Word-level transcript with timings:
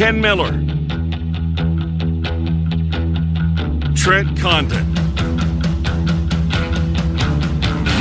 Ken 0.00 0.18
Miller, 0.18 0.52
Trent 3.94 4.34
Condon, 4.40 4.94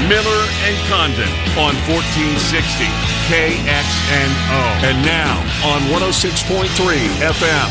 Miller 0.07 0.41
and 0.63 0.77
Condon 0.87 1.27
on 1.59 1.75
1460 1.91 2.85
KXNO. 3.27 4.61
And 4.81 5.05
now 5.05 5.41
on 5.65 5.81
106.3 5.91 6.69
FM. 7.19 7.69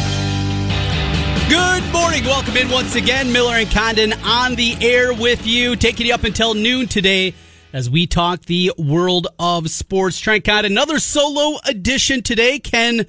Good 1.49 1.91
morning. 1.91 2.25
Welcome 2.25 2.59
in 2.59 2.69
once 2.69 2.97
again. 2.97 3.33
Miller 3.33 3.55
and 3.55 3.71
Condon 3.71 4.13
on 4.25 4.57
the 4.57 4.77
air 4.83 5.15
with 5.15 5.47
you, 5.47 5.75
taking 5.75 6.07
you 6.07 6.13
up 6.13 6.25
until 6.25 6.53
noon 6.53 6.87
today 6.87 7.33
as 7.73 7.89
we 7.89 8.07
talk 8.07 8.43
the 8.43 8.73
world 8.77 9.29
of 9.39 9.71
sports. 9.71 10.21
Trent 10.21 10.45
Condon, 10.45 10.73
another 10.73 10.99
solo 10.99 11.59
edition 11.65 12.23
today. 12.23 12.59
Ken 12.59 13.07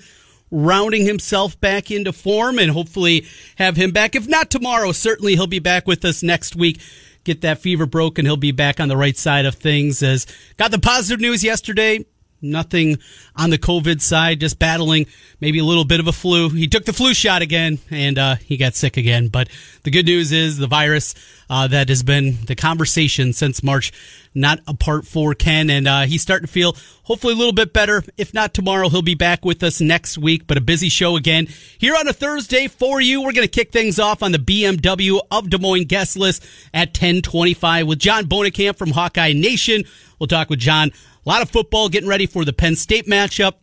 rounding 0.52 1.06
himself 1.06 1.60
back 1.60 1.92
into 1.92 2.12
form 2.12 2.60
and 2.60 2.72
hopefully 2.72 3.26
have 3.58 3.78
him 3.78 3.92
back. 3.92 4.16
If 4.16 4.28
not 4.28 4.50
tomorrow, 4.50 4.92
certainly 4.92 5.36
he'll 5.36 5.48
be 5.48 5.60
back 5.60 5.88
with 5.88 6.04
us 6.06 6.24
next 6.24 6.56
week. 6.56 6.82
Get 7.24 7.42
that 7.42 7.60
fever 7.60 7.86
broken. 7.86 8.26
He'll 8.26 8.38
be 8.38 8.52
back 8.52 8.80
on 8.80 8.88
the 8.88 8.98
right 8.98 9.18
side 9.18 9.46
of 9.46 9.56
things 9.56 10.02
as 10.02 10.26
got 10.58 10.72
the 10.72 10.80
positive 10.80 11.20
news 11.20 11.44
yesterday. 11.44 12.06
Nothing 12.42 12.98
on 13.36 13.50
the 13.50 13.58
COVID 13.58 14.02
side, 14.02 14.40
just 14.40 14.60
battling 14.60 15.08
maybe 15.42 15.60
a 15.60 15.64
little 15.64 15.86
bit 15.86 16.00
of 16.00 16.08
a 16.08 16.12
flu. 16.12 16.50
He 16.50 16.68
took 16.68 16.86
the 16.86 16.94
flu 16.94 17.14
shot 17.14 17.42
again 17.42 17.80
and 17.92 18.18
uh, 18.18 18.36
he 18.36 18.58
got 18.58 18.76
sick 18.76 18.98
again. 18.98 19.28
But 19.28 19.50
the 19.84 19.92
good 19.92 20.06
news 20.06 20.32
is 20.32 20.58
the 20.58 20.68
virus 20.68 21.16
uh, 21.50 21.68
that 21.68 21.90
has 21.90 22.04
been 22.04 22.38
the 22.46 22.56
conversation 22.56 23.34
since 23.34 23.64
March, 23.64 23.92
not 24.34 24.60
a 24.68 24.74
part 24.74 25.06
for 25.06 25.34
Ken. 25.34 25.70
And 25.70 25.88
uh, 25.88 26.02
he's 26.02 26.22
starting 26.22 26.48
to 26.48 26.52
feel 26.52 26.76
hopefully 27.04 27.34
a 27.34 27.38
little 27.38 27.54
bit 27.54 27.74
better. 27.74 28.04
If 28.18 28.34
not 28.34 28.54
tomorrow, 28.54 28.90
he'll 28.90 29.02
be 29.02 29.16
back 29.16 29.44
with 29.44 29.64
us 29.64 29.82
next 29.82 30.18
week. 30.18 30.48
But 30.48 30.58
a 30.58 30.62
busy 30.62 30.90
show 30.90 31.16
again 31.16 31.48
here 31.78 31.96
on 31.98 32.08
a 32.08 32.14
Thursday 32.14 32.68
for 32.68 33.02
you. 33.02 33.22
We're 33.22 33.34
going 33.34 33.48
to 33.48 33.52
kick 33.52 33.72
things 33.72 34.00
off 34.00 34.24
on 34.24 34.32
the 34.32 34.40
BMW 34.40 35.20
of 35.32 35.50
Des 35.50 35.58
Moines 35.58 35.86
guest 35.86 36.16
list 36.16 36.44
at 36.74 36.90
1025 36.90 37.88
with 37.88 38.00
John 38.00 38.26
Bohnenkamp 38.26 38.78
from 38.78 38.92
Hawkeye 38.92 39.34
Nation. 39.34 39.84
We'll 40.20 40.28
talk 40.28 40.50
with 40.50 40.60
John 40.60 40.92
a 41.26 41.30
lot 41.30 41.42
of 41.42 41.50
football 41.50 41.90
getting 41.90 42.10
ready 42.10 42.26
for 42.26 42.46
the 42.46 42.54
Penn 42.54 42.76
State 42.76 43.06
matchup 43.06 43.54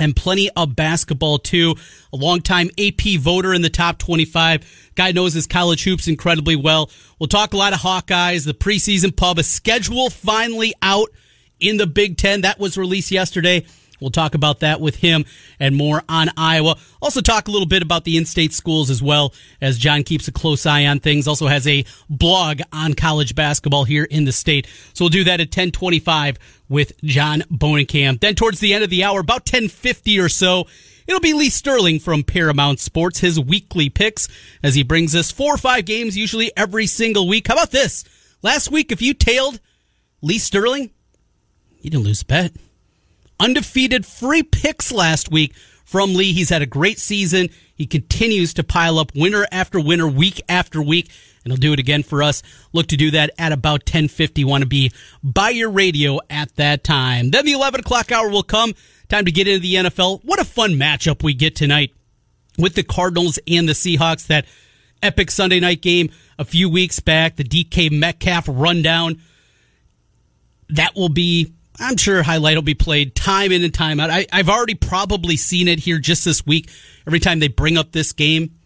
and 0.00 0.16
plenty 0.16 0.50
of 0.56 0.74
basketball 0.74 1.38
too. 1.38 1.74
A 2.12 2.16
longtime 2.16 2.70
AP 2.78 3.18
voter 3.20 3.52
in 3.52 3.62
the 3.62 3.70
top 3.70 3.98
25. 3.98 4.90
Guy 4.94 5.12
knows 5.12 5.34
his 5.34 5.46
college 5.46 5.84
hoops 5.84 6.08
incredibly 6.08 6.56
well. 6.56 6.90
We'll 7.18 7.28
talk 7.28 7.52
a 7.52 7.56
lot 7.56 7.72
of 7.72 7.80
Hawkeyes, 7.80 8.44
the 8.44 8.54
preseason 8.54 9.14
pub, 9.14 9.38
a 9.38 9.42
schedule 9.42 10.10
finally 10.10 10.74
out 10.82 11.08
in 11.60 11.76
the 11.76 11.86
Big 11.86 12.16
Ten. 12.16 12.42
That 12.42 12.58
was 12.58 12.76
released 12.76 13.10
yesterday. 13.10 13.64
We'll 14.02 14.10
talk 14.10 14.34
about 14.34 14.60
that 14.60 14.80
with 14.80 14.96
him 14.96 15.24
and 15.58 15.74
more 15.74 16.02
on 16.08 16.30
Iowa. 16.36 16.76
Also 17.00 17.20
talk 17.20 17.48
a 17.48 17.50
little 17.50 17.66
bit 17.66 17.82
about 17.82 18.04
the 18.04 18.16
in-state 18.16 18.52
schools 18.52 18.90
as 18.90 19.02
well 19.02 19.32
as 19.60 19.78
John 19.78 20.02
keeps 20.02 20.28
a 20.28 20.32
close 20.32 20.66
eye 20.66 20.86
on 20.86 21.00
things. 21.00 21.26
Also 21.26 21.46
has 21.46 21.66
a 21.66 21.84
blog 22.10 22.60
on 22.72 22.94
college 22.94 23.34
basketball 23.34 23.84
here 23.84 24.04
in 24.04 24.24
the 24.24 24.32
state. 24.32 24.66
So 24.92 25.04
we'll 25.04 25.10
do 25.10 25.24
that 25.24 25.40
at 25.40 25.48
1025 25.48 26.38
with 26.68 26.92
John 27.02 27.42
Bohnenkamp. 27.50 28.20
Then 28.20 28.34
towards 28.34 28.60
the 28.60 28.74
end 28.74 28.84
of 28.84 28.90
the 28.90 29.04
hour, 29.04 29.20
about 29.20 29.42
1050 29.42 30.18
or 30.18 30.28
so, 30.28 30.66
It'll 31.04 31.20
be 31.20 31.32
Lee 31.32 31.50
Sterling 31.50 31.98
from 31.98 32.22
Paramount 32.22 32.78
Sports, 32.78 33.18
his 33.18 33.38
weekly 33.38 33.88
picks, 33.88 34.28
as 34.62 34.76
he 34.76 34.82
brings 34.82 35.14
us 35.14 35.32
four 35.32 35.54
or 35.54 35.58
five 35.58 35.84
games, 35.84 36.16
usually 36.16 36.52
every 36.56 36.86
single 36.86 37.26
week. 37.26 37.48
How 37.48 37.54
about 37.54 37.72
this? 37.72 38.04
Last 38.40 38.70
week, 38.70 38.92
if 38.92 39.02
you 39.02 39.12
tailed 39.12 39.60
Lee 40.20 40.38
Sterling, 40.38 40.90
you 41.80 41.90
didn't 41.90 42.04
lose 42.04 42.22
a 42.22 42.26
bet 42.26 42.52
undefeated 43.42 44.06
free 44.06 44.44
picks 44.44 44.92
last 44.92 45.30
week 45.30 45.54
from 45.84 46.14
Lee. 46.14 46.32
He's 46.32 46.48
had 46.48 46.62
a 46.62 46.66
great 46.66 46.98
season. 47.00 47.50
He 47.74 47.86
continues 47.86 48.54
to 48.54 48.62
pile 48.62 49.00
up 49.00 49.12
winner 49.16 49.46
after 49.50 49.80
winner, 49.80 50.06
week 50.06 50.40
after 50.48 50.80
week, 50.80 51.10
and 51.42 51.52
he'll 51.52 51.58
do 51.58 51.72
it 51.72 51.80
again 51.80 52.04
for 52.04 52.22
us. 52.22 52.44
Look 52.72 52.86
to 52.88 52.96
do 52.96 53.10
that 53.10 53.32
at 53.38 53.50
about 53.50 53.80
1050. 53.80 54.44
Want 54.44 54.62
to 54.62 54.68
be 54.68 54.92
by 55.24 55.50
your 55.50 55.70
radio 55.70 56.20
at 56.30 56.54
that 56.54 56.84
time. 56.84 57.30
Then 57.30 57.44
the 57.44 57.52
11 57.52 57.80
o'clock 57.80 58.12
hour 58.12 58.30
will 58.30 58.44
come. 58.44 58.74
Time 59.08 59.24
to 59.24 59.32
get 59.32 59.48
into 59.48 59.60
the 59.60 59.74
NFL. 59.74 60.24
What 60.24 60.40
a 60.40 60.44
fun 60.44 60.74
matchup 60.74 61.24
we 61.24 61.34
get 61.34 61.56
tonight 61.56 61.92
with 62.58 62.76
the 62.76 62.84
Cardinals 62.84 63.40
and 63.48 63.68
the 63.68 63.72
Seahawks. 63.72 64.28
That 64.28 64.46
epic 65.02 65.32
Sunday 65.32 65.58
night 65.58 65.82
game 65.82 66.10
a 66.38 66.44
few 66.44 66.70
weeks 66.70 67.00
back, 67.00 67.34
the 67.34 67.44
DK 67.44 67.90
Metcalf 67.90 68.44
rundown. 68.48 69.20
That 70.68 70.94
will 70.94 71.08
be 71.08 71.52
I'm 71.80 71.96
sure 71.96 72.22
highlight 72.22 72.56
will 72.56 72.62
be 72.62 72.74
played 72.74 73.14
time 73.14 73.50
in 73.52 73.64
and 73.64 73.72
time 73.72 73.98
out. 73.98 74.10
I, 74.10 74.26
have 74.32 74.48
already 74.48 74.74
probably 74.74 75.36
seen 75.36 75.68
it 75.68 75.80
here 75.80 75.98
just 75.98 76.24
this 76.24 76.46
week. 76.46 76.70
Every 77.06 77.18
time 77.18 77.38
they 77.38 77.48
bring 77.48 77.76
up 77.76 77.92
this 77.92 78.12
game, 78.12 78.56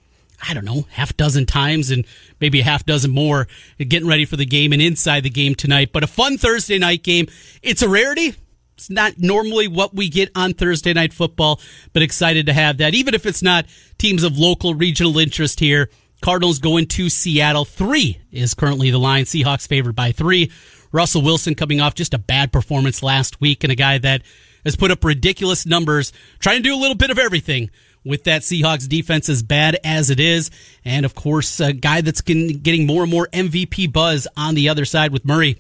I 0.46 0.54
don't 0.54 0.64
know, 0.64 0.86
half 0.90 1.16
dozen 1.16 1.46
times 1.46 1.90
and 1.90 2.04
maybe 2.40 2.60
a 2.60 2.64
half 2.64 2.84
dozen 2.84 3.10
more 3.10 3.48
getting 3.78 4.08
ready 4.08 4.24
for 4.24 4.36
the 4.36 4.44
game 4.44 4.72
and 4.72 4.82
inside 4.82 5.22
the 5.22 5.30
game 5.30 5.54
tonight. 5.54 5.90
But 5.92 6.02
a 6.02 6.06
fun 6.06 6.36
Thursday 6.36 6.78
night 6.78 7.02
game. 7.02 7.28
It's 7.62 7.82
a 7.82 7.88
rarity. 7.88 8.34
It's 8.76 8.90
not 8.90 9.18
normally 9.18 9.68
what 9.68 9.94
we 9.94 10.10
get 10.10 10.30
on 10.34 10.52
Thursday 10.52 10.92
night 10.92 11.14
football, 11.14 11.60
but 11.94 12.02
excited 12.02 12.46
to 12.46 12.52
have 12.52 12.76
that. 12.78 12.94
Even 12.94 13.14
if 13.14 13.24
it's 13.24 13.42
not 13.42 13.64
teams 13.96 14.22
of 14.22 14.36
local 14.38 14.74
regional 14.74 15.18
interest 15.18 15.60
here. 15.60 15.88
Cardinals 16.22 16.58
going 16.58 16.86
to 16.86 17.10
Seattle. 17.10 17.64
Three 17.64 18.18
is 18.32 18.54
currently 18.54 18.90
the 18.90 18.98
line. 18.98 19.24
Seahawks 19.24 19.68
favored 19.68 19.94
by 19.94 20.12
three. 20.12 20.50
Russell 20.92 21.22
Wilson 21.22 21.54
coming 21.54 21.80
off 21.80 21.94
just 21.94 22.14
a 22.14 22.18
bad 22.18 22.52
performance 22.52 23.02
last 23.02 23.40
week 23.40 23.64
and 23.64 23.72
a 23.72 23.76
guy 23.76 23.98
that 23.98 24.22
has 24.64 24.76
put 24.76 24.90
up 24.90 25.04
ridiculous 25.04 25.66
numbers, 25.66 26.12
trying 26.38 26.58
to 26.58 26.62
do 26.62 26.74
a 26.74 26.80
little 26.80 26.96
bit 26.96 27.10
of 27.10 27.18
everything 27.18 27.70
with 28.04 28.24
that 28.24 28.42
Seahawks 28.42 28.88
defense 28.88 29.28
as 29.28 29.42
bad 29.42 29.78
as 29.84 30.10
it 30.10 30.20
is. 30.20 30.50
And 30.84 31.04
of 31.04 31.14
course, 31.14 31.60
a 31.60 31.72
guy 31.72 32.00
that's 32.00 32.20
getting 32.20 32.86
more 32.86 33.02
and 33.02 33.10
more 33.10 33.28
MVP 33.32 33.92
buzz 33.92 34.28
on 34.36 34.54
the 34.54 34.68
other 34.68 34.84
side 34.84 35.12
with 35.12 35.24
Murray. 35.24 35.58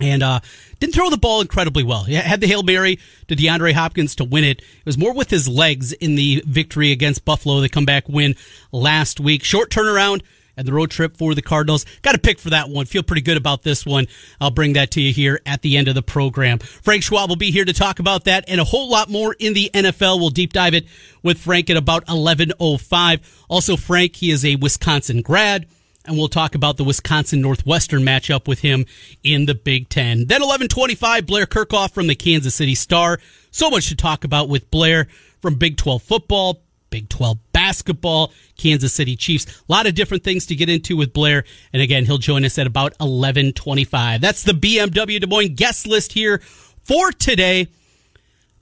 And 0.00 0.22
uh, 0.22 0.40
didn't 0.78 0.94
throw 0.94 1.10
the 1.10 1.16
ball 1.16 1.40
incredibly 1.40 1.82
well. 1.82 2.04
He 2.04 2.14
had 2.14 2.40
the 2.40 2.46
Hail 2.46 2.62
Mary 2.62 3.00
to 3.26 3.34
DeAndre 3.34 3.72
Hopkins 3.72 4.14
to 4.16 4.24
win 4.24 4.44
it. 4.44 4.60
It 4.60 4.86
was 4.86 4.96
more 4.96 5.12
with 5.12 5.30
his 5.30 5.48
legs 5.48 5.92
in 5.92 6.14
the 6.14 6.42
victory 6.46 6.92
against 6.92 7.24
Buffalo, 7.24 7.60
the 7.60 7.68
comeback 7.68 8.08
win 8.08 8.36
last 8.70 9.18
week. 9.18 9.42
Short 9.42 9.70
turnaround 9.70 10.22
and 10.58 10.66
the 10.66 10.72
road 10.72 10.90
trip 10.90 11.16
for 11.16 11.34
the 11.34 11.40
Cardinals. 11.40 11.86
Got 12.02 12.16
a 12.16 12.18
pick 12.18 12.38
for 12.38 12.50
that 12.50 12.68
one. 12.68 12.84
Feel 12.84 13.04
pretty 13.04 13.22
good 13.22 13.36
about 13.36 13.62
this 13.62 13.86
one. 13.86 14.08
I'll 14.40 14.50
bring 14.50 14.74
that 14.74 14.90
to 14.92 15.00
you 15.00 15.12
here 15.12 15.40
at 15.46 15.62
the 15.62 15.76
end 15.76 15.88
of 15.88 15.94
the 15.94 16.02
program. 16.02 16.58
Frank 16.58 17.04
Schwab 17.04 17.28
will 17.28 17.36
be 17.36 17.52
here 17.52 17.64
to 17.64 17.72
talk 17.72 18.00
about 18.00 18.24
that 18.24 18.44
and 18.48 18.60
a 18.60 18.64
whole 18.64 18.90
lot 18.90 19.08
more 19.08 19.34
in 19.38 19.54
the 19.54 19.70
NFL. 19.72 20.18
We'll 20.18 20.30
deep 20.30 20.52
dive 20.52 20.74
it 20.74 20.86
with 21.22 21.38
Frank 21.38 21.70
at 21.70 21.76
about 21.76 22.04
11.05. 22.06 23.20
Also, 23.48 23.76
Frank, 23.76 24.16
he 24.16 24.30
is 24.30 24.44
a 24.44 24.56
Wisconsin 24.56 25.22
grad 25.22 25.66
and 26.04 26.16
we'll 26.16 26.28
talk 26.28 26.54
about 26.54 26.76
the 26.78 26.84
Wisconsin 26.84 27.40
Northwestern 27.40 28.02
matchup 28.02 28.48
with 28.48 28.60
him 28.60 28.86
in 29.22 29.46
the 29.46 29.54
Big 29.54 29.88
Ten. 29.88 30.26
Then 30.26 30.40
1125, 30.40 31.26
Blair 31.26 31.46
Kerkhoff 31.46 31.92
from 31.92 32.06
the 32.06 32.14
Kansas 32.14 32.54
City 32.54 32.74
Star. 32.74 33.20
So 33.50 33.70
much 33.70 33.88
to 33.90 33.94
talk 33.96 34.24
about 34.24 34.48
with 34.48 34.70
Blair 34.70 35.06
from 35.40 35.56
Big 35.56 35.76
12 35.76 36.02
football, 36.02 36.62
Big 36.90 37.08
12 37.08 37.38
basketball, 37.68 38.32
Kansas 38.56 38.94
City 38.94 39.14
Chiefs. 39.14 39.44
A 39.68 39.72
lot 39.72 39.86
of 39.86 39.94
different 39.94 40.24
things 40.24 40.46
to 40.46 40.54
get 40.54 40.70
into 40.70 40.96
with 40.96 41.12
Blair. 41.12 41.44
And 41.70 41.82
again, 41.82 42.06
he'll 42.06 42.16
join 42.16 42.46
us 42.46 42.58
at 42.58 42.66
about 42.66 42.92
1125. 42.92 44.22
That's 44.22 44.42
the 44.42 44.52
BMW 44.52 45.20
Des 45.20 45.26
Moines 45.26 45.54
guest 45.54 45.86
list 45.86 46.14
here 46.14 46.38
for 46.84 47.12
today. 47.12 47.68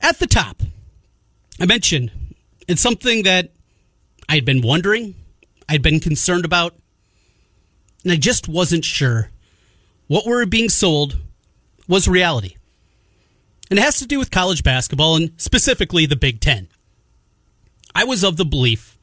At 0.00 0.18
the 0.18 0.26
top, 0.26 0.60
I 1.60 1.66
mentioned 1.66 2.10
it's 2.66 2.82
something 2.82 3.22
that 3.22 3.52
I'd 4.28 4.44
been 4.44 4.60
wondering, 4.60 5.14
I'd 5.68 5.82
been 5.82 6.00
concerned 6.00 6.44
about, 6.44 6.74
and 8.02 8.12
I 8.12 8.16
just 8.16 8.48
wasn't 8.48 8.84
sure 8.84 9.30
what 10.08 10.26
were 10.26 10.44
being 10.46 10.68
sold 10.68 11.16
was 11.86 12.08
reality. 12.08 12.56
And 13.70 13.78
it 13.78 13.82
has 13.82 14.00
to 14.00 14.06
do 14.06 14.18
with 14.18 14.32
college 14.32 14.64
basketball 14.64 15.14
and 15.16 15.30
specifically 15.36 16.06
the 16.06 16.16
Big 16.16 16.40
Ten. 16.40 16.68
I 17.94 18.04
was 18.04 18.22
of 18.22 18.36
the 18.36 18.44
belief 18.44 18.95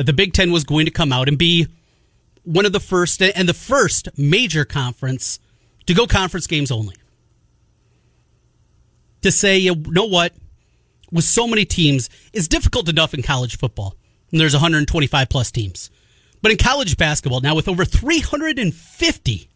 that 0.00 0.06
the 0.06 0.14
Big 0.14 0.32
Ten 0.32 0.50
was 0.50 0.64
going 0.64 0.86
to 0.86 0.90
come 0.90 1.12
out 1.12 1.28
and 1.28 1.36
be 1.36 1.66
one 2.42 2.64
of 2.64 2.72
the 2.72 2.80
first 2.80 3.20
and 3.20 3.46
the 3.46 3.52
first 3.52 4.08
major 4.16 4.64
conference 4.64 5.38
to 5.84 5.92
go 5.92 6.06
conference 6.06 6.46
games 6.46 6.70
only. 6.70 6.96
To 9.20 9.30
say, 9.30 9.58
you 9.58 9.74
know 9.74 10.06
what, 10.06 10.32
with 11.12 11.26
so 11.26 11.46
many 11.46 11.66
teams 11.66 12.08
is 12.32 12.48
difficult 12.48 12.88
enough 12.88 13.12
in 13.12 13.20
college 13.20 13.58
football. 13.58 13.94
And 14.30 14.40
there's 14.40 14.54
125 14.54 15.28
plus 15.28 15.50
teams. 15.50 15.90
But 16.40 16.50
in 16.50 16.56
college 16.56 16.96
basketball, 16.96 17.42
now 17.42 17.54
with 17.54 17.68
over 17.68 17.84
350 17.84 19.50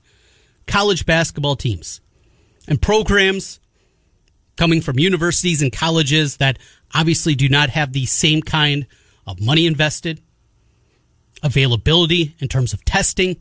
college 0.66 1.06
basketball 1.06 1.56
teams 1.56 2.02
and 2.68 2.82
programs 2.82 3.60
coming 4.56 4.82
from 4.82 4.98
universities 4.98 5.62
and 5.62 5.72
colleges 5.72 6.36
that 6.36 6.58
obviously 6.94 7.34
do 7.34 7.48
not 7.48 7.70
have 7.70 7.94
the 7.94 8.04
same 8.04 8.42
kind 8.42 8.86
of 9.26 9.40
money 9.40 9.64
invested, 9.64 10.20
availability 11.44 12.34
in 12.40 12.48
terms 12.48 12.72
of 12.72 12.84
testing. 12.84 13.36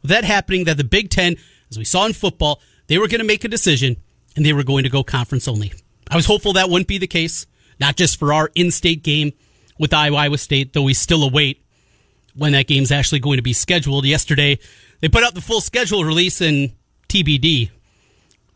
With 0.00 0.10
that 0.10 0.24
happening, 0.24 0.64
that 0.64 0.78
the 0.78 0.84
Big 0.84 1.10
Ten, 1.10 1.36
as 1.70 1.78
we 1.78 1.84
saw 1.84 2.06
in 2.06 2.14
football, 2.14 2.60
they 2.88 2.98
were 2.98 3.06
going 3.06 3.20
to 3.20 3.26
make 3.26 3.44
a 3.44 3.48
decision 3.48 3.96
and 4.34 4.44
they 4.44 4.52
were 4.52 4.64
going 4.64 4.82
to 4.82 4.90
go 4.90 5.04
conference 5.04 5.46
only. 5.46 5.72
I 6.10 6.16
was 6.16 6.26
hopeful 6.26 6.54
that 6.54 6.68
wouldn't 6.68 6.88
be 6.88 6.98
the 6.98 7.06
case, 7.06 7.46
not 7.78 7.96
just 7.96 8.18
for 8.18 8.32
our 8.32 8.50
in 8.54 8.70
state 8.70 9.04
game 9.04 9.32
with 9.78 9.94
Iowa 9.94 10.38
State, 10.38 10.72
though 10.72 10.82
we 10.82 10.94
still 10.94 11.22
await 11.22 11.64
when 12.34 12.52
that 12.52 12.66
game's 12.66 12.90
actually 12.90 13.20
going 13.20 13.36
to 13.36 13.42
be 13.42 13.52
scheduled. 13.52 14.04
Yesterday, 14.06 14.58
they 15.00 15.08
put 15.08 15.22
out 15.22 15.34
the 15.34 15.40
full 15.40 15.60
schedule 15.60 16.04
release 16.04 16.40
in 16.40 16.72
TBD 17.08 17.70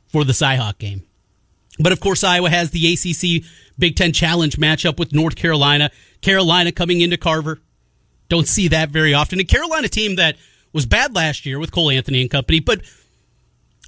for 0.09 0.25
the 0.25 0.33
Cyhawk 0.33 0.79
game. 0.79 1.03
But 1.79 1.93
of 1.93 2.01
course, 2.01 2.25
Iowa 2.25 2.49
has 2.49 2.71
the 2.71 2.93
ACC 2.93 3.45
Big 3.79 3.97
Ten 3.97 4.13
Challenge 4.13 4.57
matchup 4.57 4.99
with 4.99 5.13
North 5.13 5.37
Carolina. 5.37 5.91
Carolina 6.23 6.73
coming 6.73 7.03
into 7.03 7.19
Carver. 7.19 7.61
Don't 8.29 8.49
see 8.49 8.69
that 8.69 8.91
very 8.91 9.15
often. 9.15 9.41
A 9.41 9.45
Carolina 9.45 9.89
team 9.89 10.17
that 10.17 10.37
was 10.73 10.87
bad 10.87 11.15
last 11.15 11.47
year 11.47 11.59
with 11.59 11.73
Cole 11.73 11.91
Anthony 11.91 12.21
and 12.21 12.31
company, 12.31 12.61
but 12.61 12.81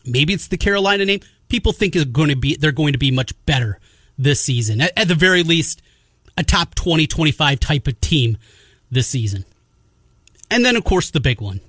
maybe 0.04 0.32
it's 0.32 0.48
the 0.48 0.56
Carolina 0.56 1.04
name. 1.04 1.20
People 1.48 1.72
think 1.72 1.96
is 1.96 2.04
going 2.04 2.28
to 2.28 2.36
be 2.36 2.56
they're 2.56 2.72
going 2.72 2.92
to 2.92 2.98
be 2.98 3.10
much 3.10 3.32
better 3.46 3.78
this 4.18 4.40
season. 4.40 4.80
At, 4.80 4.92
at 4.96 5.08
the 5.08 5.14
very 5.14 5.42
least, 5.42 5.82
a 6.36 6.44
top 6.44 6.74
20, 6.74 7.06
25 7.06 7.60
type 7.60 7.86
of 7.86 8.00
team 8.00 8.36
this 8.90 9.06
season. 9.06 9.44
And 10.50 10.64
then, 10.64 10.76
of 10.76 10.84
course, 10.84 11.10
the 11.10 11.20
big 11.20 11.40
one. 11.40 11.60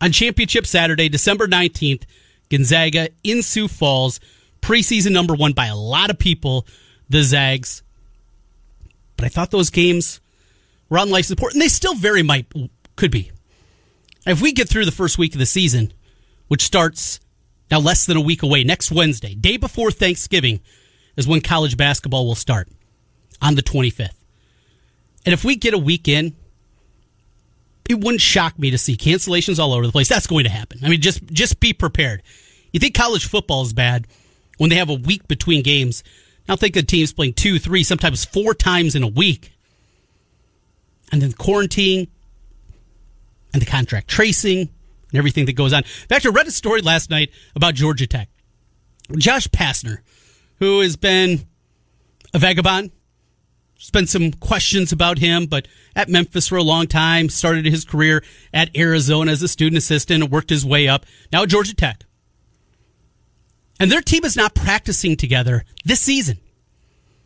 On 0.00 0.12
Championship 0.12 0.66
Saturday, 0.66 1.08
December 1.08 1.46
19th, 1.46 2.02
Gonzaga 2.50 3.08
in 3.22 3.42
Sioux 3.42 3.68
Falls, 3.68 4.20
preseason 4.60 5.12
number 5.12 5.34
one 5.34 5.52
by 5.52 5.66
a 5.66 5.76
lot 5.76 6.10
of 6.10 6.18
people, 6.18 6.66
the 7.08 7.22
Zags. 7.22 7.82
But 9.16 9.26
I 9.26 9.28
thought 9.28 9.50
those 9.50 9.70
games 9.70 10.20
were 10.92 11.06
life 11.06 11.26
support, 11.26 11.52
and 11.52 11.62
they 11.62 11.68
still 11.68 11.94
very 11.94 12.22
might 12.22 12.46
could 12.96 13.10
be. 13.10 13.30
If 14.26 14.40
we 14.40 14.52
get 14.52 14.68
through 14.68 14.84
the 14.84 14.92
first 14.92 15.18
week 15.18 15.34
of 15.34 15.38
the 15.38 15.46
season, 15.46 15.92
which 16.48 16.62
starts 16.62 17.18
now 17.70 17.80
less 17.80 18.06
than 18.06 18.16
a 18.16 18.20
week 18.20 18.42
away, 18.42 18.62
next 18.62 18.92
Wednesday, 18.92 19.34
day 19.34 19.56
before 19.56 19.90
Thanksgiving, 19.90 20.60
is 21.16 21.26
when 21.26 21.40
college 21.40 21.76
basketball 21.76 22.26
will 22.26 22.34
start 22.34 22.68
on 23.40 23.54
the 23.54 23.62
25th. 23.62 24.14
And 25.24 25.32
if 25.32 25.44
we 25.44 25.56
get 25.56 25.74
a 25.74 25.78
week 25.78 26.08
in 26.08 26.34
it 27.88 28.00
wouldn't 28.00 28.20
shock 28.20 28.58
me 28.58 28.70
to 28.70 28.78
see 28.78 28.96
cancellations 28.96 29.58
all 29.58 29.72
over 29.72 29.86
the 29.86 29.92
place. 29.92 30.08
That's 30.08 30.26
going 30.26 30.44
to 30.44 30.50
happen. 30.50 30.80
I 30.82 30.88
mean, 30.88 31.00
just 31.00 31.24
just 31.26 31.60
be 31.60 31.72
prepared. 31.72 32.22
You 32.72 32.80
think 32.80 32.94
college 32.94 33.26
football 33.26 33.62
is 33.62 33.72
bad 33.72 34.06
when 34.58 34.70
they 34.70 34.76
have 34.76 34.90
a 34.90 34.94
week 34.94 35.28
between 35.28 35.62
games? 35.62 36.02
Now 36.48 36.56
think 36.56 36.76
of 36.76 36.86
teams 36.86 37.12
playing 37.12 37.34
two, 37.34 37.58
three, 37.58 37.84
sometimes 37.84 38.24
four 38.24 38.54
times 38.54 38.94
in 38.94 39.02
a 39.02 39.08
week, 39.08 39.51
and 41.12 41.22
then 41.22 41.32
quarantine 41.32 42.08
and 43.52 43.62
the 43.62 43.66
contract 43.66 44.08
tracing 44.08 44.60
and 44.60 45.18
everything 45.18 45.46
that 45.46 45.52
goes 45.52 45.72
on. 45.72 45.80
In 45.80 46.08
fact, 46.08 46.26
I 46.26 46.30
read 46.30 46.46
a 46.46 46.50
story 46.50 46.80
last 46.80 47.10
night 47.10 47.30
about 47.54 47.74
Georgia 47.74 48.06
Tech. 48.06 48.28
Josh 49.16 49.46
Pastner, 49.48 49.98
who 50.58 50.80
has 50.80 50.96
been 50.96 51.46
a 52.34 52.38
vagabond 52.38 52.90
there's 53.82 53.90
been 53.90 54.06
some 54.06 54.30
questions 54.30 54.92
about 54.92 55.18
him, 55.18 55.46
but 55.46 55.66
at 55.96 56.08
Memphis 56.08 56.46
for 56.46 56.56
a 56.56 56.62
long 56.62 56.86
time, 56.86 57.28
started 57.28 57.64
his 57.64 57.84
career 57.84 58.22
at 58.54 58.70
Arizona 58.76 59.32
as 59.32 59.42
a 59.42 59.48
student 59.48 59.76
assistant 59.76 60.30
worked 60.30 60.50
his 60.50 60.64
way 60.64 60.86
up. 60.86 61.04
Now 61.32 61.42
at 61.42 61.48
Georgia 61.48 61.74
Tech. 61.74 62.04
And 63.80 63.90
their 63.90 64.00
team 64.00 64.24
is 64.24 64.36
not 64.36 64.54
practicing 64.54 65.16
together 65.16 65.64
this 65.84 66.00
season. 66.00 66.38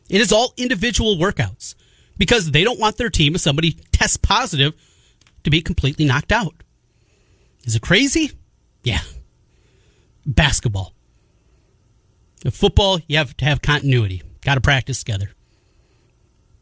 It 0.09 0.23
is 0.23 0.33
all 0.33 0.55
individual 0.57 1.17
workouts 1.17 1.75
because 2.19 2.51
they 2.51 2.65
don't 2.65 2.81
want 2.81 2.97
their 2.97 3.11
team, 3.11 3.35
if 3.35 3.41
somebody 3.41 3.73
tests 3.93 4.17
positive, 4.17 4.75
to 5.45 5.51
be 5.51 5.63
completely 5.63 6.05
knocked 6.05 6.33
out. 6.33 6.63
Is 7.65 7.77
it 7.77 7.83
crazy? 7.83 8.33
Yeah. 8.83 9.01
Basketball. 10.25 10.93
In 12.45 12.51
football, 12.51 13.01
you 13.09 13.19
have 13.19 13.37
to 13.39 13.45
have 13.45 13.63
continuity. 13.63 14.23
Got 14.43 14.55
to 14.55 14.61
practice 14.61 14.99
together. 15.01 15.31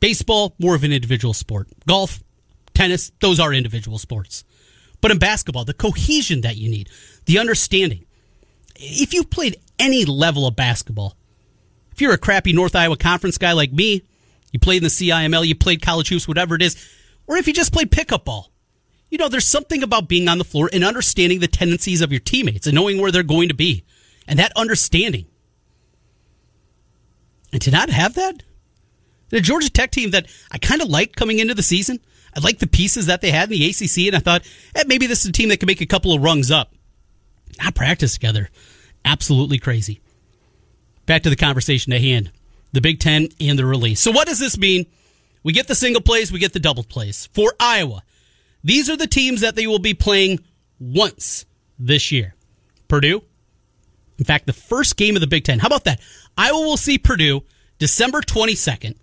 Baseball, 0.01 0.55
more 0.59 0.75
of 0.75 0.85
an 0.85 0.93
individual 0.93 1.35
sport. 1.35 1.69
Golf, 1.87 2.23
tennis, 2.75 3.13
those 3.21 3.41
are 3.41 3.53
individual 3.53 3.99
sports. 3.99 4.45
But 5.01 5.11
in 5.11 5.19
basketball, 5.19 5.65
the 5.65 5.75
cohesion 5.75 6.43
that 6.43 6.57
you 6.57 6.71
need, 6.71 6.89
the 7.27 7.39
understanding. 7.39 8.07
If 8.77 9.13
you've 9.13 9.31
played 9.31 9.57
any 9.79 10.05
level 10.05 10.47
of 10.47 10.57
basketball, 10.57 11.17
if 11.93 12.01
you're 12.01 12.15
a 12.15 12.19
crappy 12.19 12.53
North 12.53 12.75
Iowa 12.75 12.97
Conference 12.97 13.39
guy 13.39 13.53
like 13.53 13.73
me, 13.73 14.03
you 14.55 14.61
played 14.61 14.77
in 14.77 14.83
the 14.85 14.89
CIML, 14.89 15.45
you 15.45 15.57
played 15.57 15.83
college 15.83 16.09
hoops, 16.11 16.29
whatever 16.29 16.55
it 16.55 16.63
is, 16.63 16.77
or 17.27 17.37
if 17.37 17.49
you 17.49 17.53
just 17.53 17.73
played 17.73 17.91
pickup 17.91 18.25
ball, 18.25 18.53
you 19.11 19.19
know, 19.19 19.29
there's 19.29 19.49
something 19.49 19.83
about 19.83 20.09
being 20.09 20.29
on 20.29 20.39
the 20.39 20.45
floor 20.45 20.71
and 20.73 20.85
understanding 20.85 21.41
the 21.41 21.49
tendencies 21.49 22.01
of 22.01 22.13
your 22.13 22.21
teammates 22.21 22.69
and 22.69 22.75
knowing 22.77 23.01
where 23.01 23.11
they're 23.11 23.25
going 23.25 23.49
to 23.49 23.55
be. 23.55 23.85
And 24.29 24.39
that 24.39 24.53
understanding. 24.55 25.27
And 27.53 27.61
to 27.63 27.73
not 27.73 27.91
have 27.91 28.15
that, 28.15 28.45
the 29.31 29.41
Georgia 29.41 29.69
Tech 29.69 29.91
team 29.91 30.13
that 30.13 30.29
I 30.53 30.59
kind 30.59 30.81
of 30.81 30.89
liked 30.89 31.17
coming 31.17 31.41
into 31.41 31.55
the 31.55 31.63
season. 31.63 31.99
I 32.37 32.39
liked 32.39 32.61
the 32.61 32.69
pieces 32.69 33.07
that 33.07 33.23
they 33.23 33.33
had 33.33 33.51
in 33.51 33.59
the 33.59 33.69
ACC, 33.69 34.07
and 34.07 34.15
I 34.15 34.21
thought 34.21 34.47
eh, 34.77 34.85
maybe 34.87 35.09
this 35.09 35.25
is 35.25 35.31
a 35.31 35.33
team 35.33 35.49
that 35.49 35.59
could 35.59 35.67
make 35.67 35.81
a 35.81 35.87
couple 35.87 36.13
of 36.13 36.23
rungs 36.23 36.53
up. 36.53 36.73
Not 37.61 37.75
practice 37.75 38.13
together. 38.13 38.51
Absolutely 39.05 39.59
crazy. 39.59 40.01
Back 41.07 41.25
to 41.25 41.31
the 41.31 41.37
conversation 41.37 41.93
at 41.93 42.01
hand 42.01 42.31
the 42.75 42.81
Big 42.81 42.99
Ten 42.99 43.29
and 43.41 43.59
the 43.59 43.65
release. 43.65 44.01
So, 44.01 44.11
what 44.11 44.27
does 44.27 44.41
this 44.41 44.59
mean? 44.59 44.87
We 45.43 45.53
get 45.53 45.69
the 45.69 45.75
single 45.75 46.03
plays, 46.03 46.33
we 46.33 46.41
get 46.41 46.53
the 46.53 46.61
double 46.61 46.83
plays. 46.83 47.29
For 47.33 47.55
Iowa, 47.61 48.03
these 48.63 48.91
are 48.91 48.97
the 48.97 49.07
teams 49.07 49.41
that 49.43 49.55
they 49.55 49.67
will 49.67 49.79
be 49.79 49.95
playing 49.95 50.41
once 50.79 51.47
this 51.79 52.11
year 52.11 52.35
Purdue. 52.89 53.23
In 54.19 54.25
fact, 54.25 54.47
the 54.47 54.53
first 54.53 54.97
game 54.97 55.17
of 55.17 55.21
the 55.21 55.27
Big 55.27 55.45
Ten. 55.45 55.61
How 55.61 55.69
about 55.69 55.85
that? 55.85 56.01
Iowa 56.37 56.61
will 56.61 56.77
see 56.77 56.99
Purdue 56.99 57.45
December 57.79 58.21
22nd 58.21 58.97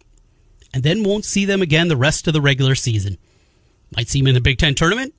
and 0.74 0.84
then 0.84 1.04
won't 1.04 1.26
see 1.26 1.46
them 1.46 1.62
again 1.62 1.88
the 1.88 1.98
rest 1.98 2.28
of 2.28 2.34
the 2.34 2.42
regular 2.42 2.76
season. 2.76 3.18
Might 3.96 4.08
see 4.08 4.20
them 4.20 4.28
in 4.28 4.36
the 4.36 4.42
Big 4.42 4.58
Ten 4.58 4.76
tournament, 4.76 5.14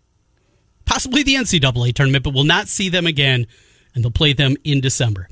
possibly 0.84 1.22
the 1.22 1.34
NCAA 1.36 1.94
tournament, 1.94 2.24
but 2.24 2.34
will 2.34 2.44
not 2.44 2.68
see 2.68 2.88
them 2.88 3.06
again, 3.06 3.46
and 3.94 4.04
they'll 4.04 4.10
play 4.10 4.32
them 4.32 4.56
in 4.64 4.80
December. 4.80 5.28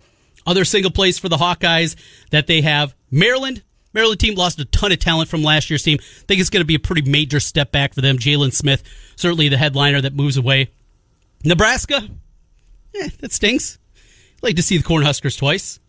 Other 0.46 0.64
single 0.64 0.90
plays 0.90 1.18
for 1.18 1.28
the 1.28 1.36
Hawkeyes 1.36 1.96
that 2.30 2.46
they 2.46 2.60
have 2.62 2.94
Maryland. 3.10 3.62
Maryland 3.92 4.20
team 4.20 4.36
lost 4.36 4.60
a 4.60 4.64
ton 4.64 4.92
of 4.92 5.00
talent 5.00 5.28
from 5.28 5.42
last 5.42 5.68
year's 5.68 5.82
team. 5.82 5.98
I 6.00 6.24
think 6.26 6.40
it's 6.40 6.50
going 6.50 6.60
to 6.60 6.66
be 6.66 6.76
a 6.76 6.80
pretty 6.80 7.02
major 7.02 7.40
step 7.40 7.72
back 7.72 7.92
for 7.92 8.00
them. 8.00 8.18
Jalen 8.18 8.52
Smith, 8.52 8.84
certainly 9.16 9.48
the 9.48 9.56
headliner 9.56 10.00
that 10.00 10.14
moves 10.14 10.36
away. 10.36 10.70
Nebraska, 11.44 12.08
eh, 12.94 13.08
that 13.20 13.32
stings. 13.32 13.78
I'd 14.36 14.42
like 14.42 14.56
to 14.56 14.62
see 14.62 14.76
the 14.76 14.84
Cornhuskers 14.84 15.36
twice. 15.36 15.80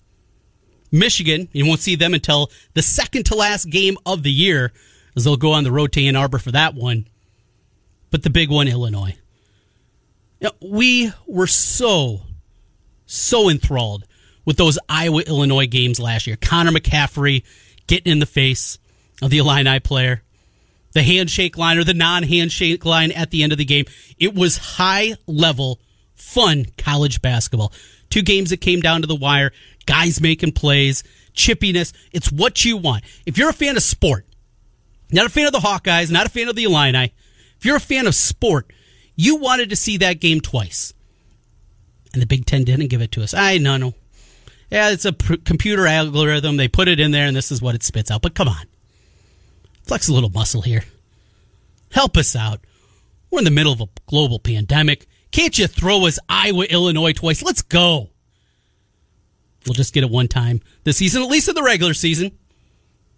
Michigan, 0.91 1.47
you 1.53 1.65
won't 1.65 1.79
see 1.79 1.95
them 1.95 2.13
until 2.13 2.51
the 2.73 2.81
second 2.81 3.25
to 3.27 3.35
last 3.35 3.69
game 3.69 3.97
of 4.05 4.23
the 4.23 4.31
year, 4.31 4.73
as 5.15 5.23
they'll 5.23 5.37
go 5.37 5.51
on 5.51 5.63
the 5.63 5.71
road 5.71 5.91
to 5.93 6.05
Ann 6.05 6.15
Arbor 6.15 6.39
for 6.39 6.51
that 6.51 6.73
one. 6.73 7.07
But 8.09 8.23
the 8.23 8.29
big 8.29 8.49
one, 8.49 8.67
Illinois. 8.67 9.15
Know, 10.41 10.51
we 10.59 11.13
were 11.27 11.47
so, 11.47 12.21
so 13.05 13.47
enthralled 13.47 14.05
with 14.45 14.57
those 14.57 14.79
Iowa 14.89 15.21
Illinois 15.21 15.67
games 15.67 16.00
last 16.00 16.27
year. 16.27 16.36
Connor 16.36 16.71
McCaffrey 16.71 17.43
getting 17.88 18.12
in 18.12 18.19
the 18.19 18.25
face 18.25 18.79
of 19.21 19.29
the 19.29 19.38
Illini 19.38 19.79
player, 19.79 20.24
the 20.93 21.03
handshake 21.03 21.57
line 21.57 21.77
or 21.77 21.83
the 21.83 21.93
non 21.93 22.24
handshake 22.24 22.86
line 22.86 23.12
at 23.12 23.31
the 23.31 23.43
end 23.43 23.51
of 23.51 23.57
the 23.57 23.65
game. 23.65 23.86
It 24.17 24.33
was 24.33 24.57
high 24.57 25.15
level, 25.27 25.79
fun 26.15 26.65
college 26.77 27.21
basketball. 27.21 27.71
Two 28.10 28.21
games 28.21 28.50
that 28.50 28.57
came 28.57 28.81
down 28.81 29.01
to 29.01 29.07
the 29.07 29.15
wire 29.15 29.51
guys 29.86 30.21
making 30.21 30.53
plays, 30.53 31.03
chippiness. 31.33 31.93
It's 32.12 32.31
what 32.31 32.65
you 32.65 32.77
want. 32.77 33.03
If 33.25 33.38
you're 33.38 33.50
a 33.50 33.53
fan 33.53 33.77
of 33.77 33.83
sport, 33.83 34.25
not 35.12 35.25
a 35.25 35.29
fan 35.29 35.45
of 35.45 35.53
the 35.53 35.60
Hawkeyes, 35.60 36.12
not 36.12 36.25
a 36.25 36.29
fan 36.29 36.48
of 36.48 36.55
the 36.55 36.63
Illini, 36.63 37.13
if 37.57 37.65
you're 37.65 37.77
a 37.77 37.81
fan 37.81 38.07
of 38.07 38.15
sport, 38.15 38.71
you 39.15 39.36
wanted 39.36 39.69
to 39.69 39.75
see 39.75 39.98
that 39.98 40.19
game 40.19 40.41
twice. 40.41 40.93
And 42.13 42.21
the 42.21 42.25
Big 42.25 42.45
Ten 42.45 42.63
didn't 42.63 42.88
give 42.88 43.01
it 43.01 43.12
to 43.13 43.24
us. 43.24 43.33
I 43.33 43.57
know, 43.57 43.77
no. 43.77 43.93
Yeah, 44.71 44.91
it's 44.91 45.05
a 45.05 45.11
pr- 45.11 45.35
computer 45.43 45.85
algorithm. 45.85 46.55
They 46.55 46.69
put 46.69 46.87
it 46.87 46.99
in 46.99 47.11
there, 47.11 47.27
and 47.27 47.35
this 47.35 47.51
is 47.51 47.61
what 47.61 47.75
it 47.75 47.83
spits 47.83 48.09
out. 48.09 48.21
But 48.21 48.35
come 48.35 48.47
on. 48.47 48.65
Flex 49.83 50.07
a 50.07 50.13
little 50.13 50.29
muscle 50.29 50.61
here. 50.61 50.85
Help 51.91 52.15
us 52.15 52.35
out. 52.35 52.61
We're 53.29 53.39
in 53.39 53.45
the 53.45 53.51
middle 53.51 53.73
of 53.73 53.81
a 53.81 53.87
global 54.07 54.39
pandemic. 54.39 55.07
Can't 55.31 55.57
you 55.57 55.67
throw 55.67 56.05
us 56.05 56.19
Iowa, 56.29 56.65
Illinois 56.65 57.13
twice? 57.13 57.43
Let's 57.43 57.61
go. 57.61 58.09
We'll 59.65 59.73
just 59.73 59.93
get 59.93 60.03
it 60.03 60.09
one 60.09 60.27
time 60.27 60.61
this 60.83 60.97
season, 60.97 61.21
at 61.21 61.29
least 61.29 61.49
in 61.49 61.55
the 61.55 61.63
regular 61.63 61.93
season. 61.93 62.31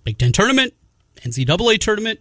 Big 0.04 0.18
Ten 0.18 0.32
tournament, 0.32 0.74
NCAA 1.22 1.80
tournament. 1.80 2.20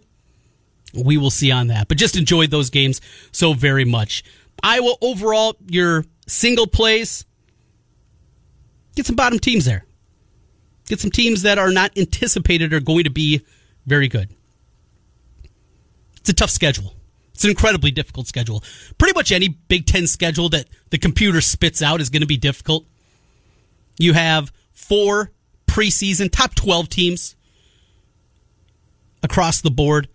We 0.93 1.17
will 1.17 1.31
see 1.31 1.51
on 1.51 1.67
that. 1.67 1.87
But 1.87 1.97
just 1.97 2.15
enjoyed 2.15 2.51
those 2.51 2.69
games 2.69 3.01
so 3.31 3.53
very 3.53 3.83
much. 3.83 4.23
Iowa 4.61 4.93
overall, 5.01 5.55
your 5.67 6.05
single 6.27 6.67
plays, 6.67 7.25
get 8.95 9.05
some 9.05 9.15
bottom 9.15 9.39
teams 9.39 9.65
there. 9.65 9.85
Get 10.87 10.99
some 10.99 11.11
teams 11.11 11.43
that 11.43 11.57
are 11.57 11.71
not 11.71 11.97
anticipated 11.97 12.73
are 12.73 12.79
going 12.79 13.05
to 13.05 13.09
be 13.09 13.45
very 13.85 14.07
good. 14.07 14.29
It's 16.17 16.29
a 16.29 16.33
tough 16.33 16.49
schedule. 16.49 16.95
It's 17.33 17.43
an 17.43 17.49
incredibly 17.49 17.91
difficult 17.91 18.27
schedule. 18.27 18.63
Pretty 18.97 19.13
much 19.13 19.31
any 19.31 19.49
Big 19.49 19.85
Ten 19.85 20.07
schedule 20.07 20.49
that 20.49 20.67
the 20.89 20.97
computer 20.97 21.41
spits 21.41 21.81
out 21.81 21.99
is 21.99 22.09
going 22.09 22.21
to 22.21 22.27
be 22.27 22.37
difficult. 22.37 22.85
You 23.97 24.13
have 24.13 24.51
four 24.71 25.31
preseason 25.67 26.31
top 26.31 26.55
12 26.55 26.89
teams 26.89 27.35
across 29.21 29.61
the 29.61 29.71
board. 29.71 30.07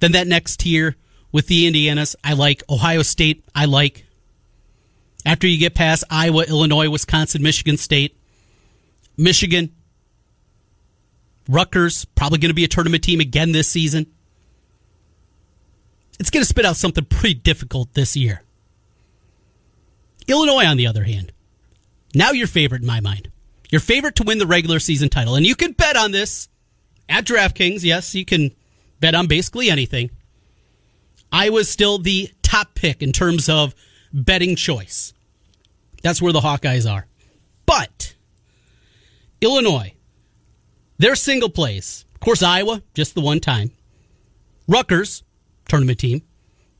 Then 0.00 0.12
that 0.12 0.26
next 0.26 0.60
tier 0.60 0.96
with 1.32 1.46
the 1.46 1.70
Indianas, 1.70 2.16
I 2.24 2.32
like. 2.32 2.62
Ohio 2.68 3.02
State, 3.02 3.44
I 3.54 3.66
like. 3.66 4.04
After 5.26 5.46
you 5.46 5.58
get 5.58 5.74
past 5.74 6.04
Iowa, 6.10 6.44
Illinois, 6.44 6.88
Wisconsin, 6.88 7.42
Michigan 7.42 7.76
State, 7.76 8.16
Michigan, 9.16 9.74
Rutgers, 11.48 12.04
probably 12.04 12.38
going 12.38 12.50
to 12.50 12.54
be 12.54 12.64
a 12.64 12.68
tournament 12.68 13.02
team 13.02 13.20
again 13.20 13.52
this 13.52 13.68
season. 13.68 14.06
It's 16.20 16.30
going 16.30 16.42
to 16.42 16.48
spit 16.48 16.64
out 16.64 16.76
something 16.76 17.04
pretty 17.04 17.34
difficult 17.34 17.94
this 17.94 18.16
year. 18.16 18.42
Illinois, 20.26 20.66
on 20.66 20.76
the 20.76 20.86
other 20.86 21.04
hand, 21.04 21.32
now 22.14 22.32
your 22.32 22.46
favorite 22.46 22.82
in 22.82 22.86
my 22.86 23.00
mind. 23.00 23.30
Your 23.70 23.80
favorite 23.80 24.16
to 24.16 24.24
win 24.24 24.38
the 24.38 24.46
regular 24.46 24.78
season 24.78 25.08
title. 25.08 25.34
And 25.34 25.46
you 25.46 25.54
can 25.54 25.72
bet 25.72 25.96
on 25.96 26.10
this 26.10 26.48
at 27.08 27.24
DraftKings. 27.24 27.82
Yes, 27.82 28.14
you 28.14 28.24
can 28.24 28.50
bet 29.00 29.14
on 29.14 29.26
basically 29.26 29.70
anything. 29.70 30.10
Iowa's 31.30 31.68
still 31.68 31.98
the 31.98 32.30
top 32.42 32.74
pick 32.74 33.02
in 33.02 33.12
terms 33.12 33.48
of 33.48 33.74
betting 34.12 34.56
choice. 34.56 35.12
That's 36.02 36.22
where 36.22 36.32
the 36.32 36.40
Hawkeyes 36.40 36.90
are. 36.90 37.06
But 37.66 38.14
Illinois, 39.40 39.94
their 40.98 41.14
single 41.14 41.50
plays. 41.50 42.04
Of 42.14 42.20
course, 42.20 42.42
Iowa, 42.42 42.82
just 42.94 43.14
the 43.14 43.20
one 43.20 43.40
time. 43.40 43.70
Rutgers, 44.66 45.22
tournament 45.68 45.98
team. 45.98 46.22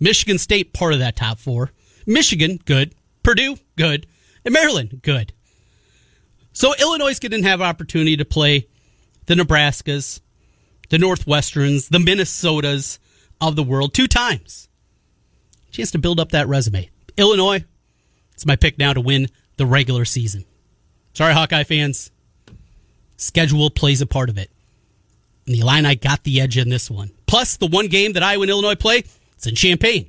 Michigan 0.01 0.39
State, 0.39 0.73
part 0.73 0.93
of 0.93 0.99
that 0.99 1.17
top 1.17 1.39
four. 1.39 1.71
Michigan, 2.07 2.59
good. 2.65 2.95
Purdue, 3.23 3.57
good. 3.77 4.07
And 4.45 4.55
Maryland, 4.55 5.01
good. 5.03 5.33
So 6.53 6.75
Illinois 6.81 7.19
didn't 7.19 7.45
have 7.45 7.61
opportunity 7.61 8.17
to 8.17 8.25
play 8.25 8.67
the 9.27 9.35
Nebraskas, 9.35 10.21
the 10.89 10.97
Northwesterns, 10.97 11.89
the 11.89 11.99
Minnesotas 11.99 12.99
of 13.41 13.57
the 13.57 13.63
world 13.63 13.95
two 13.95 14.09
times. 14.09 14.69
Chance 15.71 15.91
to 15.93 15.99
build 15.99 16.19
up 16.19 16.33
that 16.33 16.49
resume. 16.49 16.91
Illinois, 17.19 17.65
it's 18.33 18.47
my 18.47 18.57
pick 18.57 18.79
now 18.79 18.93
to 18.93 19.01
win 19.01 19.29
the 19.57 19.67
regular 19.67 20.05
season. 20.05 20.45
Sorry, 21.13 21.35
Hawkeye 21.35 21.65
fans. 21.65 22.11
Schedule 23.17 23.71
plays 23.71 24.01
a 24.01 24.07
part 24.07 24.31
of 24.31 24.39
it. 24.39 24.51
And 25.47 25.55
the 25.55 25.61
Illini 25.61 25.97
got 25.97 26.23
the 26.23 26.41
edge 26.41 26.57
in 26.57 26.69
this 26.69 26.91
one. 26.91 27.11
Plus, 27.27 27.57
the 27.57 27.67
one 27.67 27.89
game 27.89 28.13
that 28.13 28.23
Iowa 28.23 28.43
and 28.43 28.51
Illinois 28.51 28.77
play, 28.77 29.03
it's 29.35 29.47
in 29.47 29.57
Champaign. 29.57 30.09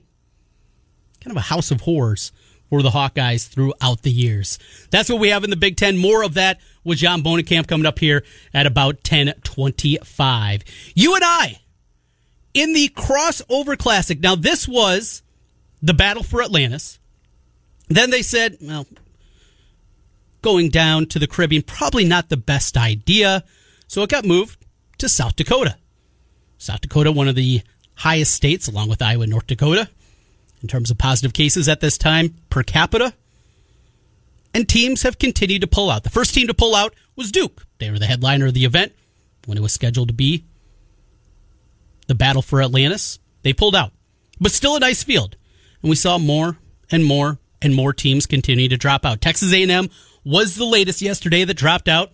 Kind 1.22 1.32
of 1.32 1.38
a 1.38 1.48
house 1.48 1.72
of 1.72 1.82
horrors 1.82 2.32
for 2.70 2.84
the 2.84 2.92
Hawkeyes 2.92 3.48
throughout 3.48 4.04
the 4.04 4.12
years. 4.12 4.60
That's 4.92 5.10
what 5.10 5.20
we 5.20 5.30
have 5.30 5.44
in 5.44 5.50
the 5.50 5.56
Big 5.56 5.75
Ten. 5.75 5.98
More 5.98 6.24
of 6.24 6.36
that 6.36 6.60
with 6.84 7.00
John 7.00 7.24
Bohnenkamp 7.24 7.68
coming 7.68 7.88
up 7.88 7.98
here 8.00 8.24
at 8.54 8.68
about 8.68 8.96
1025. 8.98 10.63
UNI 10.94 11.60
in 12.54 12.74
the 12.74 12.89
crossover 12.89 13.78
classic. 13.78 14.20
Now, 14.20 14.36
this 14.36 14.68
was 14.68 15.24
the 15.82 15.94
battle 15.94 16.24
for 16.24 16.44
Atlantis. 16.44 16.99
Then 17.89 18.12
they 18.12 18.22
said, 18.22 18.58
well, 18.62 18.86
going 20.41 20.69
down 20.69 21.08
to 21.08 21.19
the 21.19 21.27
Caribbean, 21.27 21.63
probably 21.63 22.05
not 22.05 22.29
the 22.29 22.38
best 22.38 22.77
idea. 22.77 23.43
So 23.88 24.03
it 24.03 24.10
got 24.10 24.25
moved 24.25 24.63
to 25.00 25.10
South 25.10 25.36
Dakota. 25.36 25.75
South 26.58 26.81
Dakota, 26.81 27.12
one 27.12 27.27
of 27.27 27.36
the 27.36 27.62
highest 27.96 28.34
states, 28.34 28.67
along 28.67 28.89
with 28.89 29.01
Iowa 29.01 29.24
and 29.24 29.31
North 29.31 29.48
Dakota, 29.48 29.89
in 30.62 30.67
terms 30.67 30.91
of 30.91 30.98
positive 30.98 31.34
cases 31.34 31.67
at 31.67 31.81
this 31.81 31.98
time 31.98 32.36
per 32.50 32.63
capita. 32.63 33.13
And 34.53 34.67
teams 34.67 35.03
have 35.03 35.19
continued 35.19 35.62
to 35.62 35.67
pull 35.67 35.89
out. 35.89 36.03
The 36.03 36.10
first 36.10 36.34
team 36.34 36.48
to 36.48 36.53
pull 36.53 36.75
out 36.75 36.93
was 37.15 37.31
Duke. 37.31 37.65
They 37.79 37.89
were 37.89 38.00
the 38.00 38.05
headliner 38.05 38.48
of 38.48 38.53
the 38.53 38.65
event 38.65 38.93
when 39.46 39.58
it 39.58 39.62
was 39.62 39.74
scheduled 39.74 40.10
to 40.10 40.13
be 40.13 40.46
the 42.08 42.15
battle 42.15 42.41
for 42.41 42.62
Atlantis. 42.62 43.19
They 43.41 43.53
pulled 43.53 43.75
out, 43.75 43.93
but 44.39 44.51
still 44.51 44.75
a 44.75 44.79
nice 44.79 45.03
field. 45.03 45.38
And 45.81 45.89
we 45.89 45.96
saw 45.96 46.17
more 46.17 46.58
and 46.91 47.05
more 47.05 47.38
and 47.62 47.75
more 47.75 47.94
teams 47.94 48.25
continue 48.25 48.70
to 48.70 48.78
drop 48.78 49.06
out. 49.06 49.22
Texas 49.22 49.54
A&M 49.54 49.89
was 50.24 50.56
the 50.56 50.66
latest 50.66 51.01
yesterday 51.01 51.44
that 51.44 51.56
dropped 51.56 51.88
out. 51.88 52.12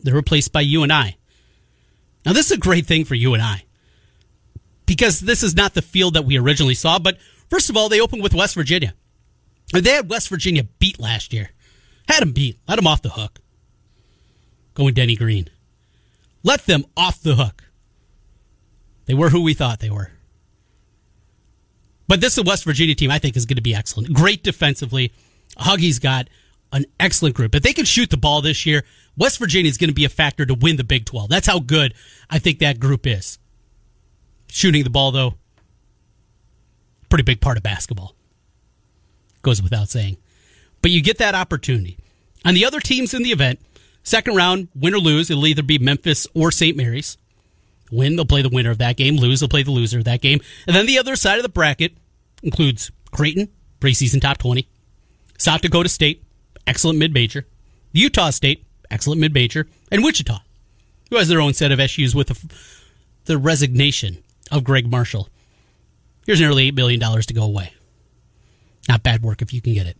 They're 0.00 0.14
replaced 0.14 0.52
by 0.52 0.62
UNI. 0.62 1.18
Now, 2.24 2.32
this 2.32 2.46
is 2.46 2.52
a 2.52 2.60
great 2.60 2.86
thing 2.86 3.04
for 3.04 3.14
UNI 3.14 3.64
because 4.86 5.20
this 5.20 5.42
is 5.42 5.56
not 5.56 5.74
the 5.74 5.82
field 5.82 6.14
that 6.14 6.24
we 6.24 6.38
originally 6.38 6.74
saw. 6.74 6.98
But 6.98 7.18
first 7.48 7.70
of 7.70 7.76
all, 7.76 7.88
they 7.88 8.00
opened 8.00 8.22
with 8.22 8.34
West 8.34 8.54
Virginia. 8.54 8.94
They 9.72 9.90
had 9.90 10.10
West 10.10 10.28
Virginia 10.28 10.64
beat 10.78 10.98
last 10.98 11.32
year. 11.32 11.50
Had 12.08 12.22
them 12.22 12.32
beat. 12.32 12.58
Let 12.68 12.76
them 12.76 12.86
off 12.86 13.02
the 13.02 13.10
hook. 13.10 13.38
Going 14.74 14.94
Denny 14.94 15.16
Green. 15.16 15.48
Let 16.42 16.66
them 16.66 16.84
off 16.96 17.22
the 17.22 17.36
hook. 17.36 17.64
They 19.06 19.14
were 19.14 19.30
who 19.30 19.42
we 19.42 19.54
thought 19.54 19.80
they 19.80 19.90
were. 19.90 20.10
But 22.10 22.20
this 22.20 22.36
West 22.42 22.64
Virginia 22.64 22.96
team 22.96 23.12
I 23.12 23.20
think 23.20 23.36
is 23.36 23.46
going 23.46 23.54
to 23.54 23.62
be 23.62 23.72
excellent. 23.72 24.12
Great 24.12 24.42
defensively. 24.42 25.12
Huggy's 25.56 26.00
got 26.00 26.26
an 26.72 26.84
excellent 26.98 27.36
group. 27.36 27.54
If 27.54 27.62
they 27.62 27.72
can 27.72 27.84
shoot 27.84 28.10
the 28.10 28.16
ball 28.16 28.42
this 28.42 28.66
year, 28.66 28.82
West 29.16 29.38
Virginia 29.38 29.68
is 29.68 29.78
going 29.78 29.90
to 29.90 29.94
be 29.94 30.04
a 30.04 30.08
factor 30.08 30.44
to 30.44 30.54
win 30.54 30.74
the 30.74 30.82
Big 30.82 31.04
12. 31.04 31.30
That's 31.30 31.46
how 31.46 31.60
good 31.60 31.94
I 32.28 32.40
think 32.40 32.58
that 32.58 32.80
group 32.80 33.06
is. 33.06 33.38
Shooting 34.48 34.82
the 34.82 34.90
ball, 34.90 35.12
though, 35.12 35.34
pretty 37.10 37.22
big 37.22 37.40
part 37.40 37.56
of 37.56 37.62
basketball. 37.62 38.16
Goes 39.42 39.62
without 39.62 39.88
saying. 39.88 40.16
But 40.82 40.90
you 40.90 41.04
get 41.04 41.18
that 41.18 41.36
opportunity. 41.36 41.96
On 42.44 42.54
the 42.54 42.64
other 42.64 42.80
teams 42.80 43.14
in 43.14 43.22
the 43.22 43.30
event, 43.30 43.60
second 44.02 44.34
round, 44.34 44.66
win 44.74 44.94
or 44.94 44.98
lose, 44.98 45.30
it'll 45.30 45.46
either 45.46 45.62
be 45.62 45.78
Memphis 45.78 46.26
or 46.34 46.50
St. 46.50 46.76
Mary's. 46.76 47.18
Win, 47.92 48.16
they'll 48.16 48.24
play 48.24 48.42
the 48.42 48.48
winner 48.48 48.70
of 48.70 48.78
that 48.78 48.96
game. 48.96 49.16
Lose, 49.16 49.38
they'll 49.38 49.48
play 49.48 49.62
the 49.62 49.70
loser 49.70 49.98
of 49.98 50.04
that 50.04 50.20
game. 50.20 50.40
And 50.66 50.74
then 50.74 50.86
the 50.86 50.98
other 50.98 51.14
side 51.14 51.38
of 51.38 51.42
the 51.44 51.48
bracket 51.48 51.92
includes 52.42 52.90
Creighton, 53.10 53.48
preseason 53.80 54.20
top 54.20 54.38
20, 54.38 54.68
South 55.38 55.60
Dakota 55.60 55.88
State, 55.88 56.22
excellent 56.66 56.98
mid 56.98 57.12
major, 57.12 57.46
Utah 57.92 58.30
State, 58.30 58.66
excellent 58.90 59.20
mid 59.20 59.34
major, 59.34 59.66
and 59.90 60.04
Wichita, 60.04 60.38
who 61.10 61.16
has 61.16 61.28
their 61.28 61.40
own 61.40 61.54
set 61.54 61.72
of 61.72 61.80
issues 61.80 62.14
with 62.14 62.28
the, 62.28 62.54
the 63.24 63.38
resignation 63.38 64.22
of 64.50 64.64
Gregg 64.64 64.90
Marshall. 64.90 65.28
Here's 66.26 66.40
nearly 66.40 66.70
$8 66.70 66.76
million 66.76 67.00
to 67.00 67.34
go 67.34 67.42
away. 67.42 67.72
Not 68.88 69.02
bad 69.02 69.22
work 69.22 69.42
if 69.42 69.52
you 69.52 69.60
can 69.60 69.74
get 69.74 69.86
it. 69.86 69.96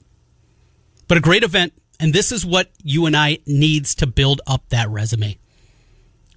But 1.09 1.19
a 1.19 1.21
great 1.21 1.43
event, 1.43 1.73
and 1.99 2.13
this 2.13 2.31
is 2.31 2.47
what 2.47 2.71
UNI 2.83 3.43
needs 3.47 3.95
to 3.97 4.07
build 4.07 4.41
up 4.47 4.69
that 4.69 4.89
resume. 4.91 5.39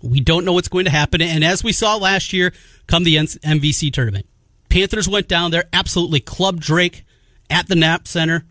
We 0.01 0.19
don't 0.19 0.45
know 0.45 0.53
what's 0.53 0.67
going 0.67 0.85
to 0.85 0.91
happen. 0.91 1.21
And 1.21 1.43
as 1.43 1.63
we 1.63 1.71
saw 1.71 1.95
last 1.95 2.33
year, 2.33 2.53
come 2.87 3.03
the 3.03 3.15
MVC 3.15 3.93
tournament, 3.93 4.25
Panthers 4.73 5.07
went 5.07 5.27
down 5.27 5.51
there, 5.51 5.65
absolutely 5.71 6.19
clubbed 6.19 6.63
Drake 6.63 7.05
at 7.47 7.67
the 7.67 7.75
Nap 7.75 8.07
Center. 8.07 8.43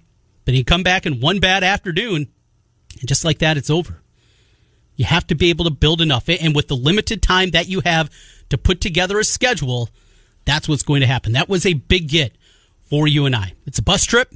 But 0.44 0.54
he 0.54 0.62
come 0.62 0.84
back 0.84 1.04
in 1.04 1.18
one 1.18 1.40
bad 1.40 1.64
afternoon, 1.64 2.28
and 3.00 3.08
just 3.08 3.24
like 3.24 3.38
that, 3.38 3.56
it's 3.56 3.70
over. 3.70 4.00
You 4.94 5.04
have 5.04 5.26
to 5.26 5.34
be 5.34 5.50
able 5.50 5.64
to 5.64 5.70
build 5.72 6.00
enough. 6.00 6.28
And 6.28 6.54
with 6.54 6.68
the 6.68 6.76
limited 6.76 7.22
time 7.22 7.50
that 7.50 7.66
you 7.66 7.80
have 7.80 8.08
to 8.50 8.56
put 8.56 8.80
together 8.80 9.18
a 9.18 9.24
schedule, 9.24 9.88
that's 10.44 10.68
what's 10.68 10.84
going 10.84 11.00
to 11.00 11.08
happen. 11.08 11.32
That 11.32 11.48
was 11.48 11.66
a 11.66 11.72
big 11.72 12.08
get 12.08 12.36
for 12.88 13.08
UNI. 13.08 13.54
It's 13.66 13.80
a 13.80 13.82
bus 13.82 14.04
trip. 14.04 14.32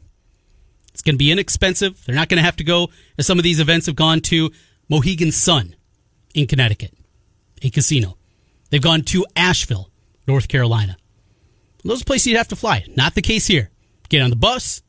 It's 0.92 1.02
going 1.02 1.14
to 1.14 1.18
be 1.18 1.30
inexpensive. 1.30 2.04
They're 2.04 2.16
not 2.16 2.28
going 2.28 2.38
to 2.38 2.44
have 2.44 2.56
to 2.56 2.64
go, 2.64 2.90
as 3.16 3.28
some 3.28 3.38
of 3.38 3.44
these 3.44 3.60
events 3.60 3.86
have 3.86 3.94
gone 3.94 4.22
to 4.22 4.50
Mohegan 4.88 5.30
Sun 5.30 5.76
in 6.34 6.48
Connecticut, 6.48 6.94
a 7.62 7.70
casino. 7.70 8.16
They've 8.70 8.82
gone 8.82 9.02
to 9.02 9.24
Asheville, 9.36 9.88
North 10.26 10.48
Carolina. 10.48 10.96
Those 11.86 12.02
places 12.02 12.26
you'd 12.28 12.36
have 12.36 12.48
to 12.48 12.56
fly. 12.56 12.84
Not 12.96 13.14
the 13.14 13.22
case 13.22 13.46
here. 13.46 13.70
Get 14.08 14.22
on 14.22 14.30
the 14.30 14.36
bus, 14.36 14.82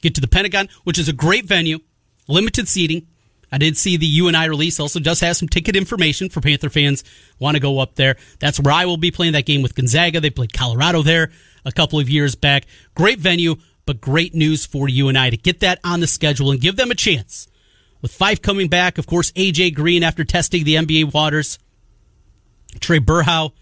get 0.00 0.14
to 0.16 0.20
the 0.20 0.28
Pentagon, 0.28 0.68
which 0.84 0.98
is 0.98 1.08
a 1.08 1.12
great 1.12 1.44
venue, 1.44 1.78
limited 2.26 2.68
seating. 2.68 3.06
I 3.52 3.58
did 3.58 3.76
see 3.76 3.96
the 3.96 4.06
UNI 4.06 4.48
release 4.48 4.80
also 4.80 4.98
does 4.98 5.20
have 5.20 5.36
some 5.36 5.48
ticket 5.48 5.76
information 5.76 6.28
for 6.28 6.40
Panther 6.40 6.70
fans 6.70 7.04
want 7.38 7.54
to 7.54 7.60
go 7.60 7.78
up 7.78 7.94
there. 7.94 8.16
That's 8.40 8.58
where 8.58 8.74
I 8.74 8.86
will 8.86 8.96
be 8.96 9.12
playing 9.12 9.34
that 9.34 9.46
game 9.46 9.62
with 9.62 9.76
Gonzaga. 9.76 10.20
They 10.20 10.30
played 10.30 10.52
Colorado 10.52 11.02
there 11.02 11.30
a 11.64 11.70
couple 11.70 12.00
of 12.00 12.08
years 12.08 12.34
back. 12.34 12.66
Great 12.96 13.20
venue, 13.20 13.56
but 13.86 14.00
great 14.00 14.34
news 14.34 14.66
for 14.66 14.88
UNI 14.88 15.30
to 15.30 15.36
get 15.36 15.60
that 15.60 15.78
on 15.84 16.00
the 16.00 16.08
schedule 16.08 16.50
and 16.50 16.60
give 16.60 16.74
them 16.74 16.90
a 16.90 16.96
chance. 16.96 17.46
With 18.02 18.16
Phyfe 18.16 18.42
coming 18.42 18.68
back, 18.68 18.98
of 18.98 19.06
course, 19.06 19.30
AJ 19.32 19.74
Green 19.74 20.02
after 20.02 20.24
testing 20.24 20.64
the 20.64 20.74
NBA 20.74 21.14
waters. 21.14 21.58
Trae 22.80 22.98
Berhow, 22.98 23.52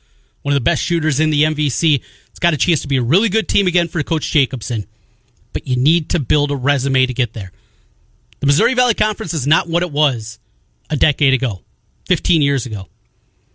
one 0.43 0.53
of 0.53 0.57
the 0.57 0.65
best 0.65 0.83
shooters 0.83 1.21
in 1.21 1.31
the 1.31 1.45
MVC. 1.45 2.03
It's 2.29 2.39
got 2.39 2.55
a 2.55 2.59
chance 2.59 2.83
to 2.83 2.89
be 2.89 2.97
a 2.97 3.03
really 3.03 3.29
good 3.29 3.49
team 3.49 3.67
again 3.67 3.89
for 3.89 4.03
Coach 4.03 4.31
Jacobson, 4.31 4.87
but 5.53 5.67
you 5.67 5.77
need 5.77 6.11
to 6.11 6.21
build 6.21 6.51
a 6.51 6.57
resume 6.57 7.07
to 7.07 7.15
get 7.15 7.33
there. 7.33 7.53
The 8.41 8.47
Missouri 8.47 8.75
Valley 8.75 8.95
Conference 8.95 9.35
is 9.35 9.47
not 9.47 9.69
what 9.69 9.83
it 9.83 9.93
was 9.93 10.39
a 10.91 10.97
decade 10.97 11.33
ago, 11.33 11.63
15 12.09 12.43
years 12.43 12.67
ago. 12.67 12.89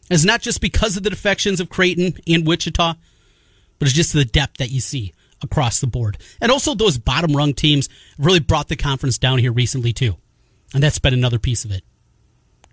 It's 0.09 0.23
not 0.23 0.41
just 0.41 0.61
because 0.61 0.95
of 0.95 1.03
the 1.03 1.09
defections 1.09 1.59
of 1.59 1.69
Creighton 1.69 2.13
and 2.27 2.47
Wichita, 2.47 2.93
but 3.79 3.87
it's 3.87 3.95
just 3.95 4.13
the 4.13 4.25
depth 4.25 4.57
that 4.57 4.71
you 4.71 4.79
see 4.79 5.13
across 5.41 5.79
the 5.79 5.87
board. 5.87 6.17
And 6.41 6.51
also 6.51 6.73
those 6.73 6.97
bottom 6.97 7.35
rung 7.35 7.53
teams 7.53 7.89
really 8.17 8.39
brought 8.39 8.69
the 8.69 8.75
conference 8.75 9.17
down 9.17 9.39
here 9.39 9.51
recently 9.51 9.93
too. 9.93 10.15
And 10.73 10.81
that's 10.81 10.99
been 10.99 11.13
another 11.13 11.39
piece 11.39 11.65
of 11.65 11.71
it. 11.71 11.83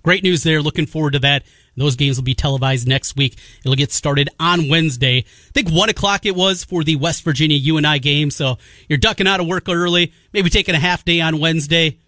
Great 0.05 0.23
news 0.23 0.43
there. 0.43 0.61
Looking 0.61 0.87
forward 0.87 1.15
to 1.15 1.19
that. 1.21 1.45
Those 1.77 1.97
games 1.97 2.19
will 2.19 2.25
be 2.25 2.35
televised 2.35 2.87
next 2.87 3.17
week. 3.17 3.37
It'll 3.65 3.75
get 3.75 3.91
started 3.91 4.29
on 4.39 4.69
Wednesday. 4.69 5.19
I 5.19 5.53
think 5.53 5.71
one 5.71 5.89
o'clock 5.89 6.27
it 6.27 6.37
was 6.37 6.63
for 6.63 6.85
the 6.85 6.97
West 6.97 7.25
Virginia 7.25 7.57
UNI 7.57 7.99
game. 7.99 8.31
So 8.31 8.59
you're 8.87 8.99
ducking 8.99 9.27
out 9.27 9.41
of 9.41 9.47
work 9.47 9.69
early, 9.69 10.13
maybe 10.33 10.51
taking 10.51 10.75
a 10.75 10.79
half 10.79 11.05
day 11.05 11.21
on 11.21 11.41
Wednesday. 11.41 11.99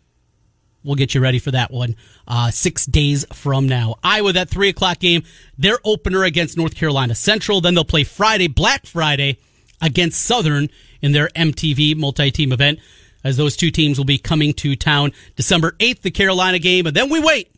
We'll 0.84 0.94
get 0.94 1.14
you 1.14 1.20
ready 1.20 1.40
for 1.40 1.50
that 1.50 1.72
one 1.72 1.96
uh, 2.28 2.50
six 2.52 2.86
days 2.86 3.24
from 3.32 3.66
now. 3.66 3.96
Iowa, 4.04 4.34
that 4.34 4.50
three 4.50 4.68
o'clock 4.68 5.00
game, 5.00 5.24
their 5.58 5.78
opener 5.82 6.22
against 6.22 6.56
North 6.56 6.76
Carolina 6.76 7.14
Central. 7.14 7.60
Then 7.60 7.74
they'll 7.74 7.84
play 7.84 8.04
Friday, 8.04 8.46
Black 8.46 8.86
Friday, 8.86 9.38
against 9.80 10.20
Southern 10.20 10.68
in 11.02 11.12
their 11.12 11.28
MTE 11.30 11.96
multi 11.96 12.30
team 12.30 12.52
event, 12.52 12.78
as 13.24 13.36
those 13.36 13.56
two 13.56 13.72
teams 13.72 13.98
will 13.98 14.04
be 14.04 14.18
coming 14.18 14.52
to 14.54 14.76
town 14.76 15.12
December 15.34 15.72
8th, 15.80 16.02
the 16.02 16.10
Carolina 16.12 16.60
game. 16.60 16.86
And 16.86 16.94
then 16.94 17.08
we 17.08 17.20
wait. 17.20 17.55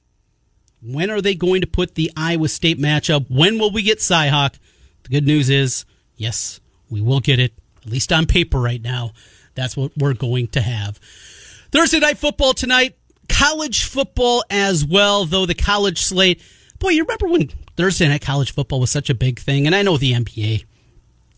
When 0.80 1.10
are 1.10 1.20
they 1.20 1.34
going 1.34 1.60
to 1.60 1.66
put 1.66 1.94
the 1.94 2.10
Iowa 2.16 2.48
State 2.48 2.78
matchup? 2.78 3.26
When 3.28 3.58
will 3.58 3.72
we 3.72 3.82
get 3.82 3.98
Cyhawk? 3.98 4.54
The 5.02 5.08
good 5.08 5.26
news 5.26 5.50
is, 5.50 5.84
yes, 6.16 6.60
we 6.88 7.00
will 7.00 7.20
get 7.20 7.38
it, 7.38 7.52
at 7.84 7.90
least 7.90 8.12
on 8.12 8.26
paper 8.26 8.60
right 8.60 8.82
now. 8.82 9.12
That's 9.54 9.76
what 9.76 9.92
we're 9.96 10.14
going 10.14 10.48
to 10.48 10.60
have. 10.60 10.98
Thursday 11.72 11.98
night 11.98 12.18
football 12.18 12.54
tonight 12.54 12.94
college 13.28 13.84
football 13.84 14.44
as 14.50 14.84
well, 14.84 15.24
though 15.24 15.46
the 15.46 15.54
college 15.54 16.00
slate. 16.00 16.40
Boy, 16.78 16.90
you 16.90 17.02
remember 17.02 17.28
when 17.28 17.48
Thursday 17.76 18.08
night 18.08 18.22
college 18.22 18.52
football 18.52 18.80
was 18.80 18.90
such 18.90 19.10
a 19.10 19.14
big 19.14 19.38
thing? 19.38 19.66
And 19.66 19.74
I 19.74 19.82
know 19.82 19.96
the 19.96 20.12
NBA, 20.12 20.64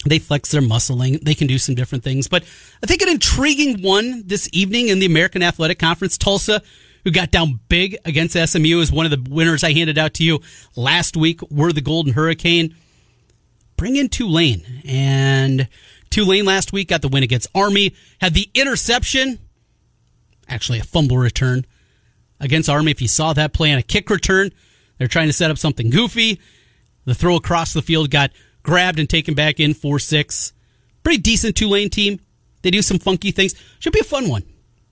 they 0.07 0.19
flex 0.19 0.51
their 0.51 0.63
muscling, 0.63 1.23
they 1.23 1.35
can 1.35 1.47
do 1.47 1.59
some 1.59 1.75
different 1.75 2.05
things. 2.05 2.29
But 2.29 2.45
I 2.83 2.87
think 2.87 3.03
an 3.03 3.09
intriguing 3.09 3.83
one 3.83 4.23
this 4.27 4.49
evening 4.53 4.89
in 4.89 4.99
the 4.99 5.07
American 5.07 5.43
Athletic 5.43 5.79
Conference, 5.79 6.17
Tulsa, 6.17 6.63
who 7.05 7.11
got 7.11 7.31
down 7.31 7.61
big 7.69 7.97
against 8.05 8.37
SMU, 8.37 8.81
is 8.81 8.93
one 8.93 9.07
of 9.07 9.11
the 9.11 9.31
winners 9.31 9.65
I 9.65 9.73
handed 9.73 9.99
out 9.99 10.15
to 10.15 10.25
you 10.25 10.41
last 10.77 11.17
week, 11.17 11.41
were 11.51 11.73
the 11.73 11.81
Golden 11.81 12.13
Hurricane. 12.13 12.75
Bring 13.77 13.97
in 13.97 14.09
Tulane. 14.09 14.83
And 14.85 15.69
Tulane 16.11 16.45
last 16.45 16.73
week 16.73 16.89
got 16.89 17.03
the 17.03 17.09
win 17.09 17.23
against 17.23 17.49
Army, 17.55 17.95
had 18.21 18.35
the 18.35 18.51
interception, 18.55 19.39
actually 20.49 20.79
a 20.81 20.85
fumble 20.85 21.19
return 21.19 21.65
against 22.41 22.69
Army. 22.69 22.91
If 22.91 23.01
you 23.01 23.09
saw 23.09 23.33
that 23.33 23.53
play 23.53 23.73
on 23.73 23.79
a 23.79 23.83
kick 23.83 24.11
return, 24.11 24.51
they're 24.99 25.09
trying 25.09 25.29
to 25.29 25.33
set 25.33 25.51
up 25.51 25.59
something 25.59 25.91
goofy. 25.91 26.41
The 27.05 27.15
throw 27.15 27.37
across 27.37 27.73
the 27.73 27.83
field 27.83 28.11
got 28.11 28.31
grabbed 28.63 28.99
and 28.99 29.09
taken 29.09 29.35
back 29.35 29.59
in 29.61 29.73
4 29.73 29.99
6. 29.99 30.53
Pretty 31.03 31.19
decent 31.19 31.57
Tulane 31.57 31.89
team. 31.89 32.21
They 32.63 32.71
do 32.71 32.83
some 32.83 32.99
funky 32.99 33.31
things. 33.31 33.55
Should 33.79 33.93
be 33.93 34.01
a 34.01 34.05
fun 34.05 34.29
one. 34.29 34.43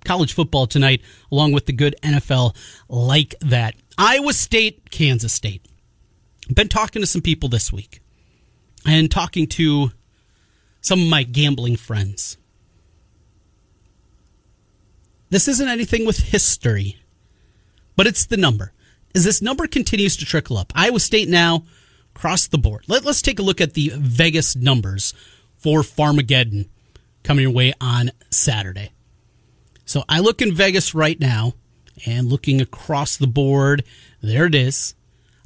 College 0.08 0.32
football 0.32 0.66
tonight, 0.66 1.02
along 1.30 1.52
with 1.52 1.66
the 1.66 1.72
good 1.72 1.94
NFL 2.02 2.56
like 2.88 3.34
that. 3.40 3.74
Iowa 3.96 4.32
State, 4.32 4.90
Kansas 4.90 5.32
State. 5.32 5.64
Been 6.52 6.68
talking 6.68 7.02
to 7.02 7.06
some 7.06 7.22
people 7.22 7.48
this 7.48 7.72
week 7.72 8.00
and 8.86 9.10
talking 9.10 9.46
to 9.48 9.92
some 10.80 11.02
of 11.02 11.08
my 11.08 11.22
gambling 11.22 11.76
friends. 11.76 12.38
This 15.30 15.46
isn't 15.46 15.68
anything 15.68 16.06
with 16.06 16.18
history 16.18 16.96
but 17.98 18.06
it's 18.06 18.26
the 18.26 18.36
number. 18.36 18.72
As 19.12 19.24
this 19.24 19.42
number 19.42 19.66
continues 19.66 20.16
to 20.18 20.24
trickle 20.24 20.56
up, 20.56 20.72
Iowa 20.76 21.00
State 21.00 21.28
now 21.28 21.64
across 22.14 22.46
the 22.46 22.56
board. 22.56 22.84
Let, 22.86 23.04
us 23.04 23.20
take 23.20 23.40
a 23.40 23.42
look 23.42 23.60
at 23.60 23.74
the 23.74 23.90
Vegas 23.96 24.54
numbers 24.54 25.12
for 25.56 25.80
Farmageddon 25.80 26.68
coming 27.24 27.42
your 27.42 27.50
way 27.50 27.72
on 27.80 28.12
Saturday. 28.30 28.90
So 29.88 30.04
I 30.06 30.20
look 30.20 30.42
in 30.42 30.54
Vegas 30.54 30.94
right 30.94 31.18
now 31.18 31.54
and 32.04 32.28
looking 32.28 32.60
across 32.60 33.16
the 33.16 33.26
board, 33.26 33.84
there 34.20 34.44
it 34.44 34.54
is. 34.54 34.94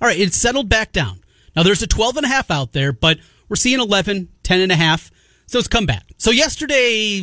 All 0.00 0.08
right, 0.08 0.18
it's 0.18 0.36
settled 0.36 0.68
back 0.68 0.90
down. 0.90 1.20
Now 1.54 1.62
there's 1.62 1.82
a 1.82 1.86
12 1.86 2.16
and 2.16 2.26
a 2.26 2.28
half 2.28 2.50
out 2.50 2.72
there, 2.72 2.92
but 2.92 3.18
we're 3.48 3.54
seeing 3.54 3.78
11, 3.78 4.28
10 4.42 4.60
and 4.60 4.72
a 4.72 4.76
half. 4.76 5.12
So 5.46 5.60
it's 5.60 5.68
come 5.68 5.86
back. 5.86 6.02
So 6.16 6.32
yesterday 6.32 7.22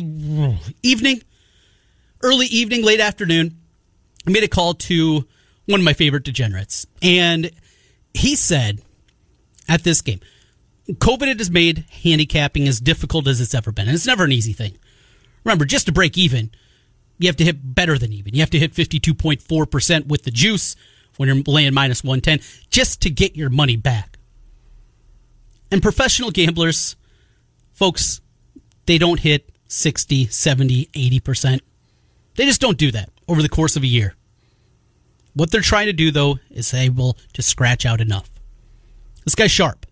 evening, 0.82 1.22
early 2.22 2.46
evening, 2.46 2.84
late 2.84 3.00
afternoon, 3.00 3.58
I 4.26 4.30
made 4.30 4.44
a 4.44 4.48
call 4.48 4.72
to 4.74 5.26
one 5.66 5.80
of 5.80 5.84
my 5.84 5.92
favorite 5.92 6.24
degenerates, 6.24 6.86
and 7.02 7.50
he 8.14 8.34
said 8.34 8.80
at 9.68 9.84
this 9.84 10.00
game, 10.00 10.20
COVID 10.88 11.38
has 11.38 11.50
made 11.50 11.84
handicapping 12.02 12.66
as 12.66 12.80
difficult 12.80 13.26
as 13.28 13.42
it's 13.42 13.54
ever 13.54 13.72
been, 13.72 13.88
and 13.88 13.94
it's 13.94 14.06
never 14.06 14.24
an 14.24 14.32
easy 14.32 14.54
thing. 14.54 14.78
Remember, 15.44 15.66
just 15.66 15.86
to 15.86 15.92
break 15.92 16.16
even, 16.16 16.50
you 17.20 17.28
have 17.28 17.36
to 17.36 17.44
hit 17.44 17.74
better 17.74 17.98
than 17.98 18.12
even. 18.14 18.34
You 18.34 18.40
have 18.40 18.50
to 18.50 18.58
hit 18.58 18.72
52.4% 18.72 20.06
with 20.06 20.24
the 20.24 20.30
juice 20.30 20.74
when 21.18 21.28
you're 21.28 21.42
laying 21.46 21.74
minus 21.74 22.02
110 22.02 22.40
just 22.70 23.02
to 23.02 23.10
get 23.10 23.36
your 23.36 23.50
money 23.50 23.76
back. 23.76 24.18
And 25.70 25.82
professional 25.82 26.30
gamblers, 26.30 26.96
folks, 27.74 28.22
they 28.86 28.96
don't 28.96 29.20
hit 29.20 29.50
60, 29.68 30.28
70, 30.28 30.86
80%. 30.86 31.60
They 32.36 32.46
just 32.46 32.60
don't 32.60 32.78
do 32.78 32.90
that 32.92 33.10
over 33.28 33.42
the 33.42 33.50
course 33.50 33.76
of 33.76 33.82
a 33.82 33.86
year. 33.86 34.14
What 35.34 35.50
they're 35.50 35.60
trying 35.60 35.86
to 35.86 35.92
do, 35.92 36.10
though, 36.10 36.38
is 36.50 36.72
able 36.72 37.18
to 37.34 37.42
scratch 37.42 37.84
out 37.84 38.00
enough. 38.00 38.30
This 39.24 39.34
guy's 39.34 39.50
sharp. 39.50 39.84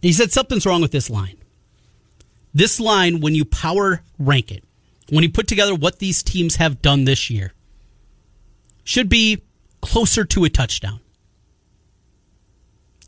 He 0.00 0.12
said 0.12 0.30
something's 0.30 0.64
wrong 0.64 0.80
with 0.80 0.92
this 0.92 1.10
line. 1.10 1.36
This 2.54 2.78
line, 2.78 3.20
when 3.20 3.34
you 3.34 3.44
power 3.44 4.02
rank 4.18 4.52
it, 4.52 4.64
when 5.10 5.24
you 5.24 5.30
put 5.30 5.48
together 5.48 5.74
what 5.74 5.98
these 5.98 6.22
teams 6.22 6.56
have 6.56 6.82
done 6.82 7.04
this 7.04 7.30
year, 7.30 7.52
should 8.84 9.08
be 9.08 9.42
closer 9.80 10.24
to 10.24 10.44
a 10.44 10.50
touchdown. 10.50 11.00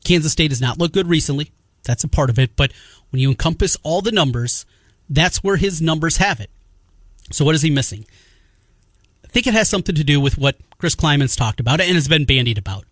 Kansas 0.04 0.32
State 0.32 0.50
has 0.50 0.60
not 0.60 0.78
looked 0.78 0.94
good 0.94 1.08
recently. 1.08 1.52
That's 1.84 2.04
a 2.04 2.08
part 2.08 2.30
of 2.30 2.38
it. 2.38 2.56
But 2.56 2.72
when 3.10 3.20
you 3.20 3.30
encompass 3.30 3.76
all 3.82 4.02
the 4.02 4.12
numbers, 4.12 4.66
that's 5.08 5.42
where 5.44 5.56
his 5.56 5.80
numbers 5.80 6.16
have 6.16 6.40
it. 6.40 6.50
So 7.30 7.44
what 7.44 7.54
is 7.54 7.62
he 7.62 7.70
missing? 7.70 8.06
I 9.24 9.28
think 9.28 9.46
it 9.46 9.54
has 9.54 9.68
something 9.68 9.94
to 9.94 10.04
do 10.04 10.20
with 10.20 10.38
what 10.38 10.56
Chris 10.78 10.94
Klieman's 10.94 11.36
talked 11.36 11.60
about 11.60 11.80
and 11.80 11.94
has 11.94 12.08
been 12.08 12.24
bandied 12.24 12.58
about. 12.58 12.84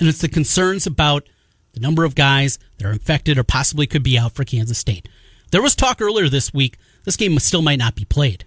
And 0.00 0.08
it's 0.08 0.20
the 0.20 0.28
concerns 0.28 0.86
about 0.86 1.28
the 1.72 1.80
number 1.80 2.04
of 2.04 2.14
guys 2.14 2.58
that 2.78 2.86
are 2.86 2.92
infected 2.92 3.38
or 3.38 3.44
possibly 3.44 3.86
could 3.86 4.02
be 4.02 4.18
out 4.18 4.32
for 4.32 4.44
Kansas 4.44 4.78
State. 4.78 5.08
There 5.50 5.62
was 5.62 5.74
talk 5.74 6.00
earlier 6.00 6.28
this 6.28 6.52
week 6.52 6.76
this 7.04 7.16
game 7.16 7.38
still 7.38 7.62
might 7.62 7.78
not 7.78 7.94
be 7.94 8.04
played. 8.04 8.44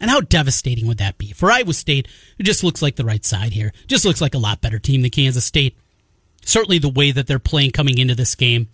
And 0.00 0.10
how 0.10 0.20
devastating 0.20 0.86
would 0.86 0.98
that 0.98 1.18
be? 1.18 1.32
For 1.32 1.50
Iowa 1.50 1.74
State, 1.74 2.08
it 2.38 2.42
just 2.42 2.64
looks 2.64 2.82
like 2.82 2.96
the 2.96 3.04
right 3.04 3.24
side 3.24 3.52
here. 3.52 3.72
Just 3.86 4.04
looks 4.04 4.20
like 4.20 4.34
a 4.34 4.38
lot 4.38 4.60
better 4.60 4.78
team 4.78 5.02
than 5.02 5.10
Kansas 5.10 5.44
State. 5.44 5.76
Certainly 6.44 6.78
the 6.78 6.88
way 6.88 7.10
that 7.10 7.26
they're 7.26 7.38
playing 7.38 7.70
coming 7.70 7.98
into 7.98 8.14
this 8.14 8.34
game 8.34 8.68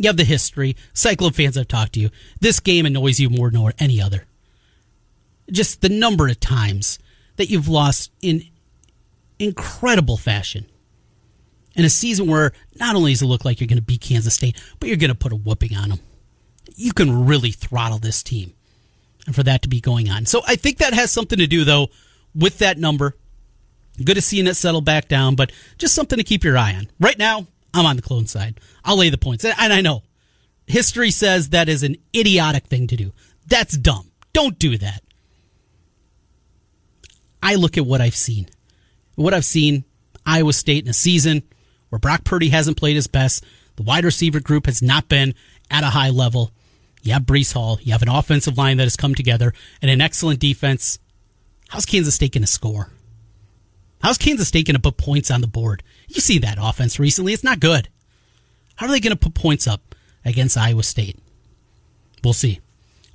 you 0.00 0.08
have 0.08 0.16
the 0.16 0.24
history. 0.24 0.76
Cyclone 0.94 1.32
fans 1.32 1.58
I've 1.58 1.68
talked 1.68 1.92
to 1.92 2.00
you. 2.00 2.08
This 2.40 2.58
game 2.58 2.86
annoys 2.86 3.20
you 3.20 3.28
more 3.28 3.50
than 3.50 3.70
any 3.78 4.00
other. 4.00 4.24
Just 5.50 5.82
the 5.82 5.90
number 5.90 6.26
of 6.26 6.40
times 6.40 6.98
that 7.36 7.50
you've 7.50 7.68
lost 7.68 8.10
in 8.22 8.44
incredible 9.38 10.16
fashion. 10.16 10.64
In 11.76 11.84
a 11.84 11.90
season 11.90 12.26
where 12.26 12.52
not 12.76 12.96
only 12.96 13.12
does 13.12 13.20
it 13.20 13.26
look 13.26 13.44
like 13.44 13.60
you're 13.60 13.68
going 13.68 13.76
to 13.76 13.82
beat 13.84 14.00
Kansas 14.00 14.34
State, 14.34 14.60
but 14.80 14.88
you're 14.88 14.96
going 14.96 15.10
to 15.10 15.14
put 15.14 15.32
a 15.32 15.36
whooping 15.36 15.76
on 15.76 15.90
them. 15.90 16.00
You 16.76 16.92
can 16.92 17.26
really 17.26 17.50
throttle 17.50 17.98
this 17.98 18.22
team. 18.22 18.54
And 19.26 19.34
for 19.34 19.42
that 19.42 19.62
to 19.62 19.68
be 19.68 19.80
going 19.80 20.08
on. 20.08 20.24
So 20.24 20.40
I 20.46 20.56
think 20.56 20.78
that 20.78 20.94
has 20.94 21.10
something 21.10 21.38
to 21.38 21.46
do, 21.46 21.64
though, 21.64 21.88
with 22.34 22.58
that 22.58 22.78
number. 22.78 23.16
Good 24.02 24.14
to 24.14 24.22
seeing 24.22 24.46
it 24.46 24.54
settle 24.54 24.80
back 24.80 25.08
down, 25.08 25.34
but 25.34 25.52
just 25.76 25.94
something 25.94 26.16
to 26.16 26.24
keep 26.24 26.42
your 26.42 26.56
eye 26.56 26.74
on. 26.74 26.88
Right 26.98 27.18
now, 27.18 27.46
I'm 27.74 27.84
on 27.84 27.96
the 27.96 28.02
clone 28.02 28.26
side. 28.26 28.60
I'll 28.82 28.96
lay 28.96 29.10
the 29.10 29.18
points. 29.18 29.44
And 29.44 29.72
I 29.72 29.82
know 29.82 30.02
history 30.66 31.10
says 31.10 31.50
that 31.50 31.68
is 31.68 31.82
an 31.82 31.96
idiotic 32.16 32.64
thing 32.66 32.86
to 32.86 32.96
do. 32.96 33.12
That's 33.46 33.76
dumb. 33.76 34.10
Don't 34.32 34.58
do 34.58 34.78
that. 34.78 35.02
I 37.42 37.56
look 37.56 37.76
at 37.76 37.86
what 37.86 38.00
I've 38.00 38.16
seen. 38.16 38.46
What 39.16 39.34
I've 39.34 39.44
seen, 39.44 39.84
Iowa 40.24 40.52
State 40.52 40.84
in 40.84 40.90
a 40.90 40.94
season 40.94 41.42
where 41.90 41.98
Brock 41.98 42.24
Purdy 42.24 42.48
hasn't 42.48 42.78
played 42.78 42.96
his 42.96 43.06
best. 43.06 43.44
The 43.76 43.82
wide 43.82 44.04
receiver 44.04 44.40
group 44.40 44.66
has 44.66 44.80
not 44.80 45.08
been 45.08 45.34
at 45.70 45.84
a 45.84 45.90
high 45.90 46.10
level. 46.10 46.52
You 47.02 47.12
have 47.12 47.22
Breece 47.22 47.52
Hall. 47.52 47.78
You 47.82 47.92
have 47.92 48.02
an 48.02 48.08
offensive 48.08 48.58
line 48.58 48.76
that 48.76 48.84
has 48.84 48.96
come 48.96 49.14
together 49.14 49.52
and 49.80 49.90
an 49.90 50.00
excellent 50.00 50.40
defense. 50.40 50.98
How's 51.68 51.86
Kansas 51.86 52.14
State 52.14 52.32
going 52.32 52.42
to 52.42 52.48
score? 52.48 52.90
How's 54.02 54.18
Kansas 54.18 54.48
State 54.48 54.66
going 54.66 54.76
to 54.76 54.80
put 54.80 54.96
points 54.96 55.30
on 55.30 55.40
the 55.40 55.46
board? 55.46 55.82
You 56.08 56.20
see 56.20 56.38
that 56.38 56.58
offense 56.60 56.98
recently. 56.98 57.32
It's 57.32 57.44
not 57.44 57.60
good. 57.60 57.88
How 58.76 58.86
are 58.86 58.92
they 58.92 59.00
going 59.00 59.16
to 59.16 59.16
put 59.16 59.34
points 59.34 59.66
up 59.66 59.94
against 60.24 60.56
Iowa 60.56 60.82
State? 60.82 61.18
We'll 62.24 62.32
see. 62.32 62.60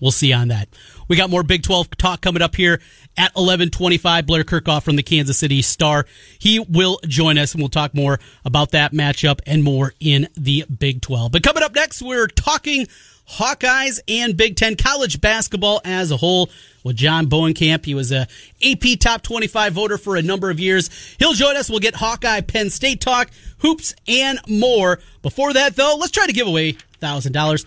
We'll 0.01 0.11
see 0.11 0.33
on 0.33 0.49
that. 0.49 0.67
We 1.07 1.15
got 1.15 1.29
more 1.29 1.43
Big 1.43 1.63
12 1.63 1.97
talk 1.97 2.21
coming 2.21 2.41
up 2.41 2.55
here 2.55 2.81
at 3.17 3.33
1125. 3.35 4.25
Blair 4.25 4.43
Kerkhoff 4.43 4.83
from 4.83 4.95
the 4.95 5.03
Kansas 5.03 5.37
City 5.37 5.61
Star. 5.61 6.05
He 6.39 6.59
will 6.59 6.99
join 7.07 7.37
us 7.37 7.53
and 7.53 7.61
we'll 7.61 7.69
talk 7.69 7.93
more 7.93 8.19
about 8.43 8.71
that 8.71 8.91
matchup 8.91 9.39
and 9.45 9.63
more 9.63 9.93
in 9.99 10.27
the 10.35 10.65
Big 10.65 11.01
12. 11.01 11.31
But 11.31 11.43
coming 11.43 11.63
up 11.63 11.75
next, 11.75 12.01
we're 12.01 12.27
talking 12.27 12.87
Hawkeyes 13.29 13.99
and 14.07 14.35
Big 14.37 14.55
Ten 14.55 14.75
college 14.75 15.21
basketball 15.21 15.81
as 15.83 16.11
a 16.11 16.17
whole 16.17 16.49
with 16.83 16.95
John 16.95 17.27
Bohnenkamp. 17.27 17.85
He 17.85 17.95
was 17.95 18.11
a 18.11 18.27
AP 18.63 18.99
top 18.99 19.21
25 19.23 19.73
voter 19.73 19.97
for 19.97 20.15
a 20.15 20.21
number 20.21 20.49
of 20.49 20.59
years. 20.59 21.15
He'll 21.17 21.33
join 21.33 21.55
us. 21.55 21.69
We'll 21.69 21.79
get 21.79 21.95
Hawkeye 21.95 22.41
Penn 22.41 22.69
State 22.69 23.01
talk, 23.01 23.29
hoops, 23.59 23.95
and 24.07 24.39
more. 24.47 24.99
Before 25.21 25.53
that, 25.53 25.75
though, 25.75 25.97
let's 25.99 26.11
try 26.11 26.27
to 26.27 26.33
give 26.33 26.47
away 26.47 26.73
$1,000. 27.01 27.65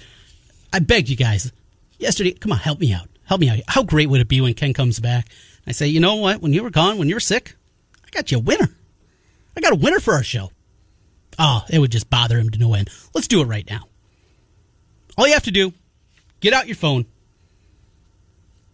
I 0.73 0.79
begged 0.81 1.09
you 1.09 1.17
guys 1.17 1.51
yesterday, 1.99 2.33
come 2.33 2.53
on, 2.53 2.59
help 2.59 2.81
me 2.81 2.93
out. 2.93 3.09
Help 3.25 3.41
me 3.41 3.51
out. 3.51 3.61
How 3.69 3.83
great 3.83 4.09
would 4.09 4.21
it 4.21 4.29
be 4.29 4.41
when 4.41 4.55
Ken 4.55 4.73
comes 4.73 5.01
back? 5.01 5.29
I 5.67 5.73
say, 5.73 5.87
you 5.87 6.01
know 6.01 6.17
what? 6.17 6.41
When 6.41 6.53
you 6.53 6.63
were 6.63 6.71
gone, 6.71 6.99
when 6.99 7.09
you 7.09 7.15
were 7.15 7.21
sick, 7.21 7.55
I 8.05 8.09
got 8.11 8.33
you 8.33 8.39
a 8.39 8.41
winner. 8.41 8.69
I 9.57 9.61
got 9.61 9.73
a 9.73 9.77
winner 9.77 10.01
for 10.01 10.15
our 10.15 10.23
show. 10.23 10.51
Oh, 11.39 11.65
it 11.69 11.79
would 11.79 11.93
just 11.93 12.09
bother 12.09 12.39
him 12.39 12.51
to 12.51 12.59
no 12.59 12.75
end. 12.75 12.89
Let's 13.15 13.29
do 13.29 13.43
it 13.43 13.47
right 13.47 13.69
now. 13.69 13.83
All 15.17 15.27
you 15.27 15.35
have 15.35 15.45
to 15.45 15.51
do, 15.51 15.73
get 16.41 16.55
out 16.55 16.67
your 16.69 16.77
phone, 16.77 17.07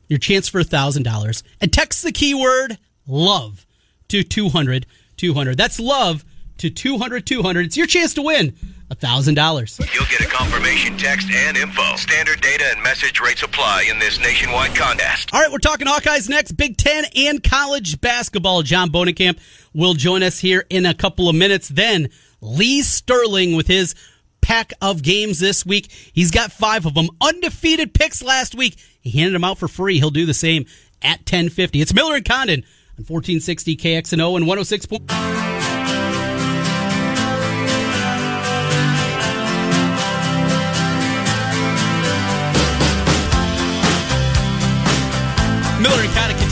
your 0.08 0.18
chance 0.18 0.48
for 0.48 0.62
$1,000, 0.62 1.42
and 1.60 1.72
text 1.72 2.02
the 2.02 2.12
keyword 2.12 2.78
love 3.06 3.66
to 4.08 4.22
200 4.22 4.86
200. 5.16 5.56
That's 5.56 5.80
love 5.80 6.24
to 6.58 6.70
200 6.70 7.26
200. 7.26 7.66
It's 7.66 7.76
your 7.76 7.86
chance 7.86 8.14
to 8.14 8.22
win 8.22 8.56
$1,000. 8.94 9.94
You'll 9.94 10.04
get 10.06 10.20
a 10.20 10.26
confirmation 10.26 10.96
text 10.96 11.28
and 11.30 11.56
info. 11.56 11.96
Standard 11.96 12.40
data 12.40 12.64
and 12.72 12.82
message 12.82 13.20
rates 13.20 13.42
apply 13.42 13.86
in 13.90 13.98
this 13.98 14.18
nationwide 14.18 14.74
contest. 14.74 15.30
All 15.32 15.40
right, 15.40 15.50
we're 15.50 15.58
talking 15.58 15.86
Hawkeyes 15.86 16.28
next. 16.28 16.52
Big 16.52 16.76
Ten 16.76 17.04
and 17.16 17.42
college 17.42 18.00
basketball. 18.00 18.62
John 18.62 18.90
Bohnenkamp 18.90 19.38
will 19.72 19.94
join 19.94 20.22
us 20.22 20.38
here 20.38 20.64
in 20.70 20.86
a 20.86 20.94
couple 20.94 21.28
of 21.28 21.36
minutes. 21.36 21.68
Then 21.68 22.08
Lee 22.40 22.82
Sterling 22.82 23.56
with 23.56 23.66
his 23.66 23.94
pack 24.40 24.72
of 24.82 25.02
games 25.02 25.40
this 25.40 25.64
week. 25.64 25.90
He's 26.12 26.30
got 26.30 26.52
five 26.52 26.84
of 26.86 26.94
them. 26.94 27.08
Undefeated 27.20 27.94
picks 27.94 28.22
last 28.22 28.54
week. 28.54 28.76
He 29.00 29.18
handed 29.18 29.34
them 29.34 29.44
out 29.44 29.58
for 29.58 29.68
free. 29.68 29.98
He'll 29.98 30.10
do 30.10 30.26
the 30.26 30.34
same 30.34 30.66
at 31.02 31.20
1050. 31.20 31.80
It's 31.80 31.94
Miller 31.94 32.16
and 32.16 32.24
Condon 32.24 32.60
on 32.98 33.04
1460 33.06 33.76
KXNO 33.76 34.36
and 34.36 34.46
106. 34.46 35.53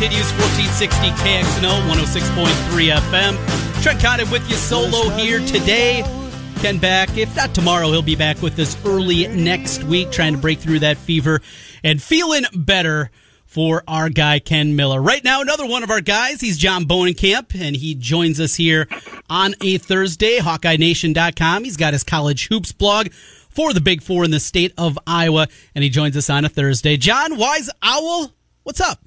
Continues 0.03 0.33
1460 0.33 1.11
KXNO 1.23 1.89
106.3 1.89 2.91
FM. 3.13 3.83
Trent 3.85 4.01
Condon 4.01 4.29
with 4.33 4.43
you 4.51 4.57
solo 4.57 5.09
here 5.11 5.39
today. 5.47 6.03
Ken 6.57 6.77
back. 6.79 7.17
If 7.17 7.37
not 7.37 7.55
tomorrow, 7.55 7.87
he'll 7.93 8.03
be 8.03 8.17
back 8.17 8.43
with 8.43 8.59
us 8.59 8.77
early 8.85 9.29
next 9.29 9.85
week, 9.85 10.11
trying 10.11 10.33
to 10.33 10.41
break 10.41 10.59
through 10.59 10.81
that 10.81 10.97
fever 10.97 11.41
and 11.85 12.03
feeling 12.03 12.43
better 12.53 13.13
for 13.45 13.85
our 13.87 14.09
guy 14.09 14.41
Ken 14.41 14.75
Miller. 14.75 15.01
Right 15.01 15.23
now, 15.23 15.41
another 15.41 15.67
one 15.67 15.85
of 15.85 15.91
our 15.91 16.01
guys. 16.01 16.41
He's 16.41 16.59
John 16.59 16.85
Bohnenkamp, 16.85 17.55
and 17.55 17.77
he 17.77 17.95
joins 17.95 18.41
us 18.41 18.57
here 18.57 18.89
on 19.31 19.55
a 19.61 19.79
Thursday. 19.79 20.39
HawkeyeNation.com. 20.39 21.63
He's 21.63 21.77
got 21.77 21.93
his 21.93 22.03
college 22.03 22.49
hoops 22.49 22.73
blog 22.73 23.13
for 23.13 23.73
the 23.73 23.81
Big 23.81 24.03
Four 24.03 24.25
in 24.25 24.33
the 24.33 24.41
state 24.41 24.75
of 24.77 24.99
Iowa, 25.07 25.47
and 25.77 25.85
he 25.85 25.91
joins 25.91 26.17
us 26.17 26.29
on 26.29 26.45
a 26.45 26.49
Thursday. 26.49 26.97
John 26.97 27.39
Wise 27.39 27.71
Owl, 27.85 28.33
what's 28.65 28.81
up? 28.81 28.99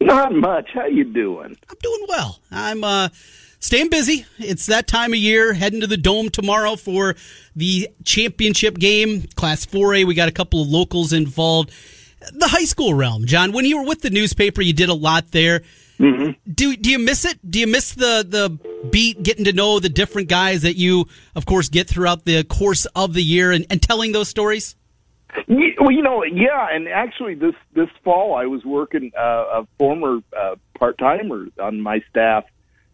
Not 0.00 0.34
much. 0.34 0.70
How 0.72 0.86
you 0.86 1.04
doing? 1.04 1.56
I'm 1.68 1.76
doing 1.82 2.06
well. 2.08 2.40
I'm 2.50 2.82
uh, 2.82 3.10
staying 3.58 3.90
busy. 3.90 4.24
It's 4.38 4.66
that 4.66 4.86
time 4.86 5.12
of 5.12 5.18
year. 5.18 5.52
Heading 5.52 5.80
to 5.80 5.86
the 5.86 5.96
dome 5.96 6.30
tomorrow 6.30 6.76
for 6.76 7.16
the 7.54 7.88
championship 8.04 8.78
game, 8.78 9.24
Class 9.36 9.66
4A. 9.66 10.06
We 10.06 10.14
got 10.14 10.28
a 10.28 10.32
couple 10.32 10.62
of 10.62 10.68
locals 10.68 11.12
involved. 11.12 11.70
The 12.32 12.48
high 12.48 12.64
school 12.64 12.94
realm, 12.94 13.26
John. 13.26 13.52
When 13.52 13.64
you 13.64 13.78
were 13.78 13.86
with 13.86 14.00
the 14.02 14.10
newspaper, 14.10 14.62
you 14.62 14.72
did 14.72 14.88
a 14.88 14.94
lot 14.94 15.32
there. 15.32 15.62
Mm-hmm. 15.98 16.50
Do 16.50 16.76
do 16.76 16.90
you 16.90 16.98
miss 16.98 17.26
it? 17.26 17.38
Do 17.48 17.58
you 17.58 17.66
miss 17.66 17.92
the 17.92 18.24
the 18.26 18.86
beat, 18.88 19.22
getting 19.22 19.44
to 19.44 19.52
know 19.52 19.80
the 19.80 19.90
different 19.90 20.28
guys 20.28 20.62
that 20.62 20.76
you, 20.76 21.06
of 21.34 21.44
course, 21.44 21.68
get 21.68 21.88
throughout 21.88 22.24
the 22.24 22.42
course 22.44 22.86
of 22.96 23.12
the 23.12 23.22
year 23.22 23.52
and, 23.52 23.66
and 23.68 23.82
telling 23.82 24.12
those 24.12 24.28
stories? 24.28 24.76
Well, 25.48 25.90
you 25.90 26.02
know, 26.02 26.24
yeah, 26.24 26.66
and 26.70 26.88
actually, 26.88 27.34
this 27.34 27.54
this 27.74 27.88
fall 28.04 28.34
I 28.34 28.46
was 28.46 28.64
working. 28.64 29.12
Uh, 29.18 29.62
a 29.62 29.66
former 29.78 30.18
uh, 30.36 30.56
part 30.78 30.98
timer 30.98 31.46
on 31.60 31.80
my 31.80 32.00
staff 32.10 32.44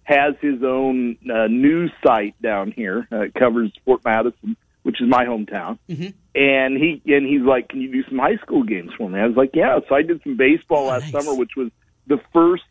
has 0.05 0.35
his 0.41 0.63
own 0.63 1.17
uh, 1.29 1.47
news 1.49 1.91
site 2.07 2.41
down 2.41 2.71
here. 2.73 3.09
Uh, 3.11 3.23
it 3.23 3.35
covers 3.35 3.73
Fort 3.85 4.03
Madison, 4.05 4.57
which 4.83 5.01
is 5.01 5.09
my 5.09 5.25
hometown. 5.25 5.79
Mm-hmm. 5.89 6.09
And 6.35 6.77
he 6.77 7.03
and 7.07 7.27
he's 7.27 7.43
like, 7.43 7.69
"Can 7.69 7.81
you 7.81 7.91
do 7.91 8.05
some 8.09 8.19
high 8.19 8.37
school 8.37 8.63
games 8.63 8.91
for 8.97 9.09
me?" 9.09 9.19
I 9.19 9.27
was 9.27 9.37
like, 9.37 9.51
"Yeah." 9.55 9.79
So 9.89 9.95
I 9.95 10.03
did 10.03 10.23
some 10.23 10.37
baseball 10.37 10.85
Oh, 10.85 10.89
last 10.89 11.13
nice. 11.13 11.25
summer, 11.25 11.35
which 11.37 11.57
was 11.57 11.71
the 12.07 12.21
first 12.33 12.65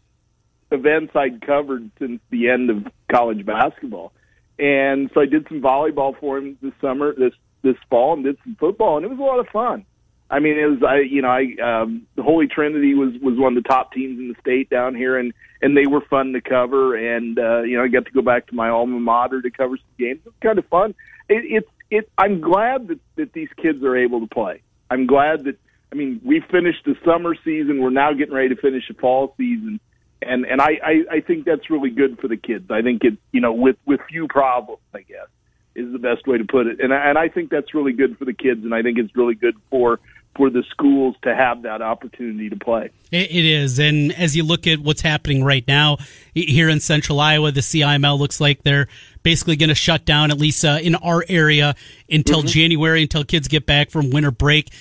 events 0.71 1.13
I'd 1.15 1.41
covered 1.45 1.91
since 1.99 2.21
the 2.29 2.49
end 2.49 2.69
of 2.69 2.87
college 3.11 3.45
basketball. 3.45 4.13
And 4.57 5.11
so 5.13 5.21
I 5.21 5.25
did 5.25 5.47
some 5.49 5.61
volleyball 5.61 6.17
for 6.19 6.37
him 6.37 6.57
this 6.61 6.73
summer, 6.79 7.13
this 7.13 7.33
this 7.65 7.75
fall, 7.89 8.13
and 8.13 8.23
did 8.23 8.37
some 8.43 8.55
football, 8.57 8.95
and 8.95 9.05
it 9.05 9.09
was 9.09 9.19
a 9.19 9.23
lot 9.23 9.39
of 9.39 9.47
fun. 9.49 9.85
I 10.29 10.39
mean, 10.39 10.57
it 10.57 10.65
was 10.65 10.81
I, 10.81 10.99
you 10.99 11.21
know, 11.21 11.29
I 11.29 11.55
um, 11.61 12.07
the 12.15 12.23
Holy 12.23 12.47
Trinity 12.47 12.93
was 12.95 13.13
was 13.21 13.37
one 13.37 13.55
of 13.57 13.63
the 13.63 13.67
top 13.67 13.91
teams 13.91 14.17
in 14.19 14.29
the 14.29 14.35
state 14.39 14.69
down 14.69 14.95
here, 14.95 15.17
and 15.17 15.33
and 15.61 15.75
they 15.75 15.85
were 15.85 16.01
fun 16.01 16.33
to 16.33 16.41
cover, 16.41 16.95
and 16.95 17.37
uh, 17.37 17.61
you 17.61 17.77
know, 17.77 17.83
I 17.83 17.87
got 17.89 18.05
to 18.05 18.11
go 18.11 18.21
back 18.21 18.47
to 18.47 18.55
my 18.55 18.69
alma 18.69 18.99
mater 18.99 19.41
to 19.41 19.51
cover 19.51 19.77
some 19.77 19.85
games. 19.99 20.19
It 20.19 20.25
was 20.25 20.35
kind 20.41 20.57
of 20.57 20.65
fun. 20.67 20.95
It, 21.29 21.43
it's 21.45 21.69
it. 21.91 22.09
I'm 22.17 22.41
glad 22.41 22.87
that 22.87 22.99
that 23.17 23.33
these 23.33 23.49
kids 23.61 23.83
are 23.83 23.95
able 23.95 24.21
to 24.21 24.27
play. 24.27 24.61
I'm 24.89 25.05
glad 25.05 25.43
that 25.45 25.57
I 25.91 25.95
mean 25.95 26.21
we 26.23 26.41
finished 26.51 26.85
the 26.85 26.95
summer 27.05 27.35
season. 27.43 27.81
We're 27.81 27.91
now 27.91 28.13
getting 28.13 28.33
ready 28.33 28.49
to 28.49 28.59
finish 28.59 28.87
the 28.87 28.95
fall 28.95 29.35
season, 29.37 29.79
and 30.23 30.45
and 30.45 30.59
I 30.59 30.79
I, 30.83 31.03
I 31.11 31.19
think 31.21 31.45
that's 31.45 31.69
really 31.69 31.91
good 31.91 32.19
for 32.19 32.27
the 32.27 32.37
kids. 32.37 32.71
I 32.71 32.81
think 32.81 33.03
it 33.03 33.17
you 33.31 33.41
know 33.41 33.53
with 33.53 33.77
with 33.85 33.99
few 34.09 34.27
problems, 34.27 34.81
I 34.93 35.01
guess 35.01 35.27
is 35.75 35.91
the 35.91 35.99
best 35.99 36.27
way 36.27 36.37
to 36.37 36.45
put 36.45 36.67
it. 36.67 36.79
And 36.79 36.93
I, 36.93 37.09
and 37.09 37.17
I 37.17 37.29
think 37.29 37.49
that's 37.49 37.73
really 37.73 37.93
good 37.93 38.17
for 38.17 38.25
the 38.25 38.33
kids, 38.33 38.63
and 38.63 38.73
I 38.73 38.81
think 38.81 38.97
it's 38.97 39.15
really 39.15 39.35
good 39.35 39.55
for 39.69 39.99
for 40.35 40.49
the 40.49 40.63
schools 40.69 41.15
to 41.21 41.33
have 41.33 41.61
that 41.61 41.81
opportunity 41.81 42.49
to 42.49 42.57
play. 42.57 42.89
It 43.11 43.31
it 43.31 43.45
is. 43.45 43.79
And 43.79 44.11
as 44.13 44.35
you 44.35 44.43
look 44.43 44.67
at 44.67 44.79
what's 44.79 45.01
happening 45.01 45.43
right 45.43 45.65
now 45.67 45.97
here 46.33 46.69
in 46.69 46.79
central 46.79 47.19
Iowa, 47.19 47.51
the 47.51 47.61
CIML 47.61 48.19
looks 48.19 48.41
like 48.41 48.63
they're 48.63 48.87
basically 49.23 49.55
going 49.55 49.69
to 49.69 49.75
shut 49.75 50.05
down, 50.05 50.31
at 50.31 50.37
least 50.37 50.63
uh, 50.65 50.79
in 50.81 50.95
our 50.95 51.23
area, 51.27 51.75
until 52.09 52.41
January, 52.41 53.01
until 53.01 53.23
kids 53.23 53.47
get 53.47 53.65
back 53.65 53.89
from 53.89 54.09
winter 54.09 54.31
break. 54.31 54.71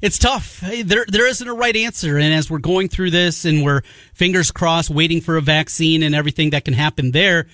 It's 0.00 0.18
tough. 0.18 0.60
There, 0.60 1.06
there 1.08 1.26
isn't 1.26 1.48
a 1.48 1.54
right 1.54 1.74
answer. 1.74 2.18
And 2.18 2.34
as 2.34 2.50
we're 2.50 2.58
going 2.58 2.88
through 2.88 3.10
this 3.10 3.46
and 3.46 3.64
we're 3.64 3.82
fingers 4.12 4.50
crossed 4.50 4.90
waiting 4.90 5.22
for 5.22 5.36
a 5.36 5.40
vaccine 5.40 6.02
and 6.02 6.14
everything 6.14 6.50
that 6.50 6.64
can 6.66 6.74
happen 6.74 7.12
there, 7.12 7.46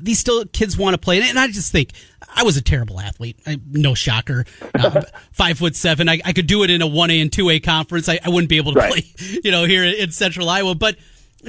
these 0.00 0.18
still 0.18 0.44
kids 0.46 0.76
want 0.76 0.94
to 0.94 0.98
play. 0.98 1.20
And 1.20 1.38
I 1.38 1.46
just 1.48 1.72
think 1.72 1.90
I 2.34 2.42
was 2.42 2.56
a 2.56 2.62
terrible 2.62 3.00
athlete. 3.00 3.38
I, 3.46 3.60
no 3.70 3.94
shocker. 3.94 4.44
Uh, 4.74 5.02
five 5.32 5.58
foot 5.58 5.76
seven. 5.76 6.08
I, 6.08 6.20
I 6.24 6.32
could 6.32 6.46
do 6.46 6.62
it 6.62 6.70
in 6.70 6.82
a 6.82 6.86
one 6.86 7.10
A 7.10 7.20
and 7.20 7.32
two 7.32 7.50
A 7.50 7.60
conference. 7.60 8.08
I, 8.08 8.18
I 8.24 8.28
wouldn't 8.28 8.48
be 8.48 8.56
able 8.56 8.72
to 8.74 8.78
Right. 8.80 8.92
play, 8.92 9.38
you 9.44 9.50
know, 9.50 9.64
here 9.64 9.84
in 9.84 10.10
central 10.12 10.48
Iowa. 10.48 10.74
But 10.74 10.96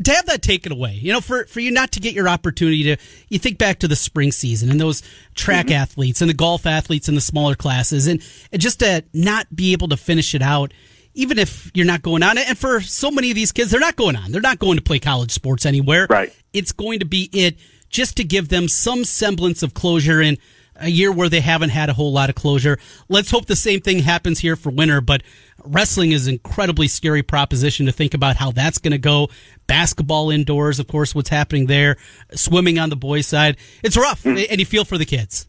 to 0.04 0.12
have 0.12 0.28
that 0.28 0.41
taken 0.41 0.71
away, 0.71 0.93
you 0.93 1.12
know, 1.12 1.21
for, 1.21 1.45
for 1.45 1.60
you 1.60 1.71
not 1.71 1.93
to 1.93 2.00
get 2.00 2.13
your 2.13 2.30
opportunity 2.30 2.84
to, 2.84 2.97
you 3.30 3.39
think 3.39 3.58
back 3.58 3.80
to 3.80 3.88
the 3.88 3.95
spring 3.95 4.32
season 4.32 4.69
and 4.69 4.80
those 4.80 5.02
track 5.34 5.71
athletes 5.71 6.21
and 6.21 6.30
the 6.30 6.36
golf 6.36 6.65
athletes 6.67 7.10
in 7.10 7.15
the 7.15 7.21
smaller 7.21 7.56
classes 7.56 8.06
and, 8.06 8.21
and 8.52 8.62
just 8.62 8.80
to 8.80 9.04
not 9.13 9.47
be 9.56 9.71
able 9.73 9.88
to 9.88 9.97
finish 9.97 10.36
it 10.36 10.41
out 10.41 10.71
even 11.15 11.39
if 11.39 11.71
you're 11.73 11.86
not 11.86 12.04
going 12.04 12.21
on. 12.21 12.38
And 12.38 12.56
for 12.56 12.80
so 12.80 13.10
many 13.10 13.32
of 13.32 13.36
these 13.36 13.52
kids, 13.52 13.71
they're 13.71 13.80
not 13.80 13.95
going 13.95 14.15
on. 14.15 14.32
They're 14.32 14.39
not 14.39 14.60
going 14.60 14.78
to 14.78 14.84
play 14.84 15.00
college 15.00 15.32
sports 15.32 15.65
anywhere. 15.65 16.06
Right. 16.08 16.32
It's 16.54 16.73
going 16.73 17.00
to 17.00 17.06
be 17.06 17.28
it 17.34 17.58
just 17.89 18.17
to 18.17 18.23
give 18.23 18.50
them 18.50 18.67
some 18.67 19.04
semblance 19.04 19.63
of 19.63 19.73
closure 19.73 20.21
in 20.21 20.38
a 20.80 20.89
year 20.89 21.12
where 21.12 21.30
they 21.30 21.41
haven't 21.41 21.69
had 21.69 21.89
a 21.89 21.93
whole 21.93 22.12
lot 22.12 22.30
of 22.30 22.36
closure. 22.36 22.78
Let's 23.10 23.32
hope 23.32 23.45
the 23.45 23.56
same 23.56 23.82
thing 23.82 24.00
happens 24.00 24.39
here 24.39 24.56
for 24.56 24.69
winter, 24.69 25.02
but 25.02 25.23
wrestling 25.63 26.12
is 26.12 26.28
an 26.28 26.34
incredibly 26.34 26.88
scary 26.88 27.23
proposition 27.23 27.86
to 27.86 27.91
think 27.91 28.13
about 28.13 28.36
how 28.38 28.52
that's 28.52 28.78
going 28.78 28.91
to 28.91 28.97
go. 28.97 29.30
Basketball 29.65 30.30
indoors, 30.30 30.80
of 30.80 30.88
course, 30.88 31.15
what's 31.15 31.30
happening 31.30 31.65
there. 31.65 31.97
Swimming 32.34 32.80
on 32.80 32.89
the 32.89 32.95
boys' 32.95 33.28
side. 33.28 33.58
It's 33.84 33.97
rough, 33.97 34.26
and 34.26 34.38
you 34.60 34.65
feel 34.65 34.86
for 34.86 34.97
the 34.97 35.06
kids. 35.06 35.47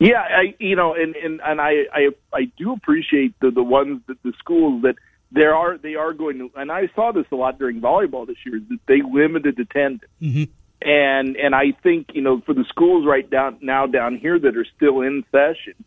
Yeah, 0.00 0.20
I 0.20 0.54
you 0.58 0.76
know, 0.76 0.94
and 0.94 1.14
and 1.16 1.40
and 1.44 1.60
I 1.60 1.84
I 1.92 2.08
I 2.32 2.50
do 2.56 2.72
appreciate 2.72 3.38
the 3.40 3.50
the 3.50 3.62
ones 3.62 4.00
that 4.06 4.22
the 4.22 4.32
schools 4.38 4.82
that 4.82 4.96
there 5.30 5.54
are 5.54 5.76
they 5.76 5.94
are 5.94 6.12
going 6.12 6.38
to, 6.38 6.50
and 6.56 6.72
I 6.72 6.88
saw 6.94 7.12
this 7.12 7.26
a 7.30 7.36
lot 7.36 7.58
during 7.58 7.80
volleyball 7.80 8.26
this 8.26 8.38
year 8.46 8.60
that 8.70 8.78
they 8.86 9.02
limited 9.02 9.58
attendance. 9.58 10.10
Mm-hmm. 10.22 10.44
And 10.84 11.36
and 11.36 11.54
I 11.54 11.72
think 11.82 12.08
you 12.12 12.20
know 12.20 12.40
for 12.44 12.54
the 12.54 12.64
schools 12.68 13.06
right 13.06 13.28
down 13.28 13.58
now 13.62 13.86
down 13.86 14.16
here 14.16 14.38
that 14.38 14.56
are 14.56 14.66
still 14.76 15.00
in 15.00 15.24
session, 15.32 15.82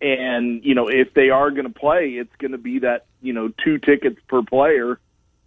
and 0.00 0.64
you 0.64 0.74
know 0.74 0.88
if 0.88 1.12
they 1.14 1.28
are 1.28 1.50
going 1.50 1.70
to 1.70 1.78
play, 1.78 2.16
it's 2.18 2.34
going 2.38 2.52
to 2.52 2.58
be 2.58 2.80
that 2.80 3.04
you 3.20 3.34
know 3.34 3.52
two 3.62 3.78
tickets 3.78 4.18
per 4.26 4.42
player, 4.42 4.98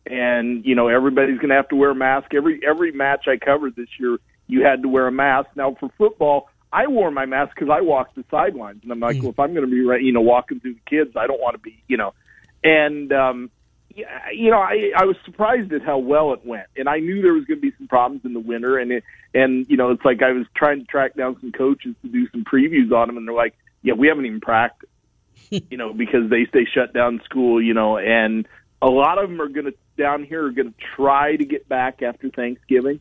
and 0.05 0.63
you 0.65 0.75
know 0.75 0.87
everybody's 0.87 1.37
going 1.37 1.49
to 1.49 1.55
have 1.55 1.69
to 1.69 1.75
wear 1.75 1.91
a 1.91 1.95
mask. 1.95 2.33
Every 2.35 2.61
every 2.65 2.91
match 2.91 3.25
I 3.27 3.43
covered 3.43 3.75
this 3.75 3.89
year, 3.99 4.19
you 4.47 4.63
had 4.63 4.83
to 4.83 4.87
wear 4.87 5.07
a 5.07 5.11
mask. 5.11 5.49
Now 5.55 5.75
for 5.79 5.89
football, 5.97 6.49
I 6.71 6.85
wore 6.85 7.09
my 7.09 7.25
mask 7.25 7.55
because 7.55 7.71
I 7.71 7.81
walked 7.81 8.15
the 8.15 8.23
sidelines, 8.29 8.81
and 8.83 8.91
I'm 8.91 8.99
like, 8.99 9.17
mm. 9.17 9.23
well, 9.23 9.31
if 9.31 9.39
I'm 9.39 9.53
going 9.55 9.65
to 9.65 9.71
be 9.71 9.81
right, 9.81 10.01
you 10.01 10.13
know, 10.13 10.21
walking 10.21 10.59
through 10.59 10.75
the 10.75 10.89
kids, 10.89 11.17
I 11.17 11.25
don't 11.25 11.41
want 11.41 11.55
to 11.55 11.59
be, 11.59 11.81
you 11.87 11.97
know, 11.97 12.13
and 12.63 13.11
um, 13.11 13.51
you 13.95 14.51
know, 14.51 14.59
I 14.59 14.91
I 14.95 15.05
was 15.05 15.15
surprised 15.25 15.71
at 15.73 15.81
how 15.81 15.97
well 15.97 16.33
it 16.33 16.45
went, 16.45 16.67
and 16.75 16.87
I 16.87 16.99
knew 16.99 17.21
there 17.21 17.33
was 17.33 17.45
going 17.45 17.59
to 17.59 17.61
be 17.61 17.75
some 17.77 17.87
problems 17.87 18.25
in 18.25 18.33
the 18.33 18.39
winter, 18.39 18.77
and 18.77 18.91
it, 18.91 19.03
and 19.33 19.65
you 19.69 19.77
know, 19.77 19.91
it's 19.91 20.05
like 20.05 20.21
I 20.21 20.31
was 20.31 20.45
trying 20.55 20.79
to 20.79 20.85
track 20.85 21.15
down 21.15 21.37
some 21.39 21.51
coaches 21.51 21.95
to 22.01 22.07
do 22.07 22.27
some 22.31 22.43
previews 22.43 22.91
on 22.91 23.07
them, 23.07 23.17
and 23.17 23.27
they're 23.27 23.35
like, 23.35 23.55
yeah, 23.81 23.93
we 23.93 24.07
haven't 24.07 24.25
even 24.25 24.41
practiced, 24.41 24.91
you 25.49 25.77
know, 25.77 25.93
because 25.93 26.29
they 26.29 26.45
they 26.51 26.65
shut 26.65 26.93
down 26.93 27.21
school, 27.25 27.61
you 27.61 27.73
know, 27.73 27.97
and 27.97 28.47
a 28.81 28.89
lot 28.89 29.17
of 29.17 29.29
them 29.29 29.41
are 29.41 29.49
going 29.49 29.65
to 29.65 29.73
down 29.97 30.23
here 30.23 30.45
are 30.45 30.51
going 30.51 30.71
to 30.73 30.79
try 30.95 31.35
to 31.35 31.45
get 31.45 31.67
back 31.69 32.01
after 32.01 32.29
Thanksgiving. 32.29 32.99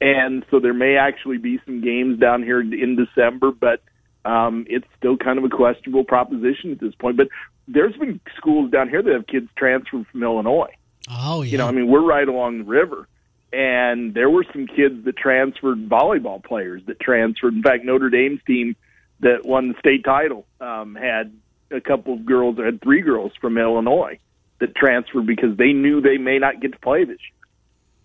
And 0.00 0.44
so 0.50 0.60
there 0.60 0.74
may 0.74 0.96
actually 0.96 1.38
be 1.38 1.60
some 1.64 1.80
games 1.80 2.18
down 2.18 2.42
here 2.42 2.60
in 2.60 2.96
December, 2.96 3.52
but 3.52 3.80
um, 4.24 4.66
it's 4.68 4.86
still 4.96 5.16
kind 5.16 5.38
of 5.38 5.44
a 5.44 5.48
questionable 5.48 6.04
proposition 6.04 6.72
at 6.72 6.80
this 6.80 6.94
point. 6.94 7.16
But 7.16 7.28
there's 7.68 7.96
been 7.96 8.20
schools 8.36 8.70
down 8.70 8.88
here 8.88 9.02
that 9.02 9.12
have 9.12 9.26
kids 9.26 9.48
transferred 9.56 10.06
from 10.08 10.22
Illinois. 10.22 10.74
Oh, 11.10 11.42
yeah. 11.42 11.52
You 11.52 11.58
know, 11.58 11.68
I 11.68 11.72
mean, 11.72 11.88
we're 11.88 12.04
right 12.04 12.26
along 12.26 12.58
the 12.58 12.64
river, 12.64 13.06
and 13.52 14.14
there 14.14 14.30
were 14.30 14.44
some 14.52 14.66
kids 14.66 15.04
that 15.04 15.16
transferred 15.16 15.88
volleyball 15.88 16.42
players 16.42 16.82
that 16.86 16.98
transferred. 17.00 17.54
In 17.54 17.62
fact, 17.62 17.84
Notre 17.84 18.10
Dame's 18.10 18.40
team 18.46 18.76
that 19.20 19.44
won 19.44 19.68
the 19.68 19.78
state 19.78 20.04
title 20.04 20.46
um, 20.60 20.94
had 20.94 21.32
a 21.70 21.80
couple 21.80 22.14
of 22.14 22.24
girls, 22.24 22.58
or 22.58 22.64
had 22.64 22.80
three 22.80 23.00
girls 23.00 23.32
from 23.40 23.58
Illinois 23.58 24.18
that 24.60 24.74
transferred 24.74 25.26
because 25.26 25.56
they 25.56 25.72
knew 25.72 26.00
they 26.00 26.18
may 26.18 26.38
not 26.38 26.60
get 26.60 26.72
to 26.72 26.78
play 26.78 27.04
this 27.04 27.18
year. 27.18 27.34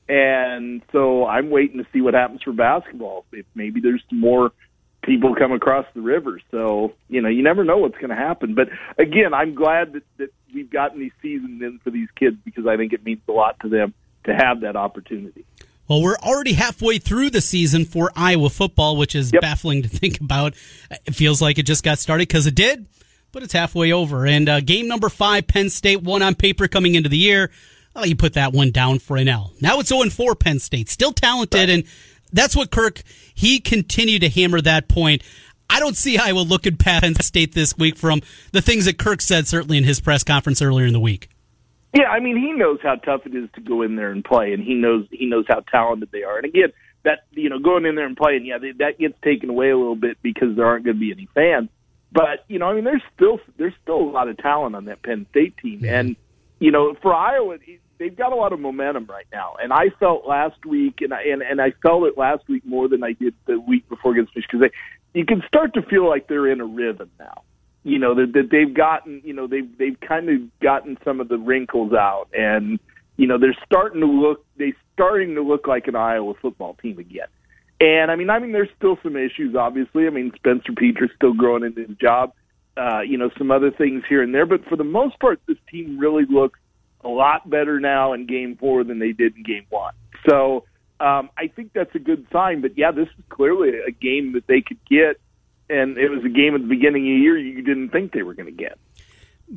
And 0.09 0.81
so 0.91 1.25
I'm 1.25 1.51
waiting 1.51 1.77
to 1.77 1.85
see 1.93 2.01
what 2.01 2.15
happens 2.15 2.41
for 2.41 2.51
basketball. 2.51 3.25
If 3.31 3.45
maybe 3.53 3.79
there's 3.79 4.03
some 4.09 4.19
more 4.19 4.51
people 5.09 5.33
come 5.33 5.51
across 5.51 5.87
the 5.95 6.01
river. 6.01 6.39
So, 6.51 6.93
you 7.07 7.21
know, 7.21 7.29
you 7.29 7.41
never 7.41 7.63
know 7.63 7.77
what's 7.77 7.97
going 7.97 8.11
to 8.11 8.15
happen. 8.15 8.53
But 8.53 8.69
again, 8.99 9.33
I'm 9.33 9.55
glad 9.55 9.93
that, 9.93 10.03
that 10.17 10.29
we've 10.53 10.69
gotten 10.69 10.99
these 10.99 11.11
seasons 11.19 11.61
in 11.63 11.79
for 11.83 11.89
these 11.89 12.09
kids 12.15 12.37
because 12.45 12.67
I 12.67 12.77
think 12.77 12.93
it 12.93 13.03
means 13.03 13.19
a 13.27 13.31
lot 13.31 13.59
to 13.61 13.69
them 13.69 13.95
to 14.25 14.35
have 14.35 14.61
that 14.61 14.75
opportunity. 14.75 15.45
Well, 15.87 16.03
we're 16.03 16.17
already 16.17 16.53
halfway 16.53 16.99
through 16.99 17.31
the 17.31 17.41
season 17.41 17.85
for 17.85 18.11
Iowa 18.15 18.51
football, 18.51 18.97
which 18.97 19.15
is 19.15 19.33
yep. 19.33 19.41
baffling 19.41 19.81
to 19.81 19.89
think 19.89 20.21
about. 20.21 20.53
It 21.05 21.15
feels 21.15 21.41
like 21.41 21.57
it 21.57 21.63
just 21.63 21.83
got 21.83 21.97
started 21.97 22.27
because 22.27 22.45
it 22.45 22.53
did, 22.53 22.85
but 23.31 23.41
it's 23.41 23.53
halfway 23.53 23.91
over. 23.91 24.27
And 24.27 24.47
uh, 24.47 24.61
game 24.61 24.87
number 24.87 25.09
five, 25.09 25.47
Penn 25.47 25.71
State, 25.71 26.03
one 26.03 26.21
on 26.21 26.35
paper 26.35 26.67
coming 26.67 26.93
into 26.93 27.09
the 27.09 27.17
year. 27.17 27.49
Oh, 27.95 28.05
you 28.05 28.15
put 28.15 28.33
that 28.33 28.53
one 28.53 28.69
down 28.69 28.99
for 28.99 29.17
an 29.17 29.27
L. 29.27 29.53
Now 29.59 29.79
it's 29.79 29.89
0 29.89 30.07
4 30.11 30.35
Penn 30.35 30.59
State. 30.59 30.87
Still 30.89 31.11
talented, 31.11 31.59
right. 31.61 31.69
and 31.69 31.83
that's 32.31 32.55
what 32.55 32.71
Kirk, 32.71 33.01
he 33.33 33.59
continued 33.59 34.21
to 34.21 34.29
hammer 34.29 34.61
that 34.61 34.87
point. 34.87 35.23
I 35.69 35.79
don't 35.79 35.95
see 35.95 36.17
Iowa 36.17 36.39
looking 36.39 36.77
past 36.77 37.03
Penn 37.03 37.15
State 37.15 37.53
this 37.53 37.77
week 37.77 37.95
from 37.95 38.21
the 38.51 38.61
things 38.61 38.85
that 38.85 38.97
Kirk 38.97 39.21
said, 39.21 39.47
certainly 39.47 39.77
in 39.77 39.83
his 39.83 39.99
press 39.99 40.23
conference 40.23 40.61
earlier 40.61 40.85
in 40.85 40.93
the 40.93 40.99
week. 40.99 41.29
Yeah, 41.93 42.05
I 42.05 42.19
mean, 42.19 42.37
he 42.37 42.53
knows 42.53 42.79
how 42.83 42.95
tough 42.95 43.25
it 43.25 43.35
is 43.35 43.49
to 43.55 43.61
go 43.61 43.81
in 43.81 43.95
there 43.95 44.11
and 44.11 44.23
play, 44.23 44.53
and 44.53 44.63
he 44.63 44.75
knows 44.75 45.07
he 45.11 45.25
knows 45.25 45.45
how 45.47 45.61
talented 45.71 46.09
they 46.11 46.23
are. 46.23 46.37
And 46.37 46.45
again, 46.45 46.71
that 47.03 47.25
you 47.31 47.49
know, 47.49 47.59
going 47.59 47.85
in 47.85 47.95
there 47.95 48.05
and 48.05 48.17
playing, 48.17 48.45
yeah, 48.45 48.57
they, 48.59 48.71
that 48.73 48.99
gets 48.99 49.15
taken 49.23 49.49
away 49.49 49.69
a 49.69 49.77
little 49.77 49.95
bit 49.95 50.17
because 50.21 50.55
there 50.55 50.65
aren't 50.65 50.85
going 50.85 50.97
to 50.97 50.99
be 50.99 51.11
any 51.11 51.27
fans. 51.33 51.69
But 52.11 52.45
you 52.47 52.59
know, 52.59 52.67
I 52.67 52.75
mean, 52.75 52.83
there's 52.83 53.01
still 53.15 53.39
there's 53.57 53.73
still 53.81 54.01
a 54.01 54.11
lot 54.11 54.27
of 54.27 54.37
talent 54.37 54.75
on 54.75 54.85
that 54.85 55.01
Penn 55.01 55.25
State 55.31 55.57
team, 55.57 55.83
and 55.85 56.15
you 56.59 56.71
know, 56.71 56.95
for 57.01 57.13
Iowa, 57.13 57.57
they've 57.99 58.15
got 58.15 58.31
a 58.31 58.35
lot 58.35 58.53
of 58.53 58.59
momentum 58.59 59.05
right 59.05 59.27
now. 59.31 59.55
And 59.61 59.71
I 59.71 59.89
felt 59.99 60.25
last 60.25 60.65
week, 60.65 61.01
and 61.01 61.13
I, 61.13 61.23
and 61.23 61.43
and 61.43 61.61
I 61.61 61.71
felt 61.83 62.05
it 62.05 62.17
last 62.17 62.47
week 62.47 62.65
more 62.65 62.87
than 62.87 63.03
I 63.03 63.13
did 63.13 63.35
the 63.45 63.59
week 63.59 63.87
before 63.89 64.13
against 64.13 64.35
Michigan 64.35 64.59
because 64.61 64.71
you 65.13 65.25
can 65.25 65.43
start 65.47 65.73
to 65.75 65.81
feel 65.83 66.07
like 66.07 66.27
they're 66.27 66.51
in 66.51 66.61
a 66.61 66.65
rhythm 66.65 67.11
now. 67.19 67.43
You 67.83 67.99
know 67.99 68.15
that, 68.15 68.33
that 68.33 68.49
they've 68.51 68.73
gotten, 68.73 69.21
you 69.23 69.33
know, 69.33 69.47
they've 69.47 69.69
they've 69.77 69.99
kind 69.99 70.29
of 70.29 70.59
gotten 70.59 70.97
some 71.03 71.21
of 71.21 71.27
the 71.27 71.37
wrinkles 71.37 71.93
out, 71.93 72.27
and 72.33 72.79
you 73.17 73.27
know 73.27 73.37
they're 73.37 73.57
starting 73.65 74.01
to 74.01 74.07
look 74.07 74.45
they 74.57 74.73
starting 74.93 75.35
to 75.35 75.41
look 75.41 75.67
like 75.67 75.87
an 75.87 75.95
Iowa 75.95 76.33
football 76.41 76.75
team 76.81 76.99
again. 76.99 77.27
And 77.81 78.11
I 78.11 78.15
mean, 78.15 78.29
I 78.29 78.39
mean, 78.39 78.51
there's 78.51 78.69
still 78.75 78.97
some 79.01 79.15
issues. 79.15 79.55
Obviously, 79.55 80.07
I 80.07 80.09
mean, 80.09 80.33
Spencer 80.35 80.73
Petras 80.73 81.15
still 81.15 81.33
growing 81.33 81.63
into 81.63 81.85
his 81.85 81.97
job. 81.97 82.33
Uh, 82.75 83.01
you 83.01 83.17
know, 83.17 83.29
some 83.37 83.51
other 83.51 83.71
things 83.71 84.03
here 84.07 84.21
and 84.21 84.33
there, 84.33 84.45
but 84.45 84.63
for 84.65 84.77
the 84.77 84.85
most 84.85 85.19
part, 85.19 85.41
this 85.47 85.57
team 85.69 85.99
really 85.99 86.23
looks 86.29 86.59
a 87.03 87.07
lot 87.07 87.49
better 87.49 87.79
now 87.79 88.13
in 88.13 88.25
game 88.25 88.57
four 88.57 88.83
than 88.83 88.99
they 88.99 89.11
did 89.11 89.35
in 89.35 89.43
game 89.43 89.65
one. 89.69 89.93
So 90.27 90.65
um, 90.99 91.29
I 91.37 91.47
think 91.47 91.71
that's 91.73 91.93
a 91.95 91.99
good 91.99 92.27
sign. 92.31 92.61
But 92.61 92.77
yeah, 92.77 92.91
this 92.91 93.07
is 93.07 93.23
clearly 93.29 93.79
a 93.87 93.91
game 93.91 94.33
that 94.33 94.47
they 94.47 94.61
could 94.61 94.79
get, 94.89 95.19
and 95.69 95.97
it 95.97 96.09
was 96.09 96.23
a 96.25 96.29
game 96.29 96.55
at 96.55 96.61
the 96.61 96.67
beginning 96.67 97.03
of 97.03 97.17
the 97.17 97.21
year 97.21 97.37
you 97.37 97.61
didn't 97.61 97.89
think 97.89 98.11
they 98.11 98.23
were 98.23 98.33
going 98.33 98.47
to 98.47 98.51
get. 98.51 98.77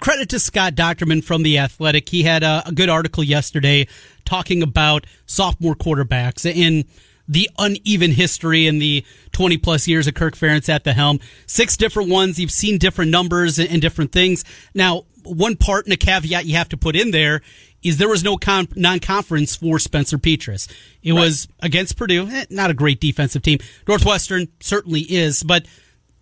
Credit 0.01 0.29
to 0.31 0.39
Scott 0.39 0.75
Dochterman 0.75 1.23
from 1.23 1.43
The 1.43 1.59
Athletic. 1.59 2.09
He 2.09 2.23
had 2.23 2.43
a, 2.43 2.63
a 2.67 2.73
good 2.73 2.89
article 2.89 3.23
yesterday 3.23 3.87
talking 4.25 4.63
about 4.63 5.07
sophomore 5.27 5.75
quarterbacks 5.75 6.47
in 6.47 6.85
the 7.29 7.51
uneven 7.59 8.13
history 8.13 8.67
in 8.67 8.79
the 8.79 9.05
20 9.33 9.59
plus 9.59 9.87
years 9.87 10.07
of 10.07 10.15
Kirk 10.15 10.35
Ferentz 10.35 10.69
at 10.69 10.85
the 10.85 10.93
helm. 10.93 11.21
Six 11.47 11.77
different 11.77 12.09
ones. 12.09 12.39
You've 12.39 12.51
seen 12.51 12.79
different 12.79 13.11
numbers 13.11 13.59
and, 13.59 13.69
and 13.69 13.83
different 13.83 14.13
things. 14.13 14.45
Now, 14.75 15.05
one 15.25 15.57
part 15.57 15.87
and 15.87 15.93
a 15.93 15.97
caveat 15.97 16.47
you 16.47 16.57
have 16.57 16.69
to 16.71 16.77
put 16.77 16.97
in 16.97 17.11
there 17.11 17.43
is 17.83 17.99
there 17.99 18.09
was 18.09 18.23
no 18.23 18.37
con- 18.37 18.69
non-conference 18.77 19.57
for 19.57 19.79
Spencer 19.79 20.19
Petras. 20.19 20.71
It 21.03 21.13
right. 21.13 21.21
was 21.21 21.49
against 21.61 21.97
Purdue, 21.97 22.29
eh, 22.29 22.45
not 22.51 22.71
a 22.71 22.75
great 22.75 23.01
defensive 23.01 23.43
team. 23.43 23.59
Northwestern 23.89 24.49
certainly 24.61 25.01
is, 25.01 25.43
but 25.43 25.67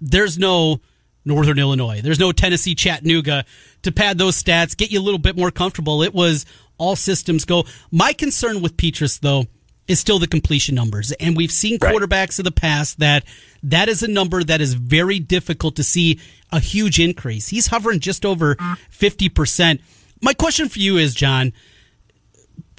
there's 0.00 0.38
no 0.38 0.80
Northern 1.24 1.58
Illinois. 1.58 2.00
There's 2.00 2.18
no 2.18 2.32
Tennessee 2.32 2.74
Chattanooga 2.74 3.44
to 3.82 3.92
pad 3.92 4.18
those 4.18 4.42
stats, 4.42 4.76
get 4.76 4.90
you 4.90 5.00
a 5.00 5.02
little 5.02 5.18
bit 5.18 5.36
more 5.36 5.50
comfortable. 5.50 6.02
It 6.02 6.14
was 6.14 6.46
all 6.78 6.96
systems 6.96 7.44
go. 7.44 7.64
My 7.90 8.12
concern 8.12 8.62
with 8.62 8.76
Petras, 8.76 9.20
though, 9.20 9.44
is 9.90 9.98
still 9.98 10.20
the 10.20 10.26
completion 10.28 10.76
numbers. 10.76 11.10
And 11.12 11.36
we've 11.36 11.50
seen 11.50 11.76
quarterbacks 11.80 12.38
of 12.38 12.44
the 12.44 12.52
past 12.52 13.00
that 13.00 13.24
that 13.64 13.88
is 13.88 14.04
a 14.04 14.08
number 14.08 14.44
that 14.44 14.60
is 14.60 14.74
very 14.74 15.18
difficult 15.18 15.74
to 15.76 15.82
see 15.82 16.20
a 16.52 16.60
huge 16.60 17.00
increase. 17.00 17.48
He's 17.48 17.66
hovering 17.66 17.98
just 17.98 18.24
over 18.24 18.54
50%. 18.54 19.80
My 20.22 20.32
question 20.32 20.68
for 20.68 20.78
you 20.78 20.96
is, 20.96 21.12
John, 21.12 21.52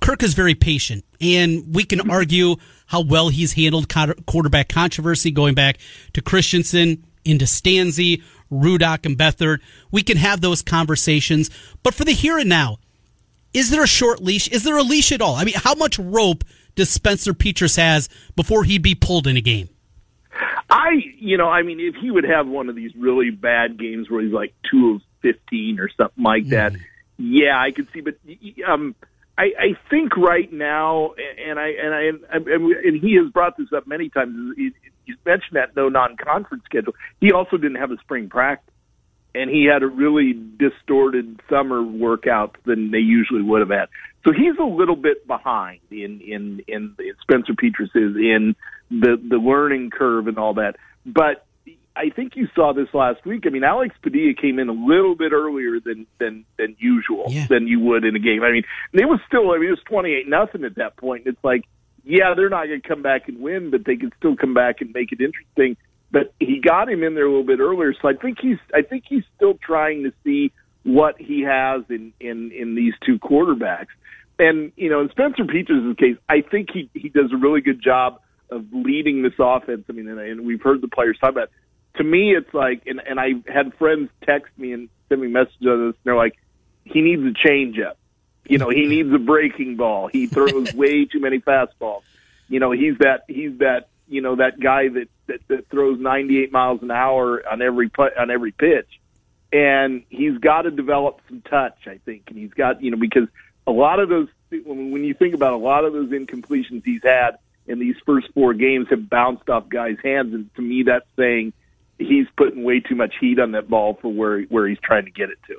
Kirk 0.02 0.24
is 0.24 0.34
very 0.34 0.56
patient, 0.56 1.04
and 1.20 1.76
we 1.76 1.84
can 1.84 2.00
mm-hmm. 2.00 2.12
argue 2.12 2.56
how 2.88 3.02
well 3.02 3.28
he's 3.28 3.54
handled 3.54 3.94
quarterback 4.26 4.70
controversy 4.70 5.32
going 5.32 5.54
back 5.54 5.80
to 6.14 6.22
Christensen, 6.22 7.06
into 7.26 7.44
Stanzi, 7.44 8.24
Rudock, 8.50 9.06
and 9.06 9.18
Beathard. 9.18 9.60
We 9.92 10.02
can 10.02 10.16
have 10.16 10.40
those 10.40 10.62
conversations. 10.62 11.50
But 11.84 11.94
for 11.94 12.06
the 12.06 12.14
here 12.14 12.38
and 12.38 12.50
now, 12.50 12.78
is 13.54 13.70
there 13.70 13.84
a 13.84 13.88
short 13.88 14.22
leash? 14.24 14.48
Is 14.48 14.64
there 14.64 14.78
a 14.78 14.84
leash 14.84 15.12
at 15.12 15.22
all? 15.22 15.36
I 15.36 15.44
mean, 15.44 15.56
how 15.58 15.76
much 15.76 16.00
rope 16.00 16.46
Spencer 16.90 17.34
Petras 17.34 17.78
has 17.78 18.10
before 18.36 18.64
he'd 18.64 18.82
be 18.82 18.96
pulled 18.96 19.28
in 19.28 19.38
a 19.38 19.42
game? 19.42 19.70
I, 20.70 20.92
you 21.20 21.38
know, 21.38 21.50
I 21.50 21.64
mean, 21.64 21.80
if 21.80 21.96
he 21.96 22.12
would 22.12 22.24
have 22.24 22.48
one 22.48 22.70
of 22.70 22.76
these 22.76 22.92
really 22.96 23.30
bad 23.30 23.78
games 23.78 24.10
where 24.10 24.22
he's 24.22 24.32
like 24.32 24.54
two 24.70 24.96
of 24.96 25.02
fifteen 25.22 25.80
or 25.80 25.90
something 25.90 26.24
like 26.24 26.48
that, 26.50 26.74
mm. 26.74 26.80
yeah, 27.18 27.60
I 27.60 27.72
could 27.72 27.88
see. 27.94 28.02
But 28.02 28.16
um, 28.66 28.96
I, 29.38 29.52
I 29.60 29.78
think 29.90 30.16
right 30.16 30.52
now, 30.52 31.14
and 31.46 31.60
I 31.60 31.68
and 31.70 31.94
I 31.94 32.02
and, 32.34 32.46
and 32.56 33.02
he 33.02 33.16
has 33.22 33.32
brought 33.32 33.58
this 33.58 33.68
up 33.76 33.86
many 33.86 34.10
times. 34.10 34.56
He's 34.56 35.18
mentioned 35.26 35.56
that 35.56 35.76
no 35.76 35.90
non-conference 35.90 36.64
schedule. 36.66 36.94
He 37.20 37.32
also 37.34 37.58
didn't 37.58 37.78
have 37.78 37.92
a 37.92 37.98
spring 37.98 38.30
practice, 38.30 38.74
and 39.34 39.50
he 39.50 39.66
had 39.66 39.84
a 39.84 39.88
really 39.88 40.34
distorted 40.34 41.40
summer 41.50 41.82
workouts 41.82 42.56
than 42.66 42.92
they 42.92 43.00
usually 43.00 43.42
would 43.42 43.62
have 43.62 43.70
had. 43.70 43.88
So 44.26 44.32
he's 44.32 44.58
a 44.60 44.64
little 44.64 44.96
bit 44.96 45.26
behind 45.26 45.80
in 45.90 46.22
in 46.22 46.64
in, 46.68 46.96
in 47.00 47.14
Spencer 47.22 47.54
Petras 47.54 47.96
is 47.96 48.16
in 48.16 48.56
the 48.90 49.18
the 49.18 49.38
learning 49.38 49.90
curve 49.90 50.28
and 50.28 50.38
all 50.38 50.56
that. 50.56 50.76
But 51.06 51.46
I 51.96 52.10
think 52.10 52.36
you 52.36 52.48
saw 52.56 52.74
this 52.74 52.88
last 52.94 53.26
week. 53.26 53.44
I 53.46 53.50
mean, 53.50 53.64
Alex 53.64 53.96
Padilla 54.02 54.34
came 54.34 54.60
in 54.60 54.70
a 54.70 54.74
little 54.74 55.16
bit 55.16 55.32
earlier 55.32 55.80
than 55.80 56.06
than 56.20 56.46
than 56.58 56.76
usual 56.80 57.26
yeah. 57.30 57.48
than 57.50 57.68
you 57.68 57.80
would 57.80 58.06
in 58.06 58.16
a 58.16 58.20
game. 58.20 58.44
I 58.44 58.52
mean, 58.52 58.64
it 58.94 59.06
was 59.06 59.20
still 59.28 59.52
I 59.52 59.58
mean 59.58 59.68
it 59.68 59.72
was 59.72 59.84
twenty 59.86 60.14
eight 60.14 60.28
nothing 60.28 60.64
at 60.64 60.76
that 60.76 60.98
point. 60.98 61.24
It's 61.26 61.44
like, 61.44 61.66
yeah, 62.04 62.34
they're 62.36 62.50
not 62.50 62.68
going 62.68 62.82
to 62.82 62.88
come 62.88 63.02
back 63.02 63.28
and 63.28 63.40
win, 63.40 63.72
but 63.72 63.86
they 63.86 63.96
can 63.96 64.12
still 64.18 64.36
come 64.36 64.54
back 64.54 64.82
and 64.82 64.94
make 64.94 65.12
it 65.12 65.20
interesting. 65.20 65.78
But 66.12 66.34
he 66.40 66.60
got 66.60 66.90
him 66.90 67.04
in 67.04 67.16
there 67.16 67.26
a 67.26 67.30
little 67.30 67.46
bit 67.46 67.60
earlier, 67.60 67.94
so 67.94 68.10
I 68.10 68.14
think 68.14 68.40
he's 68.42 68.58
I 68.74 68.82
think 68.82 69.06
he's 69.08 69.24
still 69.36 69.54
trying 69.54 70.04
to 70.04 70.14
see 70.24 70.52
what 70.84 71.20
he 71.20 71.42
has 71.42 71.84
in 71.90 72.14
in 72.20 72.52
in 72.52 72.76
these 72.76 72.94
two 73.06 73.18
quarterbacks. 73.20 73.88
And 74.38 74.72
you 74.76 74.90
know, 74.90 75.02
in 75.02 75.10
Spencer 75.10 75.44
Petras' 75.44 75.98
case, 75.98 76.18
I 76.28 76.42
think 76.42 76.70
he 76.72 76.90
he 76.94 77.10
does 77.10 77.32
a 77.32 77.38
really 77.38 77.62
good 77.62 77.82
job 77.82 78.20
of 78.50 78.66
leading 78.74 79.22
this 79.22 79.34
offense. 79.40 79.86
I 79.90 79.94
mean, 79.94 80.08
and, 80.08 80.20
and 80.20 80.46
we've 80.46 80.62
heard 80.62 80.82
the 80.82 80.88
players 80.88 81.18
talk 81.20 81.32
about. 81.32 81.46
It. 81.46 81.52
To 81.98 82.04
me, 82.04 82.34
it's 82.36 82.54
like, 82.54 82.84
and, 82.86 83.02
and 83.06 83.20
I 83.20 83.34
had 83.52 83.74
friends 83.76 84.10
text 84.26 84.52
me 84.58 84.74
and 84.74 84.90
send 85.10 85.22
me 85.22 85.28
messages 85.28 85.68
on 85.68 85.88
this. 85.88 85.96
And 85.96 86.04
they're 86.04 86.16
like, 86.16 86.36
he 86.86 87.02
needs 87.02 87.22
a 87.22 87.48
changeup. 87.48 87.96
You 88.48 88.58
know, 88.58 88.70
he 88.70 88.88
needs 88.88 89.14
a 89.14 89.20
breaking 89.20 89.78
ball. 89.78 90.08
He 90.08 90.28
throws 90.28 90.74
way 90.76 91.06
too 91.06 91.20
many 91.20 91.40
fastballs. 91.40 92.02
You 92.48 92.60
know, 92.60 92.72
he's 92.72 92.98
that 93.00 93.24
he's 93.28 93.58
that 93.60 93.88
you 94.12 94.22
know 94.22 94.36
that 94.36 94.60
guy 94.60 94.90
that 94.90 95.08
that, 95.28 95.48
that 95.48 95.70
throws 95.70 96.00
98 96.00 96.52
miles 96.52 96.82
an 96.84 96.92
hour 96.92 97.42
on 97.50 97.62
every 97.62 97.90
put, 97.90 98.16
on 98.18 98.30
every 98.30 98.52
pitch, 98.52 99.00
and 99.54 100.04
he's 100.10 100.38
got 100.38 100.64
to 100.64 100.72
develop 100.72 101.22
some 101.30 101.42
touch. 101.42 101.88
I 101.88 102.00
think, 102.06 102.24
and 102.28 102.38
he's 102.38 102.54
got 102.54 102.84
you 102.84 102.92
know 102.92 102.98
because 102.98 103.28
a 103.66 103.72
lot 103.72 104.00
of 104.00 104.10
those 104.10 104.28
when 104.66 105.04
you 105.04 105.14
think 105.14 105.34
about 105.34 105.54
a 105.54 105.58
lot 105.58 105.86
of 105.86 105.94
those 105.94 106.10
incompletions 106.10 106.84
he's 106.84 107.04
had 107.04 107.38
in 107.68 107.80
these 107.80 107.96
first 108.06 108.28
four 108.34 108.54
games 108.54 108.88
have 108.90 109.10
bounced 109.10 109.50
off 109.50 109.70
guys' 109.70 109.98
hands, 110.04 110.34
and 110.34 110.54
to 110.56 110.62
me 110.62 110.84
that's 110.84 111.08
saying 111.16 111.54
he's 111.98 112.28
putting 112.36 112.64
way 112.64 112.82
too 112.82 112.96
much 112.96 113.16
heat 113.20 113.40
on 113.40 113.52
that 113.52 113.70
ball 113.70 113.98
for 114.02 114.12
where 114.12 114.42
where 114.44 114.68
he's 114.68 114.80
trying 114.80 115.06
to 115.06 115.12
get 115.12 115.30
it 115.30 115.38
to. 115.48 115.58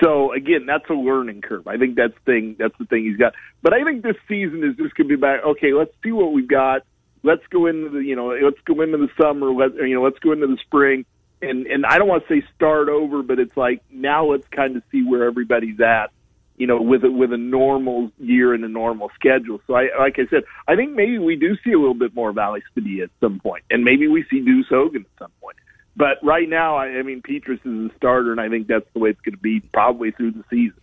So 0.00 0.32
again, 0.32 0.64
that's 0.66 0.88
a 0.88 0.94
learning 0.94 1.42
curve. 1.42 1.68
I 1.68 1.76
think 1.76 1.96
that's 1.96 2.14
thing 2.24 2.56
that's 2.58 2.76
the 2.78 2.86
thing 2.86 3.04
he's 3.04 3.18
got. 3.18 3.34
But 3.60 3.74
I 3.74 3.84
think 3.84 4.02
this 4.02 4.16
season 4.28 4.64
is 4.64 4.76
just 4.76 4.94
going 4.94 5.08
to 5.08 5.08
be 5.08 5.14
about 5.14 5.44
okay. 5.44 5.74
Let's 5.74 5.92
see 6.02 6.12
what 6.12 6.32
we've 6.32 6.48
got. 6.48 6.82
Let's 7.22 7.46
go 7.50 7.66
into 7.66 7.90
the 7.90 8.00
you 8.00 8.16
know 8.16 8.28
let's 8.28 8.60
go 8.64 8.80
into 8.80 8.98
the 8.98 9.08
summer. 9.20 9.52
Let 9.52 9.74
you 9.74 9.94
know 9.94 10.02
let's 10.02 10.18
go 10.18 10.32
into 10.32 10.46
the 10.46 10.58
spring. 10.64 11.04
And 11.40 11.66
and 11.66 11.84
I 11.86 11.98
don't 11.98 12.08
want 12.08 12.26
to 12.26 12.34
say 12.40 12.46
start 12.54 12.88
over, 12.88 13.22
but 13.22 13.38
it's 13.38 13.56
like 13.56 13.82
now 13.90 14.26
let's 14.26 14.46
kind 14.48 14.76
of 14.76 14.82
see 14.90 15.02
where 15.02 15.24
everybody's 15.24 15.80
at. 15.80 16.10
You 16.56 16.66
know, 16.66 16.80
with 16.80 17.02
a 17.04 17.10
with 17.10 17.32
a 17.32 17.38
normal 17.38 18.12
year 18.18 18.54
and 18.54 18.64
a 18.64 18.68
normal 18.68 19.10
schedule. 19.14 19.60
So 19.66 19.74
I 19.74 19.88
like 19.98 20.18
I 20.18 20.26
said, 20.30 20.44
I 20.68 20.76
think 20.76 20.92
maybe 20.92 21.18
we 21.18 21.36
do 21.36 21.56
see 21.64 21.72
a 21.72 21.78
little 21.78 21.94
bit 21.94 22.14
more 22.14 22.30
of 22.30 22.38
Alex 22.38 22.66
at 22.76 23.10
some 23.20 23.40
point, 23.40 23.64
and 23.70 23.84
maybe 23.84 24.06
we 24.06 24.24
see 24.30 24.40
Deuce 24.40 24.66
Hogan 24.68 25.02
at 25.02 25.18
some 25.18 25.32
point. 25.40 25.56
But 25.96 26.18
right 26.22 26.48
now, 26.48 26.76
I, 26.76 26.86
I 26.86 27.02
mean, 27.02 27.22
Petras 27.22 27.60
is 27.64 27.90
a 27.90 27.96
starter, 27.96 28.32
and 28.32 28.40
I 28.40 28.48
think 28.48 28.66
that's 28.66 28.86
the 28.94 28.98
way 28.98 29.10
it's 29.10 29.20
going 29.20 29.34
to 29.34 29.42
be 29.42 29.60
probably 29.60 30.10
through 30.10 30.32
the 30.32 30.44
season. 30.48 30.80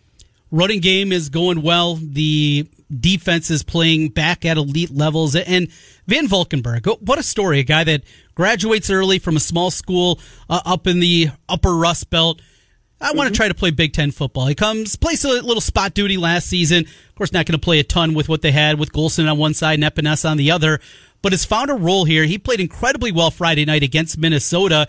Running 0.50 0.80
game 0.80 1.12
is 1.12 1.28
going 1.28 1.62
well. 1.62 1.96
The 1.96 2.68
defense 2.90 3.50
is 3.50 3.62
playing 3.62 4.08
back 4.08 4.44
at 4.44 4.56
elite 4.56 4.90
levels. 4.90 5.36
And 5.36 5.70
Van 6.06 6.26
Valkenburg, 6.26 6.86
what 7.00 7.18
a 7.18 7.22
story. 7.22 7.60
A 7.60 7.64
guy 7.64 7.84
that 7.84 8.02
graduates 8.34 8.90
early 8.90 9.18
from 9.18 9.36
a 9.36 9.40
small 9.40 9.70
school 9.70 10.18
uh, 10.48 10.60
up 10.64 10.86
in 10.86 11.00
the 11.00 11.28
upper 11.48 11.74
Rust 11.74 12.10
Belt. 12.10 12.40
I 13.00 13.12
want 13.12 13.18
mm-hmm. 13.18 13.28
to 13.28 13.36
try 13.36 13.48
to 13.48 13.54
play 13.54 13.70
Big 13.70 13.92
Ten 13.94 14.10
football. 14.10 14.46
He 14.46 14.54
comes, 14.54 14.96
plays 14.96 15.24
a 15.24 15.28
little 15.28 15.62
spot 15.62 15.94
duty 15.94 16.18
last 16.18 16.48
season. 16.48 16.84
Of 16.84 17.14
course, 17.14 17.32
not 17.32 17.46
going 17.46 17.58
to 17.58 17.64
play 17.64 17.78
a 17.78 17.84
ton 17.84 18.12
with 18.12 18.28
what 18.28 18.42
they 18.42 18.52
had 18.52 18.78
with 18.78 18.92
Golston 18.92 19.30
on 19.30 19.38
one 19.38 19.54
side 19.54 19.80
and 19.80 19.84
Epenesa 19.84 20.30
on 20.30 20.36
the 20.36 20.50
other 20.50 20.80
but 21.22 21.32
has 21.32 21.44
found 21.44 21.70
a 21.70 21.74
role 21.74 22.04
here. 22.04 22.24
He 22.24 22.38
played 22.38 22.60
incredibly 22.60 23.12
well 23.12 23.30
Friday 23.30 23.64
night 23.64 23.82
against 23.82 24.18
Minnesota. 24.18 24.88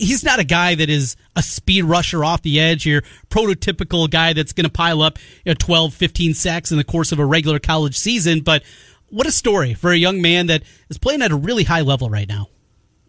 He's 0.00 0.24
not 0.24 0.38
a 0.38 0.44
guy 0.44 0.74
that 0.74 0.88
is 0.88 1.16
a 1.36 1.42
speed 1.42 1.84
rusher 1.84 2.24
off 2.24 2.42
the 2.42 2.58
edge, 2.58 2.86
your 2.86 3.02
prototypical 3.28 4.10
guy 4.10 4.32
that's 4.32 4.52
going 4.52 4.64
to 4.64 4.72
pile 4.72 5.02
up 5.02 5.18
you 5.44 5.50
know, 5.50 5.56
12, 5.58 5.92
15 5.92 6.34
sacks 6.34 6.72
in 6.72 6.78
the 6.78 6.84
course 6.84 7.12
of 7.12 7.18
a 7.18 7.26
regular 7.26 7.58
college 7.58 7.98
season. 7.98 8.40
But 8.40 8.62
what 9.10 9.26
a 9.26 9.32
story 9.32 9.74
for 9.74 9.90
a 9.90 9.96
young 9.96 10.22
man 10.22 10.46
that 10.46 10.62
is 10.88 10.96
playing 10.96 11.20
at 11.20 11.30
a 11.30 11.36
really 11.36 11.64
high 11.64 11.82
level 11.82 12.08
right 12.08 12.28
now. 12.28 12.48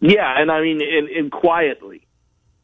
Yeah, 0.00 0.34
and 0.36 0.50
I 0.50 0.60
mean, 0.60 0.80
and, 0.82 1.08
and 1.08 1.32
quietly. 1.32 2.06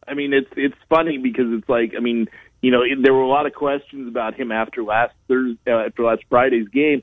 I 0.07 0.14
mean, 0.14 0.33
it's 0.33 0.51
it's 0.57 0.77
funny 0.88 1.19
because 1.19 1.47
it's 1.51 1.69
like, 1.69 1.93
I 1.97 2.01
mean, 2.01 2.29
you 2.61 2.71
know, 2.71 2.83
there 3.01 3.14
were 3.14 3.23
a 3.23 3.29
lot 3.29 3.47
of 3.47 3.55
questions 3.55 4.09
about 4.09 4.35
him 4.35 4.51
after 4.51 4.83
last 4.83 5.14
Thursday, 5.29 5.59
uh, 5.71 5.87
after 5.87 6.03
last 6.03 6.23
Friday's 6.29 6.69
game, 6.69 7.03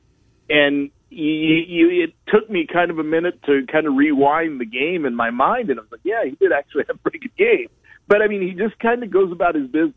and 0.50 0.92
you, 1.16 1.64
you, 1.68 2.04
it 2.04 2.14
took 2.28 2.50
me 2.50 2.68
kind 2.72 2.92
of 2.92 3.00
a 3.00 3.04
minute 3.04 3.42
to 3.44 3.66
kind 3.72 3.88
of 3.88 3.96
rewind 3.96 4.60
the 4.60 4.66
game 4.66 5.06
in 5.06 5.16
my 5.16 5.30
mind, 5.30 5.70
and 5.70 5.80
I 5.80 5.84
was 5.84 5.92
like, 5.92 6.02
yeah, 6.04 6.24
he 6.26 6.32
did 6.32 6.52
actually 6.52 6.84
have 6.88 6.98
a 6.98 7.00
pretty 7.00 7.20
good 7.20 7.36
game. 7.38 7.68
But 8.08 8.22
I 8.22 8.28
mean, 8.28 8.42
he 8.42 8.54
just 8.54 8.78
kind 8.80 9.02
of 9.02 9.10
goes 9.12 9.32
about 9.32 9.56
his 9.56 9.68
business, 9.68 9.94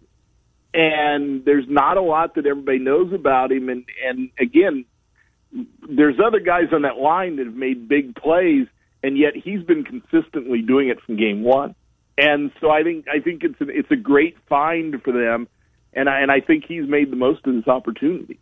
and 0.72 1.44
there's 1.44 1.66
not 1.68 1.96
a 1.96 2.02
lot 2.02 2.36
that 2.36 2.46
everybody 2.46 2.78
knows 2.78 3.12
about 3.12 3.50
him. 3.50 3.68
And 3.68 3.84
and 4.06 4.30
again, 4.38 4.84
there's 5.88 6.16
other 6.24 6.40
guys 6.40 6.68
on 6.72 6.82
that 6.82 6.96
line 6.98 7.36
that 7.36 7.46
have 7.46 7.54
made 7.54 7.88
big 7.88 8.14
plays, 8.14 8.66
and 9.02 9.18
yet 9.18 9.34
he's 9.34 9.62
been 9.62 9.84
consistently 9.84 10.62
doing 10.62 10.88
it 10.88 11.00
from 11.04 11.16
game 11.16 11.42
one. 11.42 11.74
And 12.16 12.52
so 12.60 12.70
I 12.70 12.82
think 12.84 13.06
I 13.08 13.20
think 13.20 13.42
it's 13.42 13.60
a, 13.60 13.68
it's 13.68 13.90
a 13.90 13.96
great 13.96 14.36
find 14.48 15.02
for 15.02 15.12
them, 15.12 15.48
and 15.92 16.08
I, 16.08 16.20
and 16.20 16.30
I 16.30 16.40
think 16.40 16.64
he's 16.66 16.88
made 16.88 17.10
the 17.10 17.16
most 17.16 17.44
of 17.46 17.54
this 17.54 17.66
opportunity. 17.66 18.38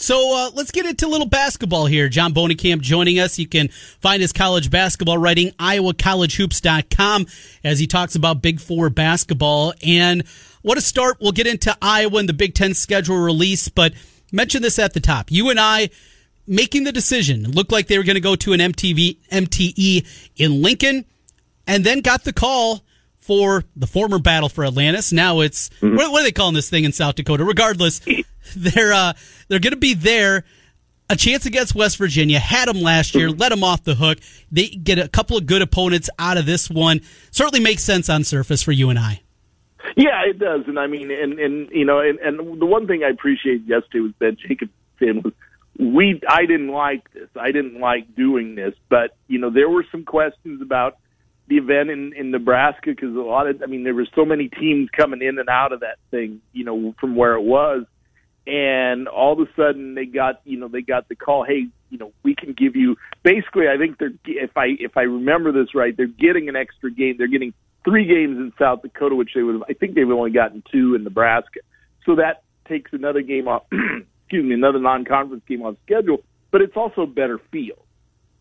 So 0.00 0.32
uh, 0.32 0.50
let's 0.54 0.70
get 0.70 0.86
into 0.86 1.06
a 1.06 1.08
little 1.08 1.26
basketball 1.26 1.86
here. 1.86 2.08
John 2.08 2.32
Bohnenkamp 2.32 2.80
joining 2.82 3.18
us. 3.18 3.36
You 3.36 3.48
can 3.48 3.66
find 3.68 4.22
his 4.22 4.32
college 4.32 4.70
basketball 4.70 5.18
writing, 5.18 5.50
iowacollegehoops.com, 5.58 7.26
as 7.64 7.80
he 7.80 7.88
talks 7.88 8.14
about 8.14 8.40
Big 8.40 8.60
Four 8.60 8.90
basketball. 8.90 9.74
And 9.82 10.22
what 10.62 10.78
a 10.78 10.80
start. 10.80 11.16
We'll 11.20 11.32
get 11.32 11.48
into 11.48 11.76
Iowa 11.82 12.18
and 12.18 12.28
the 12.28 12.32
Big 12.32 12.54
Ten 12.54 12.74
schedule 12.74 13.16
release, 13.16 13.68
but 13.68 13.92
mention 14.30 14.62
this 14.62 14.78
at 14.78 14.94
the 14.94 15.00
top. 15.00 15.32
UNI 15.32 15.90
making 16.46 16.84
the 16.84 16.92
decision. 16.92 17.44
It 17.46 17.54
looked 17.56 17.72
like 17.72 17.88
they 17.88 17.98
were 17.98 18.04
going 18.04 18.14
to 18.14 18.20
go 18.20 18.36
to 18.36 18.52
an 18.52 18.60
MTV, 18.60 19.18
MTE 19.32 20.06
in 20.36 20.62
Lincoln, 20.62 21.06
and 21.66 21.82
then 21.82 22.02
got 22.02 22.22
the 22.22 22.32
call 22.32 22.84
for 23.18 23.64
the 23.74 23.88
former 23.88 24.20
battle 24.20 24.48
for 24.48 24.64
Atlantis. 24.64 25.12
Now 25.12 25.40
it's, 25.40 25.70
mm-hmm. 25.80 25.96
what, 25.96 26.12
what 26.12 26.20
are 26.20 26.24
they 26.24 26.32
calling 26.32 26.54
this 26.54 26.70
thing 26.70 26.84
in 26.84 26.92
South 26.92 27.16
Dakota? 27.16 27.44
Regardless, 27.44 28.00
they're 28.56 28.92
uh, 28.92 29.12
they're 29.48 29.60
going 29.60 29.72
to 29.72 29.78
be 29.78 29.94
there. 29.94 30.44
A 31.10 31.16
chance 31.16 31.46
against 31.46 31.74
West 31.74 31.96
Virginia. 31.96 32.38
Had 32.38 32.68
them 32.68 32.82
last 32.82 33.14
year. 33.14 33.30
Let 33.30 33.48
them 33.48 33.64
off 33.64 33.82
the 33.82 33.94
hook. 33.94 34.18
They 34.52 34.68
get 34.68 34.98
a 34.98 35.08
couple 35.08 35.38
of 35.38 35.46
good 35.46 35.62
opponents 35.62 36.10
out 36.18 36.36
of 36.36 36.44
this 36.44 36.68
one. 36.68 37.00
Certainly 37.30 37.60
makes 37.60 37.82
sense 37.82 38.10
on 38.10 38.24
surface 38.24 38.62
for 38.62 38.72
UNI. 38.72 39.22
Yeah, 39.96 40.22
it 40.26 40.38
does. 40.38 40.64
And 40.66 40.78
I 40.78 40.86
mean, 40.86 41.10
and 41.10 41.38
and 41.38 41.70
you 41.70 41.84
know, 41.84 42.00
and, 42.00 42.18
and 42.18 42.60
the 42.60 42.66
one 42.66 42.86
thing 42.86 43.04
I 43.04 43.08
appreciate 43.08 43.64
yesterday 43.66 44.00
was 44.00 44.12
Ben 44.18 44.36
Jacobson 44.36 44.74
saying 44.98 45.22
was 45.22 45.32
we. 45.78 46.20
I 46.28 46.46
didn't 46.46 46.68
like 46.68 47.10
this. 47.12 47.28
I 47.36 47.52
didn't 47.52 47.80
like 47.80 48.14
doing 48.14 48.54
this, 48.54 48.74
but 48.88 49.16
you 49.28 49.38
know, 49.38 49.50
there 49.50 49.68
were 49.68 49.84
some 49.90 50.04
questions 50.04 50.60
about 50.60 50.98
the 51.46 51.56
event 51.56 51.90
in 51.90 52.12
in 52.14 52.30
Nebraska 52.30 52.90
because 52.90 53.14
a 53.14 53.20
lot 53.20 53.46
of. 53.46 53.62
I 53.62 53.66
mean, 53.66 53.84
there 53.84 53.94
were 53.94 54.08
so 54.14 54.24
many 54.24 54.48
teams 54.48 54.90
coming 54.90 55.22
in 55.22 55.38
and 55.38 55.48
out 55.48 55.72
of 55.72 55.80
that 55.80 55.98
thing. 56.10 56.40
You 56.52 56.64
know, 56.64 56.94
from 57.00 57.16
where 57.16 57.34
it 57.34 57.42
was 57.42 57.84
and 58.48 59.08
all 59.08 59.34
of 59.34 59.40
a 59.40 59.50
sudden 59.54 59.94
they 59.94 60.06
got 60.06 60.40
you 60.44 60.58
know 60.58 60.68
they 60.68 60.80
got 60.80 61.06
the 61.08 61.14
call 61.14 61.44
hey 61.44 61.66
you 61.90 61.98
know 61.98 62.12
we 62.22 62.34
can 62.34 62.54
give 62.54 62.74
you 62.74 62.96
basically 63.22 63.68
i 63.68 63.76
think 63.76 63.98
they're 63.98 64.12
if 64.24 64.56
i 64.56 64.68
if 64.80 64.96
i 64.96 65.02
remember 65.02 65.52
this 65.52 65.74
right 65.74 65.96
they're 65.96 66.06
getting 66.06 66.48
an 66.48 66.56
extra 66.56 66.90
game. 66.90 67.16
They're 67.18 67.28
getting 67.28 67.52
three 67.84 68.06
games 68.06 68.38
in 68.38 68.52
south 68.58 68.82
dakota 68.82 69.14
which 69.14 69.30
they 69.34 69.42
would 69.42 69.56
have 69.56 69.64
i 69.68 69.74
think 69.74 69.94
they've 69.94 70.10
only 70.10 70.30
gotten 70.30 70.62
two 70.72 70.94
in 70.94 71.04
nebraska. 71.04 71.60
So 72.06 72.16
that 72.16 72.42
takes 72.66 72.92
another 72.94 73.20
game 73.20 73.48
off 73.48 73.64
excuse 74.22 74.44
me 74.44 74.54
another 74.54 74.80
non 74.80 75.04
conference 75.04 75.44
game 75.46 75.62
on 75.62 75.76
schedule 75.84 76.22
but 76.50 76.62
it's 76.62 76.76
also 76.76 77.02
a 77.02 77.06
better 77.06 77.38
field. 77.52 77.84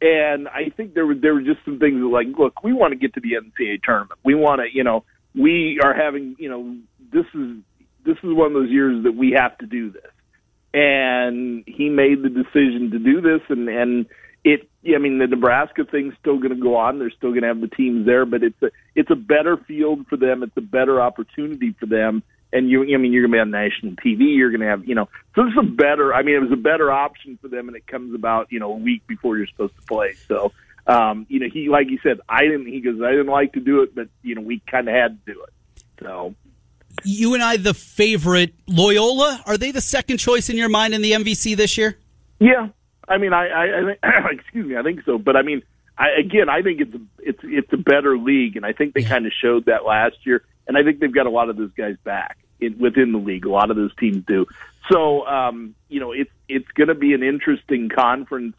And 0.02 0.48
i 0.48 0.70
think 0.76 0.94
there 0.94 1.06
were 1.06 1.16
there 1.16 1.34
were 1.34 1.42
just 1.42 1.66
some 1.66 1.80
things 1.80 2.02
like 2.02 2.28
look 2.38 2.64
we 2.64 2.72
want 2.72 2.94
to 2.94 2.98
get 2.98 3.14
to 3.16 3.20
the 3.20 3.34
ncaa 3.34 3.84
tournament. 3.84 4.20
We 4.24 4.36
want 4.36 4.62
to 4.62 4.68
you 4.72 4.86
know 4.86 5.04
we 5.36 5.82
are 5.84 5.94
having 5.94 6.38
you 6.40 6.50
know 6.50 6.78
this 7.12 7.26
is 7.34 7.58
this 8.08 8.18
is 8.24 8.34
one 8.34 8.48
of 8.48 8.54
those 8.54 8.72
years 8.72 9.04
that 9.04 9.12
we 9.12 9.32
have 9.32 9.58
to 9.58 9.66
do 9.66 9.92
this. 9.92 10.12
And 10.74 11.64
he 11.68 11.90
made 11.90 12.24
the 12.24 12.30
decision 12.30 12.92
to 12.92 13.00
do 13.00 13.22
this, 13.22 13.42
and 13.50 13.68
and 13.70 14.06
it. 14.44 14.70
I 14.88 14.98
mean, 14.98 15.20
the 15.20 15.28
Nebraska 15.28 15.86
thing's 15.86 16.14
still 16.20 16.38
going 16.38 16.56
to 16.56 16.62
go 16.62 16.76
on. 16.76 17.00
They're 17.00 17.12
still 17.12 17.32
going 17.32 17.42
to 17.42 17.50
have 17.50 17.62
the 17.62 17.68
teams 17.68 18.06
there, 18.06 18.26
but 18.26 18.44
it's 18.44 18.62
a 18.62 18.72
it's 18.96 19.12
a 19.12 19.16
better 19.16 19.58
field 19.58 20.08
for 20.08 20.18
them. 20.18 20.44
It's 20.44 20.56
a 20.56 20.62
better 20.62 21.02
opportunity 21.02 21.76
for 21.80 21.86
them. 21.86 22.24
And 22.54 22.70
you, 22.70 22.84
I 22.84 22.98
mean, 22.98 23.12
you're 23.12 23.28
going 23.28 23.32
to 23.32 23.36
be 23.36 23.42
on 23.42 23.52
national 23.52 23.94
TV. 23.96 24.38
You're 24.38 24.52
going 24.52 24.62
to 24.62 24.68
have, 24.68 24.86
you 24.88 24.96
know, 24.96 25.10
so 25.36 25.44
this 25.44 25.52
is 25.52 25.60
a 25.60 25.64
better. 25.70 26.14
I 26.14 26.24
mean, 26.24 26.36
it 26.36 26.40
was 26.40 26.54
a 26.54 26.62
better 26.62 26.92
option 26.92 27.38
for 27.42 27.50
them, 27.50 27.68
and 27.68 27.76
it 27.76 27.86
comes 27.86 28.16
about, 28.16 28.52
you 28.52 28.60
know, 28.60 28.72
a 28.72 28.78
week 28.78 29.06
before 29.06 29.38
you're 29.38 29.48
supposed 29.48 29.76
to 29.76 29.82
play. 29.82 30.14
So, 30.30 30.54
um, 30.86 31.26
you 31.28 31.42
know, 31.42 31.48
he, 31.52 31.68
like 31.68 31.88
he 31.88 32.00
said, 32.02 32.20
I 32.30 32.44
didn't. 32.44 32.68
He 32.68 32.80
goes, 32.80 33.02
I 33.02 33.12
didn't 33.12 33.28
like 33.28 33.54
to 33.54 33.60
do 33.60 33.82
it, 33.82 33.94
but 33.94 34.08
you 34.22 34.36
know, 34.36 34.42
we 34.42 34.62
kind 34.70 34.88
of 34.88 34.96
had 34.96 35.26
to 35.26 35.34
do 35.34 35.44
it. 35.44 35.54
So 36.02 36.36
you 37.04 37.34
and 37.34 37.44
I 37.44 37.58
the 37.58 37.74
favorite. 37.74 38.54
Loyola, 38.68 39.42
are 39.46 39.58
they 39.58 39.72
the 39.72 39.82
second 39.82 40.18
choice 40.18 40.50
in 40.50 40.58
your 40.58 40.70
mind 40.70 40.94
in 40.94 41.02
the 41.02 41.12
MVC 41.14 41.56
this 41.56 41.78
year? 41.78 41.98
Yeah, 42.40 42.70
I 43.08 43.18
mean, 43.18 43.34
I, 43.34 43.48
I, 43.48 43.80
I 43.80 43.86
think, 43.86 44.00
excuse 44.40 44.68
me, 44.68 44.78
I 44.78 44.84
think 44.84 45.04
so. 45.06 45.18
But 45.18 45.36
I 45.36 45.42
mean, 45.42 45.64
I, 45.98 46.10
again, 46.20 46.50
I 46.50 46.62
think 46.62 46.82
it's 46.82 46.94
a, 46.94 47.00
it's 47.20 47.40
it's 47.44 47.74
a 47.74 47.78
better 47.78 48.18
league, 48.18 48.56
and 48.56 48.66
I 48.66 48.74
think 48.74 48.94
they 48.94 49.02
yeah. 49.02 49.10
kind 49.10 49.26
of 49.26 49.32
showed 49.42 49.66
that 49.66 49.86
last 49.86 50.18
year. 50.26 50.44
And 50.68 50.78
I 50.78 50.84
think 50.84 51.00
they've 51.00 51.14
got 51.14 51.26
a 51.26 51.30
lot 51.30 51.50
of 51.50 51.56
those 51.56 51.72
guys 51.72 51.96
back 52.04 52.38
in, 52.60 52.78
within 52.78 53.14
the 53.14 53.18
league. 53.18 53.46
A 53.46 53.50
lot 53.50 53.72
of 53.72 53.78
those 53.78 53.96
teams 53.96 54.26
do. 54.26 54.46
So, 54.92 55.26
um, 55.26 55.76
you 55.90 56.00
know, 56.00 56.12
it's 56.12 56.32
it's 56.48 56.68
going 56.70 56.90
to 56.90 56.96
be 56.96 57.14
an 57.14 57.24
interesting 57.24 57.90
conference 57.90 58.56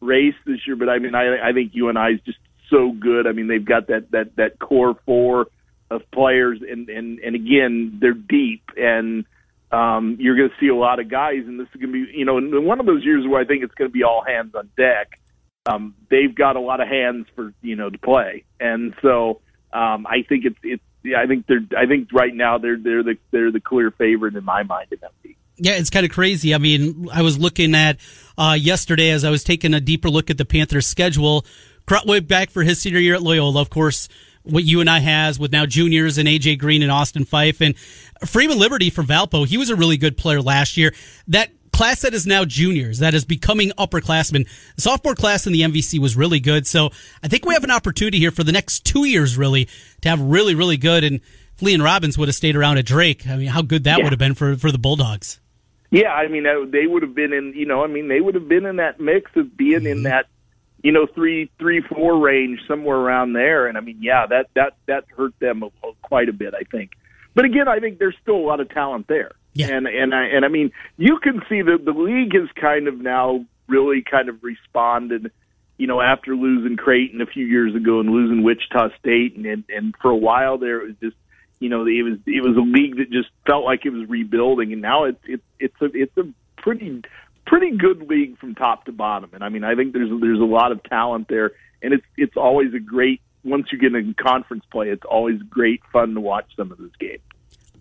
race 0.00 0.34
this 0.46 0.66
year. 0.66 0.76
But 0.76 0.88
I 0.88 0.98
mean, 0.98 1.14
I, 1.14 1.48
I 1.48 1.52
think 1.52 1.74
UNI 1.74 2.14
is 2.14 2.20
just 2.20 2.38
so 2.70 2.92
good. 2.92 3.26
I 3.26 3.32
mean, 3.32 3.48
they've 3.48 3.64
got 3.64 3.88
that 3.88 4.10
that 4.12 4.36
that 4.36 4.58
core 4.58 4.96
four 5.04 5.48
of 5.90 6.02
players, 6.10 6.60
and 6.68 6.88
and 6.88 7.18
and 7.20 7.34
again, 7.34 7.98
they're 8.00 8.12
deep, 8.12 8.62
and 8.76 9.24
um, 9.70 10.16
you're 10.20 10.36
going 10.36 10.50
to 10.50 10.54
see 10.60 10.68
a 10.68 10.74
lot 10.74 11.00
of 11.00 11.08
guys, 11.08 11.42
and 11.46 11.60
this 11.60 11.68
is 11.74 11.80
going 11.80 11.92
to 11.92 12.06
be, 12.06 12.18
you 12.18 12.24
know, 12.24 12.40
one 12.60 12.80
of 12.80 12.86
those 12.86 13.04
years 13.04 13.26
where 13.26 13.40
I 13.40 13.44
think 13.44 13.62
it's 13.62 13.74
going 13.74 13.90
to 13.90 13.92
be 13.92 14.02
all 14.02 14.22
hands 14.26 14.54
on 14.54 14.70
deck. 14.76 15.20
um, 15.66 15.94
they've 16.10 16.34
got 16.34 16.56
a 16.56 16.60
lot 16.60 16.80
of 16.80 16.88
hands 16.88 17.26
for 17.34 17.52
you 17.62 17.76
know 17.76 17.90
to 17.90 17.98
play, 17.98 18.44
and 18.58 18.94
so 19.02 19.40
um, 19.72 20.06
I 20.06 20.22
think 20.28 20.44
it's 20.46 20.58
it's 20.62 20.82
yeah, 21.04 21.20
I 21.20 21.26
think 21.26 21.46
they're 21.46 21.66
I 21.76 21.86
think 21.86 22.08
right 22.12 22.34
now 22.34 22.58
they're 22.58 22.78
they're 22.78 23.02
the 23.02 23.16
they're 23.30 23.52
the 23.52 23.60
clear 23.60 23.90
favorite 23.90 24.34
in 24.34 24.44
my 24.44 24.62
mind 24.62 24.88
in 24.92 24.98
that 25.02 25.12
league. 25.24 25.36
Yeah, 25.56 25.72
it's 25.72 25.90
kind 25.90 26.06
of 26.06 26.12
crazy. 26.12 26.54
I 26.54 26.58
mean, 26.58 27.08
I 27.12 27.22
was 27.22 27.38
looking 27.38 27.74
at 27.74 27.98
uh, 28.36 28.56
yesterday 28.58 29.10
as 29.10 29.24
I 29.24 29.30
was 29.30 29.42
taking 29.42 29.74
a 29.74 29.80
deeper 29.80 30.08
look 30.08 30.30
at 30.30 30.38
the 30.38 30.44
Panthers' 30.44 30.86
schedule. 30.86 31.44
Krutwig 31.86 32.28
back 32.28 32.50
for 32.50 32.62
his 32.62 32.80
senior 32.80 33.00
year 33.00 33.14
at 33.14 33.22
Loyola, 33.22 33.60
of 33.60 33.70
course. 33.70 34.08
What 34.48 34.64
UNI 34.64 35.00
has 35.00 35.38
with 35.38 35.52
now 35.52 35.66
juniors 35.66 36.18
and 36.18 36.28
AJ 36.28 36.58
Green 36.58 36.82
and 36.82 36.90
Austin 36.90 37.24
Phyfe 37.24 37.60
and 37.60 37.76
Freeman 38.26 38.58
Liberty 38.58 38.90
from 38.90 39.06
Valpo. 39.06 39.46
He 39.46 39.56
was 39.56 39.70
a 39.70 39.76
really 39.76 39.96
good 39.96 40.16
player 40.16 40.40
last 40.40 40.76
year. 40.76 40.94
That 41.26 41.50
class 41.72 42.02
that 42.02 42.14
is 42.14 42.26
now 42.26 42.44
juniors, 42.44 42.98
that 42.98 43.14
is 43.14 43.24
becoming 43.24 43.70
upperclassmen. 43.78 44.48
The 44.76 44.82
sophomore 44.82 45.14
class 45.14 45.46
in 45.46 45.52
the 45.52 45.60
MVC 45.60 45.98
was 45.98 46.16
really 46.16 46.40
good. 46.40 46.66
So 46.66 46.90
I 47.22 47.28
think 47.28 47.46
we 47.46 47.54
have 47.54 47.64
an 47.64 47.70
opportunity 47.70 48.18
here 48.18 48.30
for 48.30 48.42
the 48.42 48.52
next 48.52 48.84
two 48.84 49.04
years, 49.04 49.36
really, 49.36 49.68
to 50.00 50.08
have 50.08 50.20
really, 50.20 50.54
really 50.54 50.76
good. 50.76 51.04
And 51.04 51.16
if 51.16 51.60
Liam 51.60 51.82
Robbins 51.84 52.16
would 52.18 52.28
have 52.28 52.34
stayed 52.34 52.56
around 52.56 52.78
at 52.78 52.86
Drake, 52.86 53.28
I 53.28 53.36
mean, 53.36 53.48
how 53.48 53.62
good 53.62 53.84
that 53.84 53.98
Yeah. 53.98 54.04
would 54.04 54.12
have 54.12 54.18
been 54.18 54.34
for, 54.34 54.56
for 54.56 54.72
the 54.72 54.78
Bulldogs. 54.78 55.40
Yeah, 55.90 56.12
I 56.12 56.28
mean 56.28 56.44
they 56.70 56.86
would 56.86 57.02
have 57.02 57.14
been 57.14 57.32
in 57.32 57.54
you 57.56 57.64
know 57.64 57.82
I 57.82 57.86
mean 57.86 58.08
they 58.08 58.20
would 58.20 58.34
have 58.34 58.46
been 58.46 58.66
in 58.66 58.76
that 58.76 59.00
mix 59.00 59.30
of 59.36 59.56
being 59.56 59.86
in 59.86 59.98
mm-hmm. 59.98 60.02
that 60.02 60.26
you 60.82 60.92
know 60.92 61.06
three 61.06 61.50
three 61.58 61.80
four 61.80 62.18
range 62.18 62.60
somewhere 62.66 62.96
around 62.96 63.32
there, 63.32 63.66
and 63.66 63.76
I 63.76 63.80
mean 63.80 63.98
yeah 64.00 64.26
that 64.26 64.46
that 64.54 64.74
that 64.86 65.04
hurt 65.16 65.38
them 65.40 65.64
quite 66.02 66.28
a 66.28 66.32
bit 66.32 66.54
I 66.54 66.62
think. 66.70 66.92
But 67.34 67.44
again, 67.44 67.68
I 67.68 67.78
think 67.78 67.98
there's 67.98 68.16
still 68.22 68.36
a 68.36 68.46
lot 68.46 68.60
of 68.60 68.68
talent 68.70 69.06
there. 69.08 69.32
Yeah. 69.54 69.68
And 69.68 69.86
and 69.86 70.14
I 70.14 70.24
and 70.26 70.44
I 70.44 70.48
mean 70.48 70.72
you 70.96 71.18
can 71.22 71.42
see 71.48 71.62
that 71.62 71.84
the 71.84 71.92
league 71.92 72.34
has 72.34 72.48
kind 72.60 72.88
of 72.88 72.98
now 72.98 73.44
really 73.66 74.02
kind 74.02 74.28
of 74.28 74.42
responded. 74.42 75.32
You 75.78 75.86
know, 75.86 76.00
after 76.00 76.34
losing 76.34 76.76
Creighton 76.76 77.20
a 77.20 77.26
few 77.26 77.46
years 77.46 77.74
ago 77.76 78.00
and 78.00 78.10
losing 78.10 78.42
Wichita 78.42 78.88
State, 78.98 79.36
and 79.36 79.46
and, 79.46 79.64
and 79.68 79.94
for 80.02 80.10
a 80.10 80.16
while 80.16 80.58
there 80.58 80.80
it 80.80 80.86
was 80.88 80.96
just 81.00 81.16
you 81.60 81.68
know 81.68 81.86
it 81.86 82.02
was 82.02 82.18
it 82.26 82.42
was 82.42 82.56
a 82.56 82.60
league 82.60 82.96
that 82.96 83.10
just 83.10 83.28
felt 83.46 83.64
like 83.64 83.84
it 83.84 83.90
was 83.90 84.08
rebuilding 84.08 84.72
and 84.72 84.82
now 84.82 85.04
it's 85.04 85.20
it's 85.24 85.42
it's 85.58 85.80
a 85.80 85.86
it's 85.94 86.16
a 86.16 86.24
pretty 86.56 87.02
pretty 87.48 87.76
good 87.76 88.08
league 88.08 88.38
from 88.38 88.54
top 88.54 88.84
to 88.84 88.92
bottom 88.92 89.30
and 89.32 89.42
I 89.42 89.48
mean 89.48 89.64
I 89.64 89.74
think 89.74 89.92
there's 89.92 90.10
there's 90.20 90.40
a 90.40 90.44
lot 90.44 90.70
of 90.70 90.82
talent 90.84 91.28
there 91.28 91.52
and 91.82 91.94
it's 91.94 92.04
it's 92.16 92.36
always 92.36 92.74
a 92.74 92.78
great 92.78 93.20
once 93.42 93.68
you 93.72 93.78
get 93.78 93.94
in 93.94 94.14
conference 94.14 94.64
play 94.70 94.90
it's 94.90 95.04
always 95.04 95.40
great 95.42 95.80
fun 95.92 96.14
to 96.14 96.20
watch 96.20 96.46
some 96.56 96.70
of 96.70 96.78
those 96.78 96.94
games. 97.00 97.22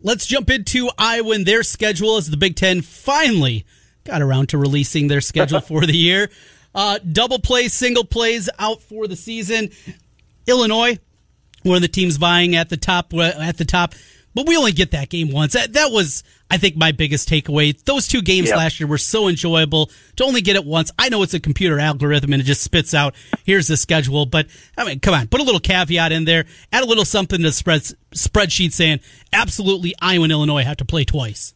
Let's 0.02 0.26
jump 0.26 0.50
into 0.50 0.90
Iowa 0.98 1.36
and 1.36 1.46
their 1.46 1.64
schedule 1.64 2.18
as 2.18 2.30
the 2.30 2.38
Big 2.38 2.56
Ten 2.56 2.82
finally 2.82 3.66
got 4.04 4.22
around 4.22 4.50
to 4.50 4.58
releasing 4.58 5.08
their 5.08 5.22
schedule 5.22 5.60
for 5.62 5.86
the 5.86 5.98
year. 5.98 6.30
Uh, 6.74 7.00
double 7.00 7.40
plays, 7.40 7.74
single 7.74 8.04
plays 8.04 8.50
out 8.60 8.82
for 8.82 9.08
the 9.08 9.16
season. 9.16 9.72
Illinois, 10.46 11.00
one 11.64 11.76
of 11.76 11.82
the 11.82 11.88
teams 11.88 12.18
vying 12.18 12.56
at 12.56 12.70
the 12.70 12.78
top. 12.78 13.14
At 13.14 13.58
the 13.58 13.66
top, 13.66 13.96
but 14.38 14.48
we 14.48 14.56
only 14.56 14.72
get 14.72 14.92
that 14.92 15.10
game 15.10 15.32
once. 15.32 15.54
That, 15.54 15.74
that 15.74 15.92
was, 15.92 16.24
I 16.52 16.58
think, 16.58 16.76
my 16.78 16.92
biggest 16.92 17.28
takeaway. 17.28 17.76
Those 17.86 18.08
two 18.08 18.22
games 18.22 18.50
Yep. 18.50 18.58
last 18.58 18.80
year 18.80 18.86
were 18.86 19.00
so 19.00 19.28
enjoyable 19.28 19.90
to 20.18 20.26
only 20.26 20.42
get 20.42 20.56
it 20.56 20.64
once. 20.64 20.92
I 21.00 21.10
know 21.10 21.24
it's 21.24 21.34
a 21.34 21.40
computer 21.40 21.80
algorithm 21.80 22.34
and 22.34 22.40
it 22.40 22.46
just 22.46 22.62
spits 22.62 22.94
out 22.94 23.16
here's 23.46 23.68
the 23.68 23.76
schedule, 23.76 24.28
but 24.28 24.46
I 24.78 24.86
mean, 24.86 25.00
come 25.00 25.16
on, 25.16 25.28
put 25.28 25.40
a 25.42 25.44
little 25.44 25.60
caveat 25.60 26.12
in 26.12 26.26
there, 26.26 26.46
add 26.72 26.84
a 26.84 26.86
little 26.86 27.04
something 27.04 27.40
to 27.40 27.46
the 27.46 27.52
spread, 27.52 27.82
spreadsheet 28.14 28.74
saying 28.74 29.00
absolutely 29.34 29.96
Iowa 30.00 30.26
and 30.26 30.32
Illinois 30.32 30.64
have 30.64 30.78
to 30.78 30.86
play 30.86 31.04
twice. 31.04 31.56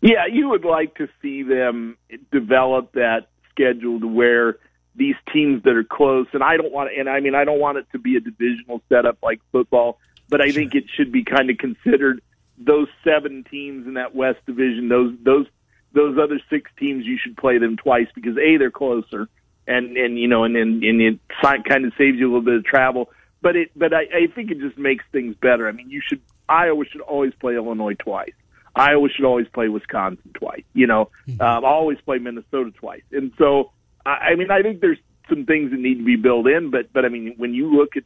Yeah, 0.00 0.26
you 0.26 0.48
would 0.48 0.64
like 0.64 0.96
to 0.96 1.08
see 1.22 1.44
them 1.44 1.96
develop 2.32 2.94
that 2.94 3.28
schedule 3.52 4.00
to 4.00 4.08
where 4.08 4.58
these 4.96 5.14
teams 5.32 5.62
that 5.62 5.76
are 5.76 5.84
close, 5.84 6.26
and 6.32 6.42
I 6.42 6.56
don't 6.56 6.72
want 6.72 6.90
to, 6.92 6.98
and 6.98 7.08
I 7.08 7.20
mean, 7.20 7.36
I 7.36 7.44
don't 7.44 7.60
want 7.60 7.78
it 7.78 7.86
to 7.92 8.00
be 8.00 8.16
a 8.16 8.20
divisional 8.20 8.82
setup 8.88 9.18
like 9.22 9.38
football, 9.52 10.00
but 10.28 10.40
I 10.40 10.50
think 10.50 10.74
it 10.74 10.84
should 10.94 11.12
be 11.12 11.24
kind 11.24 11.50
of 11.50 11.58
considered 11.58 12.20
those 12.58 12.88
seven 13.04 13.44
teams 13.50 13.86
in 13.86 13.94
that 13.94 14.14
West 14.14 14.38
Division, 14.46 14.88
those 14.88 15.14
those 15.22 15.46
those 15.92 16.18
other 16.18 16.40
six 16.50 16.70
teams, 16.78 17.06
you 17.06 17.18
should 17.22 17.36
play 17.36 17.58
them 17.58 17.76
twice 17.76 18.08
because 18.14 18.36
a 18.36 18.56
they're 18.56 18.70
closer, 18.70 19.28
and 19.66 19.96
and 19.96 20.18
you 20.18 20.28
know, 20.28 20.44
and 20.44 20.56
and, 20.56 20.82
and 20.82 21.00
it 21.00 21.20
kind 21.40 21.84
of 21.84 21.92
saves 21.96 22.18
you 22.18 22.26
a 22.26 22.28
little 22.28 22.42
bit 22.42 22.54
of 22.54 22.64
travel, 22.64 23.10
but 23.42 23.56
it 23.56 23.70
but 23.76 23.92
I, 23.92 24.02
I 24.02 24.26
think 24.34 24.50
it 24.50 24.58
just 24.60 24.78
makes 24.78 25.04
things 25.12 25.36
better. 25.36 25.68
I 25.68 25.72
mean, 25.72 25.90
you 25.90 26.00
should 26.06 26.20
Iowa 26.48 26.84
should 26.90 27.00
always 27.00 27.32
play 27.34 27.56
Illinois 27.56 27.94
twice. 27.94 28.34
Iowa 28.74 29.08
should 29.08 29.24
always 29.24 29.48
play 29.48 29.68
Wisconsin 29.68 30.30
twice. 30.34 30.64
You 30.74 30.86
know, 30.86 31.10
um, 31.40 31.64
always 31.64 31.98
play 32.04 32.18
Minnesota 32.18 32.70
twice. 32.72 33.02
And 33.10 33.32
so, 33.38 33.72
I, 34.04 34.10
I 34.10 34.34
mean, 34.34 34.50
I 34.50 34.62
think 34.62 34.80
there's 34.80 34.98
some 35.30 35.46
things 35.46 35.70
that 35.70 35.80
need 35.80 35.98
to 35.98 36.04
be 36.04 36.16
built 36.16 36.46
in. 36.46 36.70
But 36.70 36.92
but 36.92 37.04
I 37.04 37.08
mean, 37.08 37.34
when 37.38 37.54
you 37.54 37.74
look 37.74 37.96
at 37.96 38.04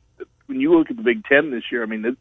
when 0.50 0.60
you 0.60 0.76
look 0.76 0.90
at 0.90 0.96
the 0.96 1.02
Big 1.02 1.24
Ten 1.24 1.50
this 1.50 1.62
year, 1.72 1.82
I 1.82 1.86
mean, 1.86 2.16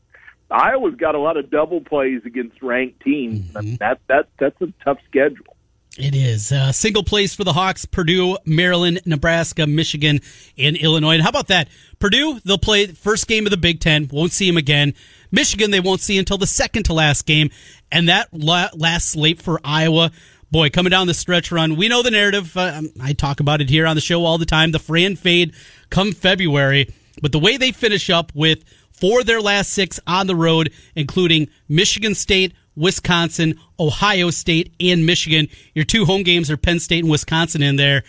Iowa's 0.50 0.96
got 0.96 1.16
a 1.16 1.20
lot 1.20 1.36
of 1.36 1.50
double 1.50 1.82
plays 1.82 2.22
against 2.26 2.62
ranked 2.62 3.02
teams. 3.02 3.54
I 3.56 3.62
mean, 3.62 3.78
that 3.80 4.00
that 4.08 4.30
that's 4.40 4.62
a 4.62 4.72
tough 4.84 5.00
schedule. 5.08 5.58
It 5.98 6.16
is 6.16 6.52
uh, 6.52 6.72
single 6.72 7.04
place 7.04 7.36
for 7.36 7.44
the 7.44 7.54
Hawks: 7.54 7.86
Purdue, 7.86 8.38
Maryland, 8.46 9.02
Nebraska, 9.06 9.68
Michigan, 9.68 10.22
and 10.58 10.78
Illinois. 10.78 11.16
And 11.16 11.24
how 11.24 11.30
about 11.30 11.48
that? 11.48 11.68
Purdue, 12.00 12.40
they'll 12.46 12.58
play 12.58 12.86
the 12.86 12.96
first 12.96 13.28
game 13.28 13.46
of 13.46 13.52
the 13.52 13.58
Big 13.58 13.80
Ten. 13.80 14.08
Won't 14.12 14.32
see 14.32 14.48
them 14.48 14.58
again. 14.58 14.94
Michigan, 15.32 15.72
they 15.72 15.80
won't 15.80 16.02
see 16.02 16.18
until 16.18 16.38
the 16.38 16.48
second 16.48 16.84
to 16.84 16.94
last 16.94 17.26
game. 17.26 17.50
And 17.92 18.08
that 18.08 18.30
la- 18.32 18.70
last 18.76 19.10
slate 19.10 19.42
for 19.42 19.60
Iowa. 19.64 20.12
Boy, 20.52 20.70
coming 20.72 20.90
down 20.90 21.06
the 21.06 21.14
stretch 21.14 21.52
run, 21.52 21.76
we 21.76 21.90
know 21.90 22.02
the 22.02 22.10
narrative. 22.10 22.58
Uh, 22.58 22.82
I 23.00 23.14
talk 23.14 23.40
about 23.40 23.62
it 23.62 23.70
here 23.70 23.86
on 23.86 23.96
the 23.96 24.02
show 24.02 24.26
all 24.26 24.40
the 24.40 24.48
time. 24.48 24.72
The 24.72 24.80
Fran 24.80 25.16
fade 25.16 25.54
come 25.92 26.12
February, 26.12 26.92
but 27.22 27.32
the 27.32 27.40
way 27.40 27.58
they 27.58 27.72
finish 27.72 28.10
up 28.10 28.32
with 28.34 28.64
four 28.92 29.22
of 29.22 29.26
their 29.26 29.42
last 29.42 29.72
six 29.72 30.00
on 30.06 30.28
the 30.28 30.36
road, 30.36 30.72
including 30.96 31.50
Michigan 31.68 32.16
State, 32.16 32.54
Wisconsin, 32.76 33.60
Ohio 33.80 34.30
State, 34.30 34.74
and 34.80 35.06
Michigan. 35.06 35.48
Your 35.74 35.86
two 35.86 36.06
home 36.06 36.24
games 36.24 36.50
are 36.50 36.58
Penn 36.58 36.80
State 36.80 37.04
and 37.04 37.12
Wisconsin 37.12 37.62
in 37.62 37.76
there. 37.76 38.04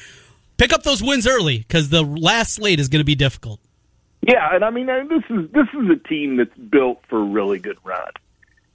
Pick 0.56 0.72
up 0.72 0.82
those 0.82 1.02
wins 1.02 1.26
early 1.26 1.58
because 1.58 1.88
the 1.88 2.02
last 2.02 2.54
slate 2.54 2.78
is 2.78 2.88
going 2.88 3.00
to 3.00 3.04
be 3.04 3.14
difficult. 3.14 3.60
Yeah, 4.22 4.54
and 4.54 4.64
I 4.64 4.70
mean 4.70 4.86
this 4.86 5.24
is 5.30 5.50
this 5.50 5.66
is 5.72 5.88
a 5.90 5.96
team 5.96 6.36
that's 6.36 6.56
built 6.56 7.00
for 7.08 7.18
a 7.18 7.24
really 7.24 7.58
good 7.58 7.78
run. 7.84 8.10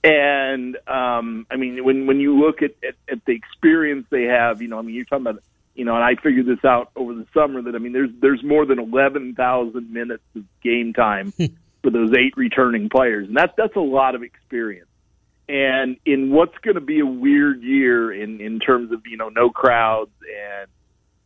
And 0.04 0.76
um 0.88 1.46
I 1.52 1.56
mean 1.58 1.84
when 1.84 2.08
when 2.08 2.20
you 2.20 2.40
look 2.40 2.64
at, 2.64 2.72
at, 2.84 2.96
at 3.08 3.24
the 3.26 3.34
experience 3.34 4.08
they 4.10 4.24
have, 4.24 4.62
you 4.62 4.68
know, 4.68 4.80
I 4.80 4.82
mean 4.82 4.96
you're 4.96 5.06
talking 5.06 5.28
about 5.28 5.44
you 5.76 5.84
know, 5.84 5.94
and 5.96 6.04
I 6.04 6.16
figured 6.22 6.46
this 6.46 6.64
out 6.64 6.90
over 6.96 7.14
the 7.14 7.28
summer 7.34 7.62
that 7.62 7.76
I 7.76 7.80
mean 7.80 7.92
there's 7.92 8.10
there's 8.22 8.44
more 8.44 8.66
than 8.66 8.80
eleven 8.80 9.36
thousand 9.36 9.92
minutes 9.92 10.24
of 10.36 10.44
game 10.64 10.94
time 10.94 11.32
for 11.84 11.92
those 11.92 12.12
eight 12.14 12.36
returning 12.38 12.90
players. 12.90 13.28
And 13.28 13.38
that's 13.38 13.54
that's 13.58 13.76
a 13.76 13.82
lot 13.82 14.16
of 14.16 14.24
experience. 14.24 14.88
And 15.48 15.98
in 16.06 16.32
what's 16.32 16.58
going 16.64 16.76
to 16.76 16.82
be 16.82 17.02
a 17.02 17.06
weird 17.06 17.62
year 17.62 18.12
in 18.12 18.42
in 18.42 18.60
terms 18.60 18.92
of 18.92 19.02
you 19.06 19.18
know 19.18 19.30
no 19.30 19.50
crowds 19.50 20.12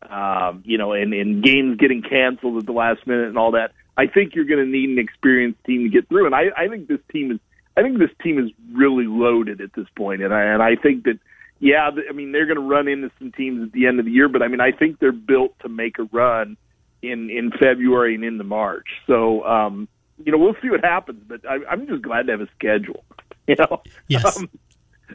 and 0.04 0.12
um, 0.12 0.64
you 0.66 0.78
know 0.78 0.94
and, 0.94 1.14
and 1.14 1.44
games 1.44 1.78
getting 1.78 2.02
canceled 2.02 2.58
at 2.58 2.66
the 2.66 2.74
last 2.74 3.06
minute 3.06 3.28
and 3.28 3.38
all 3.38 3.52
that, 3.52 3.72
I 3.96 4.08
think 4.08 4.34
you're 4.34 4.46
going 4.46 4.66
to 4.66 4.70
need 4.70 4.90
an 4.90 5.00
experienced 5.00 5.64
team 5.64 5.84
to 5.84 5.90
get 5.90 6.10
through. 6.10 6.26
And 6.26 6.34
I, 6.34 6.46
I 6.58 6.68
think 6.68 6.88
this 6.88 7.00
team 7.12 7.32
is 7.32 7.40
I 7.78 7.84
think 7.84 8.00
this 8.00 8.12
team 8.22 8.40
is 8.40 8.52
really 8.74 9.06
loaded 9.06 9.62
at 9.62 9.74
this. 9.74 9.86
And 9.96 10.34
I 10.34 10.42
and 10.42 10.62
I 10.64 10.76
think 10.76 11.04
that 11.04 11.20
yeah, 11.60 11.90
I 12.10 12.14
mean 12.14 12.32
they're 12.32 12.46
going 12.46 12.58
to 12.58 12.68
run 12.68 12.88
into 12.88 13.12
some 13.20 13.32
teams 13.32 13.64
at 13.64 13.72
the 13.72 13.88
end 13.88 14.00
of 14.00 14.06
the 14.06 14.12
year, 14.12 14.30
but 14.30 14.42
I 14.42 14.48
mean 14.48 14.62
I 14.62 14.72
think 14.72 15.00
they're 15.00 15.12
built 15.12 15.58
to 15.60 15.70
make 15.70 16.00
a 16.00 16.04
run 16.04 16.58
in 17.02 17.30
in 17.30 17.52
February 17.52 18.16
and 18.16 18.24
into 18.24 18.44
March. 18.44 18.88
So 19.08 19.44
um, 19.46 19.88
you 20.24 20.32
know 20.32 20.38
we'll 20.38 20.56
see 20.62 20.70
what 20.70 20.84
happens, 20.84 21.24
but 21.28 21.42
I, 21.50 21.58
I'm 21.70 21.88
just 21.88 22.02
glad 22.02 22.28
to 22.28 22.34
have 22.34 22.42
a 22.42 22.50
schedule. 22.58 23.04
You 23.50 23.56
know, 23.56 23.82
Yes. 24.08 24.38
Um, 24.38 24.48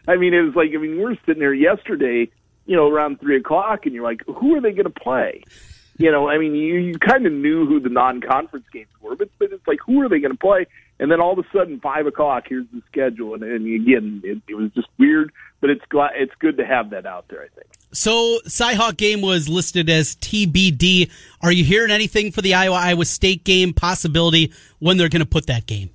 I 0.08 0.16
mean, 0.16 0.34
it 0.34 0.40
was 0.40 0.56
like 0.56 0.70
I 0.74 0.78
mean, 0.78 0.96
we 0.96 1.04
were 1.04 1.16
sitting 1.24 1.38
there 1.38 1.54
yesterday, 1.54 2.28
you 2.66 2.76
know, 2.76 2.88
around 2.90 3.20
three 3.20 3.36
o'clock, 3.36 3.86
and 3.86 3.94
you're 3.94 4.02
like, 4.02 4.22
who 4.26 4.56
are 4.56 4.60
they 4.60 4.72
going 4.72 4.90
to 4.92 5.00
play? 5.00 5.44
You 5.98 6.10
know, 6.10 6.28
I 6.28 6.38
mean, 6.38 6.54
you 6.54 6.74
you 6.78 6.98
kind 6.98 7.26
of 7.26 7.32
knew 7.32 7.66
who 7.66 7.78
the 7.78 7.88
non-conference 7.90 8.66
games 8.72 8.88
were, 9.00 9.14
but 9.14 9.28
but 9.38 9.52
it's 9.52 9.66
like, 9.68 9.78
who 9.86 10.02
are 10.02 10.08
they 10.08 10.18
going 10.18 10.32
to 10.32 10.38
play? 10.38 10.66
And 11.00 11.10
then 11.10 11.20
all 11.20 11.32
of 11.32 11.38
a 11.38 11.48
sudden, 11.52 11.80
five 11.80 12.06
o'clock, 12.06 12.44
here's 12.48 12.66
the 12.72 12.80
schedule, 12.86 13.34
and, 13.34 13.42
and 13.42 13.66
again, 13.66 14.22
it, 14.24 14.40
it 14.48 14.54
was 14.54 14.70
just 14.72 14.86
weird, 14.96 15.32
but 15.60 15.70
it's 15.70 15.84
glad 15.88 16.12
it's 16.14 16.34
good 16.38 16.56
to 16.58 16.64
have 16.64 16.90
that 16.90 17.04
out 17.04 17.26
there. 17.28 17.42
I 17.42 17.48
think. 17.48 17.66
So, 17.92 18.38
Cyhawk 18.46 18.96
game 18.96 19.20
was 19.20 19.48
listed 19.48 19.90
as 19.90 20.14
TBD. 20.16 21.10
Are 21.42 21.52
you 21.52 21.64
hearing 21.64 21.90
anything 21.90 22.30
for 22.30 22.42
the 22.42 22.54
Iowa 22.54 22.76
Iowa 22.76 23.04
State 23.04 23.44
game 23.44 23.72
possibility 23.72 24.52
when 24.78 24.96
they're 24.96 25.08
going 25.08 25.20
to 25.20 25.26
put 25.26 25.46
that 25.46 25.66
game? 25.66 25.90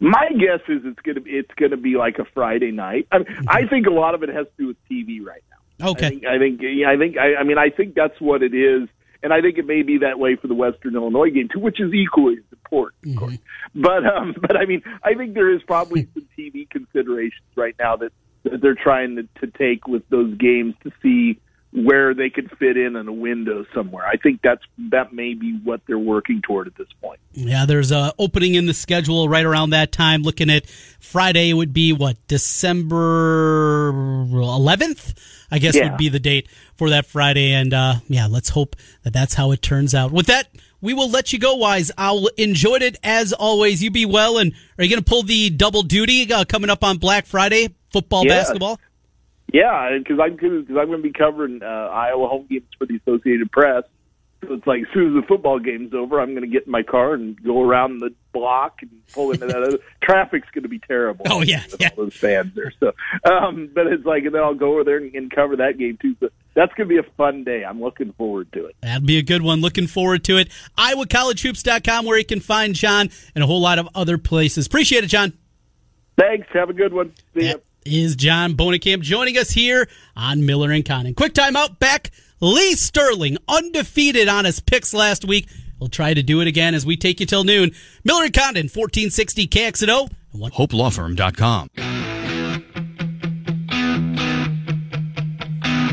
My 0.00 0.28
guess 0.32 0.60
is 0.68 0.82
it's 0.84 1.00
gonna 1.00 1.20
be 1.20 1.30
it's 1.30 1.54
gonna 1.56 1.78
be 1.78 1.96
like 1.96 2.18
a 2.18 2.26
Friday 2.34 2.72
night. 2.72 3.06
I 3.10 3.18
mean, 3.18 3.26
mm-hmm. 3.26 3.48
I 3.48 3.66
think 3.66 3.86
a 3.86 3.90
lot 3.90 4.14
of 4.14 4.22
it 4.22 4.28
has 4.28 4.46
to 4.46 4.52
do 4.58 4.66
with 4.66 4.76
TV 4.90 5.24
right 5.24 5.42
now. 5.80 5.90
Okay. 5.90 6.06
I 6.06 6.10
think 6.10 6.26
I 6.26 6.38
think 6.38 6.60
yeah, 6.62 6.90
I 6.90 6.96
think 6.98 7.16
I, 7.16 7.36
I 7.36 7.42
mean 7.44 7.58
I 7.58 7.70
think 7.70 7.94
that's 7.94 8.20
what 8.20 8.42
it 8.42 8.54
is, 8.54 8.88
and 9.24 9.32
I 9.32 9.40
think 9.40 9.56
it 9.56 9.66
may 9.66 9.82
be 9.82 9.98
that 9.98 10.18
way 10.18 10.36
for 10.36 10.46
the 10.46 10.54
Western 10.54 10.94
Illinois 10.94 11.30
game 11.30 11.48
too, 11.52 11.58
which 11.58 11.80
is 11.80 11.92
equally 11.94 12.34
as 12.34 12.44
important, 12.52 13.16
of 13.16 13.16
course. 13.16 13.38
But 13.74 14.06
um, 14.06 14.36
but 14.40 14.56
I 14.56 14.66
mean 14.66 14.82
I 15.02 15.14
think 15.14 15.34
there 15.34 15.50
is 15.50 15.62
probably 15.62 16.06
some 16.14 16.28
TV 16.38 16.68
considerations 16.68 17.42
right 17.56 17.74
now 17.78 17.96
that, 17.96 18.12
that 18.44 18.60
they're 18.60 18.76
trying 18.76 19.16
to, 19.16 19.22
to 19.40 19.46
take 19.58 19.88
with 19.88 20.06
those 20.10 20.36
games 20.36 20.74
to 20.84 20.92
see 21.02 21.40
where 21.76 22.14
they 22.14 22.30
could 22.30 22.48
fit 22.58 22.76
in 22.76 22.94
in 22.94 23.08
a 23.08 23.12
window 23.12 23.66
somewhere. 23.74 24.06
I 24.06 24.16
think 24.16 24.40
that's 24.42 24.62
that 24.90 25.12
may 25.12 25.34
be 25.34 25.58
what 25.64 25.80
they're 25.88 25.98
working 25.98 26.40
toward 26.40 26.68
at 26.68 26.76
this 26.76 26.86
point. 27.02 27.18
Yeah, 27.32 27.66
there's 27.66 27.90
a 27.90 28.12
opening 28.16 28.54
in 28.54 28.66
the 28.66 28.74
schedule 28.74 29.28
right 29.28 29.44
around 29.44 29.70
that 29.70 29.90
time. 29.90 30.22
Looking 30.22 30.50
at 30.50 30.66
Friday 31.00 31.52
would 31.52 31.72
be 31.72 31.92
what 31.92 32.16
December 32.28 33.92
11th, 33.92 35.14
I 35.50 35.58
guess 35.58 35.74
Yeah. 35.74 35.90
would 35.90 35.98
be 35.98 36.08
the 36.08 36.20
date 36.20 36.48
for 36.76 36.90
that 36.90 37.06
Friday. 37.06 37.52
And 37.52 37.74
uh, 37.74 37.94
yeah, 38.08 38.26
let's 38.28 38.50
hope 38.50 38.76
that 39.02 39.12
that's 39.12 39.34
how 39.34 39.50
it 39.50 39.60
turns 39.62 39.94
out. 39.94 40.12
With 40.12 40.26
that, 40.26 40.48
we 40.80 40.94
will 40.94 41.10
let 41.10 41.32
you 41.32 41.38
go. 41.38 41.54
Wise, 41.56 41.90
I'll 41.98 42.26
enjoyed 42.36 42.82
it 42.82 42.98
as 43.02 43.32
always. 43.32 43.82
You 43.82 43.90
be 43.90 44.06
well. 44.06 44.38
And 44.38 44.52
are 44.78 44.84
you 44.84 44.90
going 44.90 45.02
to 45.02 45.08
pull 45.08 45.22
the 45.22 45.50
double 45.50 45.82
duty 45.82 46.32
uh, 46.32 46.44
coming 46.44 46.70
up 46.70 46.84
on 46.84 46.98
Black 46.98 47.26
Friday? 47.26 47.74
Football, 47.90 48.24
Yes. 48.26 48.44
basketball. 48.48 48.78
Yeah, 49.54 49.96
because 49.96 50.18
I'm 50.20 50.34
because 50.34 50.66
I'm 50.68 50.88
going 50.88 51.00
to 51.00 51.08
be 51.08 51.12
covering 51.12 51.62
uh, 51.62 51.66
Iowa 51.66 52.26
home 52.26 52.46
games 52.50 52.66
for 52.76 52.86
the 52.86 52.96
Associated 52.96 53.52
Press. 53.52 53.84
So 54.42 54.54
it's 54.54 54.66
like 54.66 54.82
as 54.82 54.88
soon 54.92 55.16
as 55.16 55.22
the 55.22 55.26
football 55.28 55.60
game's 55.60 55.94
over, 55.94 56.20
I'm 56.20 56.30
going 56.30 56.42
to 56.42 56.48
get 56.48 56.66
in 56.66 56.72
my 56.72 56.82
car 56.82 57.14
and 57.14 57.40
go 57.40 57.62
around 57.62 58.00
the 58.00 58.12
block 58.32 58.78
and 58.82 58.90
pull 59.12 59.30
into 59.30 59.46
that. 59.46 59.62
Other, 59.62 59.78
traffic's 60.02 60.48
going 60.52 60.64
to 60.64 60.68
be 60.68 60.80
terrible. 60.80 61.26
Oh, 61.30 61.40
yeah, 61.40 61.62
with 61.70 61.80
yeah. 61.80 61.90
all 61.96 62.02
those 62.02 62.16
fans 62.16 62.52
there. 62.56 62.72
So, 62.80 62.94
um, 63.30 63.70
but 63.72 63.86
it's 63.86 64.04
like, 64.04 64.24
and 64.24 64.34
then 64.34 64.42
I'll 64.42 64.56
go 64.56 64.72
over 64.72 64.82
there 64.82 64.96
and, 64.96 65.14
and 65.14 65.30
cover 65.30 65.54
that 65.54 65.78
game 65.78 65.98
too. 66.02 66.16
So 66.18 66.30
that's 66.54 66.74
going 66.74 66.88
to 66.88 66.92
be 66.92 66.98
a 66.98 67.08
fun 67.12 67.44
day. 67.44 67.64
I'm 67.64 67.80
looking 67.80 68.12
forward 68.14 68.52
to 68.54 68.66
it. 68.66 68.74
That'd 68.82 69.06
be 69.06 69.18
a 69.18 69.22
good 69.22 69.42
one. 69.42 69.60
Looking 69.60 69.86
forward 69.86 70.24
to 70.24 70.36
it. 70.36 70.48
IowaCollegeHoops.com 70.76 72.06
where 72.06 72.18
you 72.18 72.24
can 72.24 72.40
find 72.40 72.74
John 72.74 73.08
and 73.36 73.44
a 73.44 73.46
whole 73.46 73.60
lot 73.60 73.78
of 73.78 73.88
other 73.94 74.18
places. 74.18 74.66
Appreciate 74.66 75.04
it, 75.04 75.08
John. 75.08 75.32
Thanks. 76.18 76.48
Have 76.52 76.70
a 76.70 76.74
good 76.74 76.92
one. 76.92 77.12
See 77.34 77.46
ya. 77.46 77.52
That 77.52 77.62
is 77.84 78.16
John 78.16 78.54
Bohnenkamp 78.54 79.02
joining 79.02 79.36
us 79.38 79.50
here 79.50 79.88
on 80.16 80.44
Miller 80.46 80.70
and 80.70 80.84
Condon. 80.84 81.14
Quick 81.14 81.34
timeout. 81.34 81.78
Back. 81.78 82.10
Lee 82.40 82.74
Sterling 82.74 83.38
undefeated 83.48 84.28
on 84.28 84.44
his 84.44 84.60
picks 84.60 84.92
last 84.92 85.24
week. 85.24 85.48
We'll 85.78 85.88
try 85.88 86.14
to 86.14 86.22
do 86.22 86.40
it 86.40 86.46
again 86.48 86.74
as 86.74 86.84
we 86.84 86.96
take 86.96 87.20
you 87.20 87.26
till 87.26 87.44
noon. 87.44 87.72
Miller 88.04 88.24
and 88.24 88.32
Condon, 88.34 88.64
1460 88.68 89.46
KXNO. 89.48 90.08
and 90.32 90.40
one- 90.40 90.50
HopeLawFirm.com. 90.52 91.68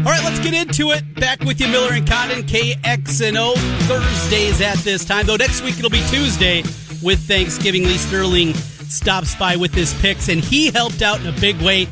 All 0.03 0.07
right, 0.11 0.23
let's 0.23 0.39
get 0.39 0.53
into 0.55 0.89
it. 0.91 1.03
Back 1.15 1.41
with 1.41 1.61
you, 1.61 1.67
Miller 1.67 1.93
and 1.93 2.07
Condon, 2.09 2.41
KXNO. 2.43 3.53
Thursdays 3.87 4.59
at 4.59 4.77
this 4.79 5.05
time, 5.05 5.27
though 5.27 5.35
next 5.35 5.61
week 5.61 5.77
it'll 5.77 5.91
be 5.91 6.03
Tuesday 6.09 6.63
with 7.03 7.19
Thanksgiving. 7.27 7.83
Lee 7.83 7.97
Sterling 7.97 8.53
stops 8.91 9.35
by 9.35 9.55
with 9.55 9.73
his 9.73 9.93
picks, 10.01 10.29
and 10.29 10.41
he 10.41 10.71
helped 10.71 11.01
out 11.01 11.19
in 11.19 11.27
a 11.27 11.39
big 11.39 11.59
way. 11.61 11.87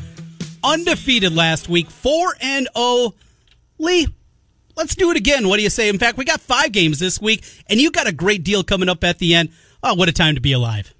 Undefeated 0.62 1.34
last 1.34 1.68
week, 1.68 1.90
4 1.90 2.34
and 2.40 2.68
0. 2.76 3.14
Lee, 3.78 4.06
let's 4.76 4.94
do 4.94 5.10
it 5.10 5.16
again. 5.16 5.48
What 5.48 5.56
do 5.56 5.62
you 5.62 5.70
say? 5.70 5.88
In 5.88 5.98
fact, 5.98 6.18
we 6.18 6.24
got 6.24 6.40
five 6.40 6.72
games 6.72 6.98
this 6.98 7.20
week, 7.20 7.44
and 7.68 7.80
you 7.80 7.90
got 7.90 8.06
a 8.06 8.12
great 8.12 8.44
deal 8.44 8.62
coming 8.62 8.88
up 8.88 9.02
at 9.04 9.18
the 9.18 9.34
end. 9.34 9.50
Oh, 9.82 9.94
what 9.94 10.08
a 10.08 10.12
time 10.12 10.34
to 10.34 10.40
be 10.40 10.52
alive. 10.52 10.92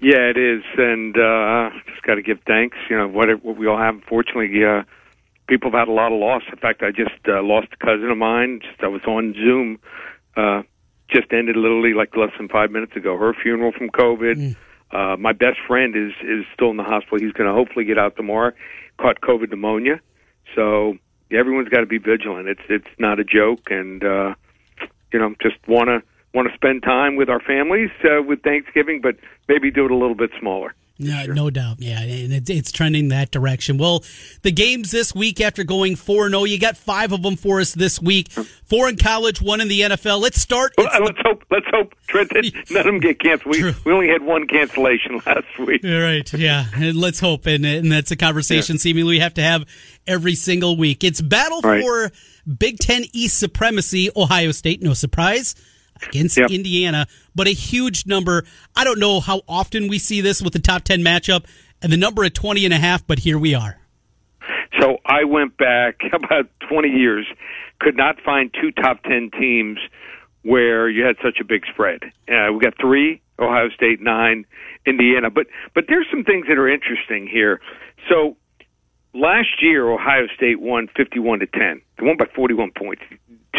Yeah, 0.00 0.30
it 0.30 0.38
is, 0.38 0.62
and 0.78 1.14
uh, 1.16 1.70
just 1.86 2.02
got 2.02 2.14
to 2.14 2.22
give 2.22 2.38
thanks. 2.46 2.78
You 2.88 2.96
know 2.96 3.08
what, 3.08 3.28
it, 3.28 3.44
what 3.44 3.56
we 3.56 3.66
all 3.66 3.76
have. 3.76 4.00
Fortunately, 4.08 4.64
uh, 4.64 4.84
people 5.46 5.70
have 5.70 5.80
had 5.80 5.88
a 5.88 5.92
lot 5.92 6.10
of 6.12 6.18
loss. 6.18 6.42
In 6.50 6.58
fact, 6.58 6.82
I 6.82 6.90
just 6.90 7.20
uh, 7.28 7.42
lost 7.42 7.68
a 7.72 7.84
cousin 7.84 8.10
of 8.10 8.16
mine. 8.16 8.60
Just 8.62 8.82
I 8.82 8.88
was 8.88 9.02
on 9.06 9.34
Zoom. 9.34 9.78
Uh, 10.36 10.62
just 11.12 11.32
ended 11.32 11.56
literally 11.56 11.94
like 11.94 12.16
less 12.16 12.30
than 12.38 12.48
five 12.48 12.70
minutes 12.70 12.96
ago. 12.96 13.16
Her 13.16 13.34
funeral 13.34 13.72
from 13.72 13.90
COVID. 13.90 14.36
Uh, 14.92 15.16
my 15.16 15.32
best 15.32 15.58
friend 15.66 15.94
is 15.94 16.12
is 16.22 16.44
still 16.54 16.70
in 16.70 16.76
the 16.76 16.82
hospital. 16.84 17.18
He's 17.18 17.32
going 17.32 17.48
to 17.48 17.54
hopefully 17.54 17.84
get 17.84 17.98
out 17.98 18.16
tomorrow. 18.16 18.52
Caught 18.98 19.20
COVID 19.20 19.50
pneumonia. 19.50 20.00
So 20.54 20.98
everyone's 21.30 21.68
got 21.68 21.80
to 21.80 21.86
be 21.86 21.98
vigilant. 21.98 22.48
It's 22.48 22.62
it's 22.68 22.88
not 22.98 23.20
a 23.20 23.24
joke, 23.24 23.70
and 23.70 24.02
uh, 24.02 24.34
you 25.12 25.18
know, 25.18 25.34
just 25.40 25.56
want 25.68 25.88
to 25.88 26.02
want 26.34 26.48
to 26.48 26.54
spend 26.54 26.82
time 26.82 27.16
with 27.16 27.28
our 27.28 27.40
families 27.40 27.90
uh, 28.04 28.22
with 28.22 28.42
Thanksgiving, 28.42 29.00
but 29.00 29.16
maybe 29.48 29.70
do 29.70 29.84
it 29.84 29.90
a 29.90 29.96
little 29.96 30.14
bit 30.14 30.30
smaller. 30.38 30.74
No, 31.00 31.24
no 31.26 31.50
doubt. 31.50 31.76
Yeah, 31.80 32.00
and 32.00 32.32
it's, 32.32 32.50
it's 32.50 32.70
trending 32.72 33.08
that 33.08 33.30
direction. 33.30 33.78
Well, 33.78 34.04
the 34.42 34.52
games 34.52 34.90
this 34.90 35.14
week 35.14 35.40
after 35.40 35.64
going 35.64 35.96
4 35.96 36.28
0, 36.28 36.44
you 36.44 36.58
got 36.58 36.76
five 36.76 37.12
of 37.12 37.22
them 37.22 37.36
for 37.36 37.60
us 37.60 37.72
this 37.72 38.00
week. 38.00 38.30
Four 38.30 38.88
in 38.88 38.96
college, 38.96 39.40
one 39.42 39.60
in 39.60 39.68
the 39.68 39.80
NFL. 39.80 40.20
Let's 40.20 40.40
start. 40.40 40.74
Well, 40.78 40.88
uh, 40.88 40.98
the- 40.98 41.04
let's 41.06 41.18
hope. 41.22 41.44
Let's 41.50 41.66
hope, 41.70 41.94
Trent, 42.06 42.30
none 42.70 42.80
of 42.80 42.84
them 42.86 43.00
get 43.00 43.18
canceled. 43.18 43.54
We 43.54 43.60
True. 43.60 43.74
we 43.84 43.92
only 43.92 44.08
had 44.08 44.22
one 44.22 44.46
cancellation 44.46 45.20
last 45.26 45.58
week. 45.58 45.84
All 45.84 45.90
right, 46.00 46.32
yeah, 46.32 46.66
and 46.76 46.96
let's 46.96 47.18
hope, 47.20 47.46
and, 47.46 47.64
and 47.66 47.90
that's 47.90 48.10
a 48.10 48.16
conversation 48.16 48.78
seemingly 48.78 49.14
we 49.16 49.20
have 49.20 49.34
to 49.34 49.42
have 49.42 49.64
every 50.06 50.34
single 50.34 50.76
week. 50.76 51.02
It's 51.02 51.20
battle 51.20 51.60
Right. 51.62 51.82
for 51.82 52.10
Big 52.58 52.78
Ten 52.78 53.04
East 53.12 53.38
supremacy. 53.38 54.10
Ohio 54.14 54.52
State, 54.52 54.82
no 54.82 54.94
surprise, 54.94 55.54
against 56.08 56.36
Yep. 56.36 56.50
Indiana, 56.50 57.06
but 57.34 57.46
a 57.46 57.52
huge 57.52 58.06
number. 58.06 58.44
I 58.76 58.84
don't 58.84 58.98
know 58.98 59.20
how 59.20 59.42
often 59.48 59.88
we 59.88 59.98
see 59.98 60.20
this 60.20 60.42
with 60.42 60.52
the 60.52 60.58
top 60.58 60.84
ten 60.84 61.00
matchup, 61.00 61.44
and 61.82 61.92
the 61.92 61.96
number 61.96 62.24
at 62.24 62.34
20 62.34 62.64
and 62.64 62.74
a 62.74 62.78
half, 62.78 63.06
but 63.06 63.20
here 63.20 63.38
we 63.38 63.54
are. 63.54 63.78
So 64.80 64.98
I 65.04 65.24
went 65.24 65.56
back 65.56 66.00
about 66.12 66.48
20 66.68 66.88
years, 66.88 67.26
could 67.80 67.96
not 67.96 68.20
find 68.20 68.54
two 68.60 68.70
top 68.72 69.02
10 69.02 69.30
teams 69.38 69.78
where 70.42 70.88
you 70.88 71.04
had 71.04 71.16
such 71.22 71.38
a 71.40 71.44
big 71.44 71.64
spread. 71.72 72.02
Uh, 72.28 72.52
we 72.52 72.60
got 72.60 72.74
three, 72.80 73.20
Ohio 73.38 73.68
State 73.70 74.00
nine, 74.00 74.46
Indiana. 74.86 75.30
But 75.30 75.46
but 75.74 75.84
there's 75.88 76.06
some 76.10 76.24
things 76.24 76.46
that 76.48 76.58
are 76.58 76.68
interesting 76.68 77.26
here. 77.26 77.60
So 78.08 78.36
last 79.12 79.60
year, 79.62 79.90
Ohio 79.90 80.26
State 80.34 80.60
won 80.60 80.88
51 80.96 81.40
to 81.40 81.46
10. 81.46 81.82
They 81.98 82.06
won 82.06 82.16
by 82.16 82.26
41 82.34 82.72
points. 82.76 83.02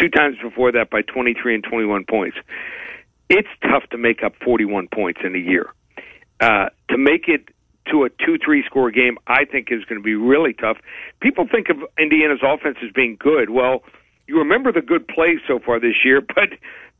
Two 0.00 0.08
times 0.08 0.36
before 0.42 0.72
that, 0.72 0.90
by 0.90 1.02
23 1.02 1.54
and 1.54 1.64
21 1.64 2.04
points. 2.08 2.36
It's 3.28 3.48
tough 3.62 3.84
to 3.90 3.98
make 3.98 4.22
up 4.22 4.34
41 4.44 4.88
points 4.92 5.20
in 5.24 5.34
a 5.34 5.38
year. 5.38 5.70
Uh, 6.40 6.68
to 6.90 6.98
make 6.98 7.28
it 7.28 7.48
to 7.90 8.04
a 8.04 8.10
2 8.24 8.38
3 8.44 8.64
score 8.66 8.90
game, 8.90 9.18
I 9.26 9.44
think 9.44 9.68
is 9.70 9.84
going 9.84 10.00
to 10.00 10.04
be 10.04 10.14
really 10.14 10.52
tough. 10.52 10.78
People 11.20 11.46
think 11.50 11.68
of 11.68 11.76
Indiana's 11.98 12.40
offense 12.42 12.78
as 12.84 12.90
being 12.92 13.16
good. 13.18 13.50
Well, 13.50 13.82
you 14.26 14.38
remember 14.38 14.72
the 14.72 14.80
good 14.80 15.06
plays 15.08 15.38
so 15.46 15.58
far 15.58 15.80
this 15.80 16.04
year, 16.04 16.20
but 16.34 16.50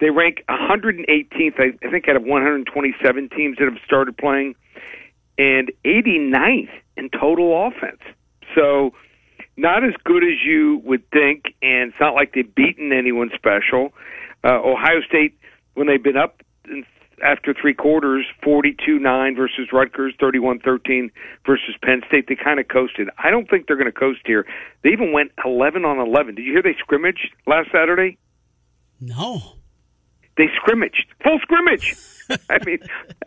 they 0.00 0.10
rank 0.10 0.44
118th, 0.48 1.58
I 1.58 1.86
I 1.86 1.90
think, 1.90 2.08
out 2.08 2.16
of 2.16 2.24
127 2.24 3.28
teams 3.30 3.58
that 3.58 3.64
have 3.64 3.80
started 3.84 4.16
playing, 4.16 4.54
and 5.38 5.70
89th 5.84 6.70
in 6.96 7.08
total 7.10 7.68
offense. 7.68 8.00
So, 8.54 8.92
not 9.56 9.84
as 9.84 9.92
good 10.04 10.24
as 10.24 10.44
you 10.44 10.80
would 10.84 11.08
think, 11.10 11.54
and 11.62 11.90
it's 11.90 12.00
not 12.00 12.14
like 12.14 12.32
they've 12.34 12.54
beaten 12.54 12.92
anyone 12.92 13.30
special. 13.34 13.92
Uh, 14.44 14.60
Ohio 14.60 15.00
State, 15.06 15.38
when 15.74 15.86
they've 15.86 16.02
been 16.02 16.16
up 16.16 16.42
in, 16.64 16.84
after 17.22 17.54
three 17.54 17.74
quarters, 17.74 18.26
42-9 18.44 19.36
versus 19.36 19.68
Rutgers, 19.72 20.14
31-13 20.20 21.10
versus 21.46 21.74
Penn 21.82 22.02
State, 22.08 22.26
they 22.28 22.34
kind 22.34 22.58
of 22.58 22.68
coasted. 22.68 23.08
I 23.22 23.30
don't 23.30 23.48
think 23.48 23.66
they're 23.66 23.76
going 23.76 23.92
to 23.92 23.98
coast 23.98 24.20
here. 24.24 24.46
They 24.82 24.90
even 24.90 25.12
went 25.12 25.30
11 25.44 25.84
on 25.84 25.98
11. 25.98 26.34
Did 26.34 26.44
you 26.44 26.52
hear 26.52 26.62
they 26.62 26.76
scrimmaged 26.78 27.30
last 27.46 27.70
Saturday? 27.70 28.18
No. 29.00 29.40
They 30.36 30.46
scrimmaged, 30.56 31.06
full 31.22 31.38
scrimmage. 31.40 31.94
I 32.50 32.58
mean, 32.64 32.78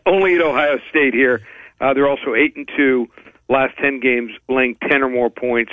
only 0.06 0.36
at 0.36 0.42
Ohio 0.42 0.80
State 0.90 1.14
here. 1.14 1.42
Uh, 1.80 1.94
they're 1.94 2.08
also 2.08 2.34
eight 2.34 2.56
and 2.56 2.70
two. 2.76 3.08
Last 3.48 3.78
ten 3.78 4.00
games, 4.00 4.32
laying 4.50 4.76
ten 4.90 5.04
or 5.04 5.10
more 5.10 5.30
points, 5.30 5.72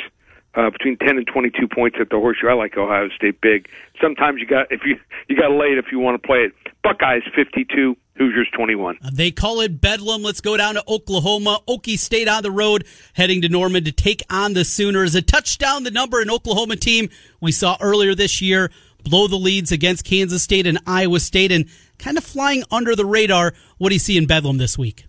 uh, 0.55 0.71
between 0.71 0.97
ten 0.99 1.17
and 1.17 1.27
twenty-two 1.27 1.69
points 1.69 1.97
at 2.01 2.11
the 2.11 2.17
Horseshoe. 2.17 2.49
I 2.49 2.55
like 2.55 2.77
Ohio 2.77 3.09
State 3.17 3.41
big. 3.41 3.69
Sometimes 4.01 4.41
you 4.41 4.47
got 4.47 4.71
if 4.71 4.83
you 4.85 4.99
you 5.29 5.37
got 5.37 5.49
to 5.49 5.55
lay 5.57 5.69
it 5.69 5.79
if 5.79 5.87
you 5.91 5.99
want 5.99 6.21
to 6.21 6.27
play 6.27 6.39
it. 6.39 6.53
Buckeyes 6.83 7.23
fifty-two, 7.35 7.97
Hoosiers 8.17 8.49
twenty-one. 8.55 8.99
Uh, 9.05 9.11
They 9.13 9.31
call 9.31 9.61
it 9.61 9.81
Bedlam. 9.81 10.23
Let's 10.23 10.41
go 10.41 10.57
down 10.57 10.75
to 10.75 10.85
Oklahoma. 10.89 11.61
Okie 11.69 11.99
State 11.99 12.29
on 12.29 12.43
the 12.43 12.51
road, 12.51 12.85
heading 13.15 13.41
to 13.43 13.49
Norman 13.49 13.85
to 13.85 13.93
take 13.93 14.23
on 14.31 14.55
the 14.55 14.65
Sooners. 14.65 15.15
A 15.15 15.23
touchdown, 15.23 15.85
the 15.85 15.91
number 15.91 16.21
in 16.21 16.31
Oklahoma 16.31 16.77
team 16.77 17.09
we 17.41 17.53
saw 17.53 17.77
earlier 17.81 18.15
this 18.15 18.43
year 18.43 18.71
blow 19.05 19.27
the 19.27 19.37
leads 19.37 19.73
against 19.73 20.05
Kansas 20.05 20.45
State 20.45 20.67
and 20.67 20.79
Iowa 20.87 21.19
State, 21.19 21.51
and 21.51 21.69
kind 21.99 22.17
of 22.17 22.25
flying 22.25 22.63
under 22.71 22.95
the 22.95 23.05
radar. 23.05 23.53
What 23.79 23.89
do 23.89 23.95
you 23.95 24.01
see 24.01 24.17
in 24.17 24.27
Bedlam 24.27 24.59
this 24.59 24.79
week? 24.79 25.07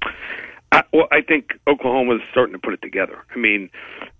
I, 0.71 0.83
well, 0.91 1.07
I 1.11 1.21
think 1.21 1.51
Oklahoma's 1.67 2.21
starting 2.31 2.53
to 2.53 2.59
put 2.59 2.73
it 2.73 2.81
together. 2.81 3.23
I 3.35 3.37
mean, 3.37 3.69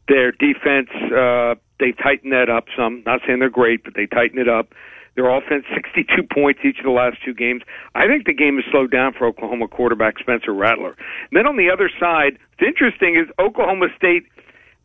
their 0.08 0.32
defense, 0.32 0.90
uh, 1.12 1.56
they 1.80 1.92
tightened 1.92 2.34
that 2.34 2.50
up 2.50 2.66
some. 2.78 3.04
Not 3.06 3.22
saying 3.26 3.40
they're 3.40 3.50
great, 3.50 3.84
but 3.84 3.94
they 3.96 4.06
tightened 4.06 4.40
it 4.40 4.50
up. 4.50 4.74
Their 5.16 5.30
offense, 5.30 5.66
62 5.74 6.24
points 6.34 6.62
each 6.66 6.80
of 6.80 6.86
the 6.86 6.92
last 6.92 7.18
two 7.24 7.34
games. 7.34 7.62
I 7.94 8.08
think 8.08 8.26
the 8.26 8.34
game 8.34 8.56
has 8.56 8.66
slowed 8.72 8.92
down 8.92 9.14
for 9.14 9.28
Oklahoma 9.28 9.68
quarterback 9.68 10.18
Spencer 10.18 10.54
Rattler. 10.54 10.96
And 11.30 11.34
then 11.34 11.46
on 11.46 11.56
the 11.56 11.70
other 11.70 11.90
side, 12.00 12.40
what's 12.58 12.68
interesting 12.68 13.16
is 13.16 13.30
Oklahoma 13.40 13.88
State, 13.96 14.24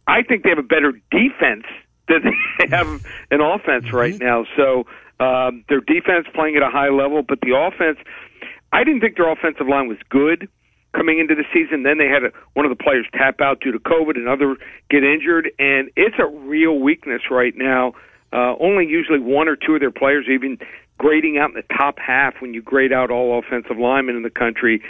I 0.07 0.23
think 0.23 0.43
they 0.43 0.51
have 0.51 0.59
a 0.59 0.63
better 0.63 0.93
defense 1.11 1.65
than 2.09 2.25
they 2.59 2.69
have 2.69 2.89
an 3.31 3.41
offense 3.41 3.93
right 3.93 4.19
now. 4.21 4.45
So 4.57 4.85
um, 5.19 5.65
their 5.69 5.81
defense 5.81 6.27
playing 6.35 6.57
at 6.57 6.63
a 6.63 6.71
high 6.71 6.91
level, 6.91 7.23
but 7.23 7.41
the 7.41 7.57
offense, 7.57 7.99
I 8.71 8.85
didn't 8.85 9.01
think 9.01 9.17
their 9.17 9.33
offensive 9.33 9.67
line 9.67 9.89
was 9.89 9.99
good 10.11 10.49
coming 10.99 11.21
into 11.21 11.35
the 11.35 11.45
season. 11.55 11.85
Then 11.85 11.99
they 11.99 12.09
had 12.09 12.25
a, 12.25 12.31
one 12.55 12.67
of 12.67 12.77
the 12.77 12.83
players 12.83 13.07
tap 13.15 13.41
out 13.41 13.61
due 13.61 13.71
to 13.71 13.79
COVID, 13.79 14.17
another 14.17 14.57
get 14.91 15.05
injured, 15.05 15.51
and 15.59 15.91
it's 15.95 16.17
a 16.19 16.27
real 16.27 16.79
weakness 16.81 17.23
right 17.31 17.55
now. 17.57 17.93
Uh, 18.33 18.55
only 18.61 18.85
usually 18.85 19.21
one 19.21 19.49
or 19.49 19.57
two 19.57 19.75
of 19.75 19.81
their 19.81 19.93
players 19.93 20.27
even 20.29 20.59
grading 20.99 21.39
out 21.39 21.51
in 21.51 21.55
the 21.55 21.77
top 21.77 21.99
half 21.99 22.35
when 22.41 22.53
you 22.53 22.61
grade 22.61 22.93
out 22.93 23.11
all 23.11 23.39
offensive 23.39 23.79
linemen 23.79 24.17
in 24.17 24.23
the 24.23 24.31
country. 24.31 24.83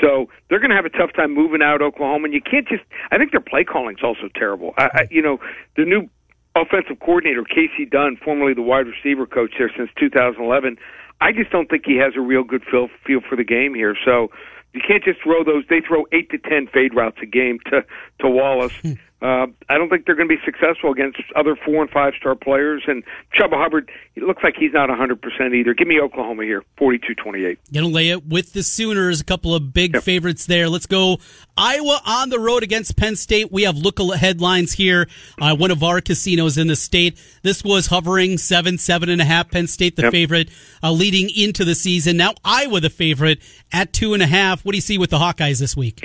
So 0.00 0.28
they're 0.48 0.58
going 0.58 0.70
to 0.70 0.76
have 0.76 0.84
a 0.84 0.90
tough 0.90 1.12
time 1.14 1.32
moving 1.32 1.62
out 1.62 1.80
Oklahoma. 1.80 2.24
And 2.24 2.34
you 2.34 2.42
can't 2.42 2.66
just. 2.66 2.82
I 3.10 3.18
think 3.18 3.30
their 3.30 3.40
play 3.40 3.64
calling 3.64 3.96
is 3.96 4.02
also 4.02 4.28
terrible. 4.34 4.74
I, 4.76 4.84
I, 4.92 5.08
you 5.10 5.22
know, 5.22 5.38
the 5.76 5.84
new 5.84 6.08
offensive 6.56 6.98
coordinator 7.00 7.44
Kasey 7.44 7.88
Dunn, 7.88 8.18
formerly 8.22 8.52
the 8.52 8.62
wide 8.62 8.86
receiver 8.86 9.26
coach 9.26 9.52
there 9.58 9.70
since 9.74 9.90
2011. 9.98 10.76
I 11.20 11.32
just 11.32 11.50
don't 11.50 11.70
think 11.70 11.84
he 11.86 11.96
has 11.98 12.14
a 12.16 12.20
real 12.20 12.42
good 12.42 12.64
feel 12.68 12.88
feel 13.06 13.20
for 13.26 13.36
the 13.36 13.44
game 13.44 13.74
here. 13.74 13.96
So 14.04 14.28
you 14.72 14.80
can't 14.86 15.04
just 15.04 15.22
throw 15.22 15.44
those. 15.44 15.64
They 15.68 15.80
throw 15.80 16.06
eight 16.12 16.30
to 16.30 16.38
ten 16.38 16.66
fade 16.66 16.94
routes 16.94 17.18
a 17.22 17.26
game 17.26 17.58
to 17.70 17.84
to 18.20 18.28
Wallace. 18.28 18.72
Uh, 19.22 19.46
I 19.68 19.78
don't 19.78 19.88
think 19.88 20.04
they're 20.04 20.16
going 20.16 20.28
to 20.28 20.34
be 20.34 20.42
successful 20.44 20.90
against 20.90 21.18
other 21.36 21.54
four 21.54 21.80
and 21.80 21.90
five 21.90 22.14
star 22.18 22.34
players. 22.34 22.82
And 22.88 23.04
Chuba 23.38 23.52
Hubbard, 23.52 23.88
it 24.16 24.24
looks 24.24 24.42
like 24.42 24.56
he's 24.58 24.72
not 24.72 24.88
100% 24.88 25.54
either. 25.54 25.74
Give 25.74 25.86
me 25.86 26.00
Oklahoma 26.00 26.42
here, 26.42 26.64
42 26.76 27.14
28. 27.14 27.58
Going 27.72 27.86
to 27.86 27.92
lay 27.92 28.08
it 28.08 28.26
with 28.26 28.52
the 28.52 28.64
Sooners. 28.64 29.20
A 29.20 29.24
couple 29.24 29.54
of 29.54 29.72
big 29.72 29.94
yep. 29.94 30.02
favorites 30.02 30.46
there. 30.46 30.68
Let's 30.68 30.86
go 30.86 31.18
Iowa 31.56 32.00
on 32.04 32.30
the 32.30 32.40
road 32.40 32.64
against 32.64 32.96
Penn 32.96 33.14
State. 33.14 33.52
We 33.52 33.62
have 33.62 33.76
look 33.76 34.00
headlines 34.16 34.72
here. 34.72 35.06
Uh, 35.40 35.54
one 35.54 35.70
of 35.70 35.84
our 35.84 36.00
casinos 36.00 36.58
in 36.58 36.66
the 36.66 36.74
state. 36.74 37.16
This 37.42 37.62
was 37.62 37.86
hovering 37.86 38.38
seven, 38.38 38.76
seven 38.76 39.08
and 39.08 39.20
a 39.20 39.24
half. 39.24 39.50
Penn 39.52 39.68
State 39.68 39.94
the 39.94 40.02
yep. 40.02 40.12
favorite 40.12 40.50
uh, 40.82 40.90
leading 40.90 41.30
into 41.30 41.64
the 41.64 41.76
season. 41.76 42.16
Now 42.16 42.32
Iowa 42.44 42.80
the 42.80 42.90
favorite 42.90 43.40
at 43.72 43.92
two 43.92 44.14
and 44.14 44.22
a 44.22 44.26
half. 44.26 44.64
What 44.64 44.72
do 44.72 44.78
you 44.78 44.82
see 44.82 44.98
with 44.98 45.10
the 45.10 45.18
Hawkeyes 45.18 45.60
this 45.60 45.76
week? 45.76 46.04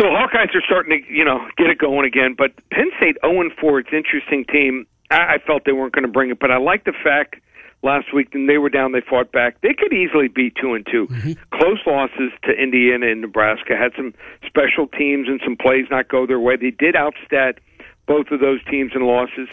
So 0.00 0.06
Hawkeyes 0.06 0.54
are 0.56 0.64
starting 0.64 1.02
to, 1.02 1.12
you 1.12 1.26
know, 1.26 1.46
get 1.58 1.66
it 1.66 1.76
going 1.76 2.06
again. 2.06 2.34
But 2.36 2.52
Penn 2.70 2.88
State 2.96 3.18
0 3.22 3.50
4, 3.60 3.80
it's 3.80 3.90
an 3.92 3.98
interesting 3.98 4.46
team. 4.46 4.86
I, 5.10 5.34
I 5.34 5.38
felt 5.46 5.66
they 5.66 5.72
weren't 5.72 5.92
going 5.92 6.06
to 6.06 6.10
bring 6.10 6.30
it, 6.30 6.40
but 6.40 6.50
I 6.50 6.56
like 6.56 6.84
the 6.84 6.94
fact 7.04 7.36
last 7.82 8.14
week 8.14 8.28
and 8.32 8.48
they 8.48 8.56
were 8.56 8.70
down, 8.70 8.92
they 8.92 9.02
fought 9.02 9.30
back. 9.30 9.60
They 9.60 9.74
could 9.74 9.92
easily 9.92 10.28
be 10.28 10.50
two 10.58 10.72
and 10.72 10.86
2 10.90 11.06
mm-hmm. 11.06 11.32
Close 11.52 11.80
losses 11.86 12.32
to 12.44 12.52
Indiana 12.52 13.08
and 13.08 13.20
Nebraska 13.20 13.76
had 13.76 13.92
some 13.94 14.14
special 14.46 14.86
teams 14.86 15.28
and 15.28 15.38
some 15.44 15.54
plays 15.54 15.84
not 15.90 16.08
go 16.08 16.26
their 16.26 16.40
way. 16.40 16.56
They 16.56 16.70
did 16.70 16.94
outstat 16.94 17.58
both 18.06 18.30
of 18.30 18.40
those 18.40 18.64
teams 18.70 18.92
in 18.94 19.02
losses. 19.02 19.48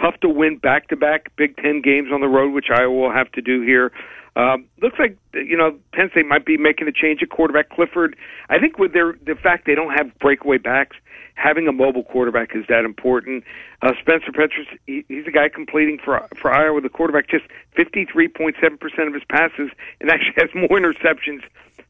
Tough 0.00 0.18
to 0.22 0.28
win 0.28 0.58
back 0.58 0.88
to 0.88 0.96
back 0.96 1.30
Big 1.36 1.56
Ten 1.56 1.80
games 1.80 2.08
on 2.12 2.20
the 2.20 2.26
road, 2.26 2.52
which 2.52 2.66
Iowa 2.68 2.92
will 2.92 3.12
have 3.12 3.30
to 3.32 3.40
do 3.40 3.62
here. 3.62 3.92
Um, 4.36 4.66
looks 4.82 4.98
like 4.98 5.16
you 5.32 5.56
know 5.56 5.78
Penn 5.92 6.10
State 6.10 6.26
might 6.26 6.44
be 6.44 6.56
making 6.56 6.88
a 6.88 6.92
change 6.92 7.22
at 7.22 7.30
quarterback. 7.30 7.70
Clifford, 7.70 8.16
I 8.48 8.58
think 8.58 8.78
with 8.78 8.92
their 8.92 9.14
the 9.24 9.36
fact 9.36 9.66
they 9.66 9.76
don't 9.76 9.92
have 9.92 10.16
breakaway 10.18 10.58
backs, 10.58 10.96
having 11.34 11.68
a 11.68 11.72
mobile 11.72 12.02
quarterback 12.02 12.50
is 12.54 12.64
that 12.68 12.84
important. 12.84 13.44
Uh, 13.82 13.92
Spencer 14.00 14.32
Petras, 14.32 14.66
he, 14.86 15.04
he's 15.08 15.26
a 15.28 15.30
guy 15.30 15.48
completing 15.48 15.98
for 16.04 16.26
for 16.40 16.52
Iowa. 16.52 16.80
The 16.80 16.88
quarterback 16.88 17.28
just 17.28 17.44
fifty 17.76 18.04
three 18.04 18.26
point 18.26 18.56
seven 18.60 18.76
percent 18.76 19.06
of 19.06 19.14
his 19.14 19.24
passes, 19.30 19.70
and 20.00 20.10
actually 20.10 20.34
has 20.38 20.50
more 20.54 20.78
interceptions 20.80 21.42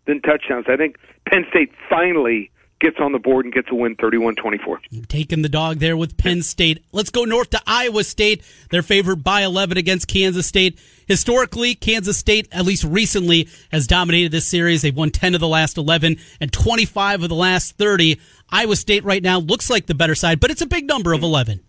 than 0.07 0.20
touchdowns. 0.20 0.66
I 0.68 0.76
think 0.76 0.99
Penn 1.26 1.47
State 1.49 1.72
finally 1.88 2.51
gets 2.85 2.99
on 3.01 3.12
the 3.12 3.18
board 3.18 3.47
and 3.47 3.55
gets 3.55 3.68
a 3.70 3.74
win 3.74 3.97
31-24. 3.97 5.09
Taking 5.09 5.41
the 5.43 5.49
dog 5.49 5.78
there 5.78 5.97
with 5.97 6.18
Penn 6.18 6.43
State. 6.43 6.85
Let's 6.93 7.11
go 7.11 7.24
north 7.24 7.51
to 7.51 7.61
Iowa 7.66 8.05
State. 8.05 8.43
They're 8.70 8.82
favored 8.82 9.24
by 9.24 9.43
11 9.43 9.78
against 9.78 10.07
Kansas 10.07 10.47
State. 10.47 10.78
Historically, 11.07 11.74
Kansas 11.74 12.18
State, 12.18 12.47
at 12.53 12.66
least 12.66 12.85
recently, 12.85 13.49
has 13.72 13.87
dominated 13.87 14.32
this 14.32 14.47
series. 14.47 14.82
They've 14.82 14.95
won 14.95 15.11
10 15.11 15.35
of 15.35 15.41
the 15.41 15.49
last 15.49 15.78
11 15.78 16.18
and 16.41 16.53
25 16.53 17.22
of 17.22 17.28
the 17.30 17.35
last 17.35 17.78
30. 17.78 18.20
Iowa 18.51 18.76
State 18.76 19.05
right 19.05 19.22
now 19.22 19.39
looks 19.39 19.70
like 19.70 19.87
the 19.87 19.95
better 19.95 20.14
side, 20.14 20.39
but 20.39 20.51
it's 20.51 20.62
a 20.62 20.66
big 20.66 20.87
number 20.87 21.14
of 21.14 21.22
11. 21.22 21.61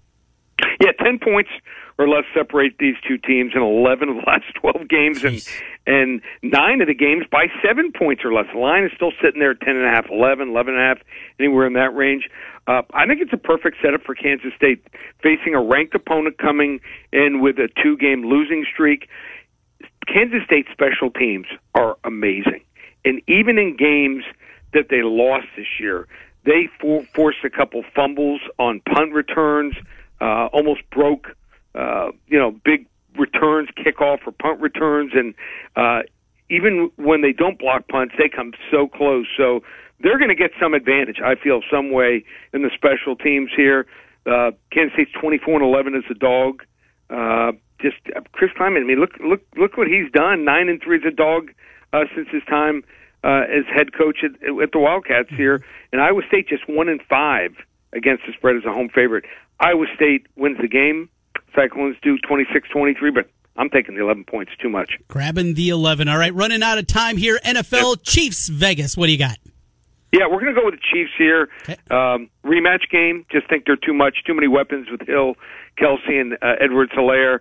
Yeah, 0.81 0.91
10 1.01 1.19
points 1.19 1.49
or 1.97 2.07
less 2.07 2.23
separate 2.33 2.73
these 2.79 2.95
two 3.07 3.17
teams 3.17 3.53
in 3.55 3.61
11 3.61 4.09
of 4.09 4.15
the 4.15 4.23
last 4.27 4.43
12 4.61 4.87
games 4.87 5.23
and 5.23 5.47
and 5.87 6.21
nine 6.41 6.81
of 6.81 6.87
the 6.87 6.95
games 6.95 7.25
by 7.31 7.45
seven 7.63 7.91
points 7.91 8.25
or 8.25 8.33
less. 8.33 8.45
The 8.51 8.59
line 8.59 8.85
is 8.85 8.91
still 8.95 9.11
sitting 9.21 9.39
there 9.39 9.51
at 9.51 9.61
10 9.61 9.75
and 9.75 9.85
a 9.85 9.89
half, 9.89 10.07
11, 10.09 10.49
11 10.49 10.73
and 10.73 10.81
a 10.81 10.85
half, 10.85 10.97
anywhere 11.39 11.67
in 11.67 11.73
that 11.73 11.95
range. 11.95 12.27
Uh, 12.67 12.81
I 12.93 13.05
think 13.05 13.21
it's 13.21 13.33
a 13.33 13.37
perfect 13.37 13.77
setup 13.83 14.01
for 14.01 14.15
Kansas 14.15 14.51
State 14.57 14.83
facing 15.21 15.53
a 15.53 15.61
ranked 15.61 15.93
opponent 15.93 16.39
coming 16.39 16.79
in 17.13 17.39
with 17.39 17.59
a 17.59 17.69
two 17.81 17.97
game 17.97 18.25
losing 18.25 18.65
streak. 18.71 19.07
Kansas 20.07 20.41
State 20.45 20.65
special 20.71 21.11
teams 21.11 21.45
are 21.75 21.97
amazing. 22.03 22.61
And 23.05 23.21
even 23.27 23.59
in 23.59 23.77
games 23.77 24.23
that 24.73 24.87
they 24.89 25.03
lost 25.03 25.45
this 25.55 25.79
year, 25.79 26.07
they 26.45 26.67
for- 26.79 27.05
forced 27.13 27.43
a 27.43 27.49
couple 27.49 27.83
fumbles 27.95 28.41
on 28.57 28.81
punt 28.91 29.13
returns, 29.13 29.75
uh, 30.19 30.47
almost 30.47 30.81
broke 30.89 31.35
uh, 31.75 32.11
you 32.27 32.39
know, 32.39 32.51
big 32.63 32.87
returns, 33.17 33.69
kickoff 33.77 34.19
or 34.25 34.31
punt 34.31 34.59
returns, 34.59 35.11
and 35.13 35.33
uh, 35.75 36.01
even 36.49 36.91
when 36.97 37.21
they 37.21 37.31
don't 37.31 37.57
block 37.57 37.87
punts, 37.87 38.13
they 38.17 38.29
come 38.29 38.53
so 38.71 38.87
close. 38.87 39.27
So 39.37 39.61
they're 39.99 40.17
going 40.17 40.29
to 40.29 40.35
get 40.35 40.51
some 40.61 40.73
advantage, 40.73 41.17
I 41.23 41.35
feel, 41.35 41.61
some 41.71 41.91
way 41.91 42.23
in 42.53 42.61
the 42.61 42.71
special 42.73 43.15
teams 43.15 43.51
here. 43.55 43.85
Uh, 44.25 44.51
Kansas 44.71 44.93
State's 44.93 45.11
24 45.19 45.61
and 45.61 45.63
11 45.63 45.95
as 45.95 46.03
a 46.09 46.13
dog. 46.13 46.63
Uh, 47.09 47.51
just 47.81 47.97
uh, 48.15 48.21
Chris 48.31 48.51
Klieman. 48.57 48.81
I 48.81 48.85
mean, 48.85 48.99
look, 48.99 49.17
look, 49.23 49.41
look 49.57 49.77
what 49.77 49.87
he's 49.87 50.11
done. 50.11 50.43
Nine 50.45 50.69
and 50.69 50.81
three 50.81 50.97
as 50.97 51.03
a 51.07 51.15
dog 51.15 51.51
uh, 51.93 52.05
since 52.15 52.27
his 52.31 52.43
time 52.49 52.83
uh, 53.23 53.43
as 53.49 53.65
head 53.73 53.93
coach 53.93 54.19
at, 54.23 54.31
at 54.61 54.71
the 54.71 54.79
Wildcats 54.79 55.29
here. 55.29 55.63
And 55.91 56.01
Iowa 56.01 56.21
State 56.27 56.47
just 56.47 56.67
one 56.67 56.89
and 56.89 57.01
five 57.09 57.51
against 57.93 58.23
the 58.27 58.33
spread 58.33 58.55
as 58.55 58.65
a 58.65 58.73
home 58.73 58.89
favorite. 58.93 59.25
Iowa 59.59 59.85
State 59.95 60.27
wins 60.35 60.57
the 60.61 60.67
game. 60.67 61.09
Cyclones 61.55 61.95
do 62.01 62.17
26-23, 62.29 63.13
but 63.13 63.29
I'm 63.57 63.69
taking 63.69 63.95
the 63.95 64.01
11 64.01 64.25
points 64.25 64.51
too 64.61 64.69
much. 64.69 64.91
Grabbing 65.07 65.53
the 65.53 65.69
11. 65.69 66.07
All 66.07 66.17
right, 66.17 66.33
running 66.33 66.61
out 66.61 66.77
of 66.77 66.87
time 66.87 67.17
here. 67.17 67.39
NFL. 67.43 68.03
Chiefs 68.03 68.49
Vegas. 68.49 68.97
What 68.97 69.07
do 69.07 69.11
you 69.11 69.17
got? 69.17 69.37
Yeah, 70.11 70.27
we're 70.29 70.41
going 70.41 70.53
to 70.53 70.59
go 70.59 70.65
with 70.65 70.75
the 70.75 70.81
Chiefs 70.93 71.11
here. 71.17 71.49
Okay. 71.63 71.77
Um, 71.89 72.29
rematch 72.45 72.89
game. 72.89 73.25
Just 73.31 73.49
think 73.49 73.65
they're 73.65 73.75
too 73.75 73.93
much, 73.93 74.17
too 74.25 74.33
many 74.33 74.47
weapons 74.47 74.87
with 74.89 75.01
Hill, 75.01 75.35
Kelce, 75.77 76.09
and 76.09 76.33
uh, 76.33 76.55
Edwards 76.59 76.91
Helaire. 76.93 77.39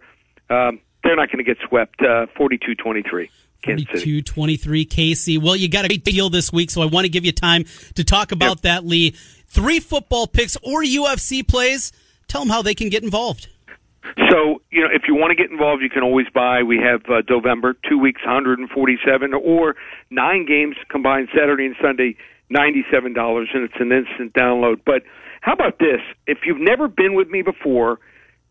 Um, 0.50 0.80
they're 1.02 1.16
not 1.16 1.30
going 1.30 1.38
to 1.38 1.44
get 1.44 1.56
swept. 1.68 2.00
Uh, 2.00 2.26
42-23. 2.38 3.28
42 3.64 4.22
23 4.22 4.84
Casey. 4.84 5.38
Well, 5.38 5.56
you 5.56 5.68
got 5.68 5.84
a 5.84 5.88
great 5.88 6.04
deal 6.04 6.28
this 6.28 6.52
week, 6.52 6.70
so 6.70 6.82
I 6.82 6.86
want 6.86 7.06
to 7.06 7.08
give 7.08 7.24
you 7.24 7.32
time 7.32 7.64
to 7.94 8.04
talk 8.04 8.30
about 8.32 8.56
yep. 8.56 8.60
that, 8.62 8.84
Lee. 8.84 9.10
Three 9.46 9.80
football 9.80 10.26
picks 10.26 10.56
or 10.56 10.82
UFC 10.82 11.46
plays. 11.46 11.92
Tell 12.28 12.42
them 12.42 12.50
how 12.50 12.62
they 12.62 12.74
can 12.74 12.88
get 12.88 13.02
involved. 13.02 13.48
So, 14.30 14.62
you 14.70 14.82
know, 14.82 14.88
if 14.92 15.02
you 15.08 15.14
want 15.14 15.30
to 15.30 15.34
get 15.34 15.50
involved, 15.50 15.82
you 15.82 15.90
can 15.90 16.02
always 16.02 16.26
buy. 16.32 16.62
We 16.62 16.78
have 16.78 17.02
uh, 17.08 17.22
November, 17.28 17.74
two 17.88 17.98
weeks, 17.98 18.20
147, 18.24 19.34
or 19.34 19.74
nine 20.10 20.46
games 20.46 20.76
combined 20.90 21.28
Saturday 21.36 21.66
and 21.66 21.76
Sunday, 21.82 22.16
$97, 22.54 23.16
and 23.54 23.64
it's 23.64 23.74
an 23.80 23.92
instant 23.92 24.32
download. 24.34 24.80
But 24.84 25.02
how 25.40 25.52
about 25.52 25.78
this? 25.78 26.00
If 26.26 26.38
you've 26.44 26.60
never 26.60 26.88
been 26.88 27.14
with 27.14 27.28
me 27.28 27.42
before, 27.42 27.98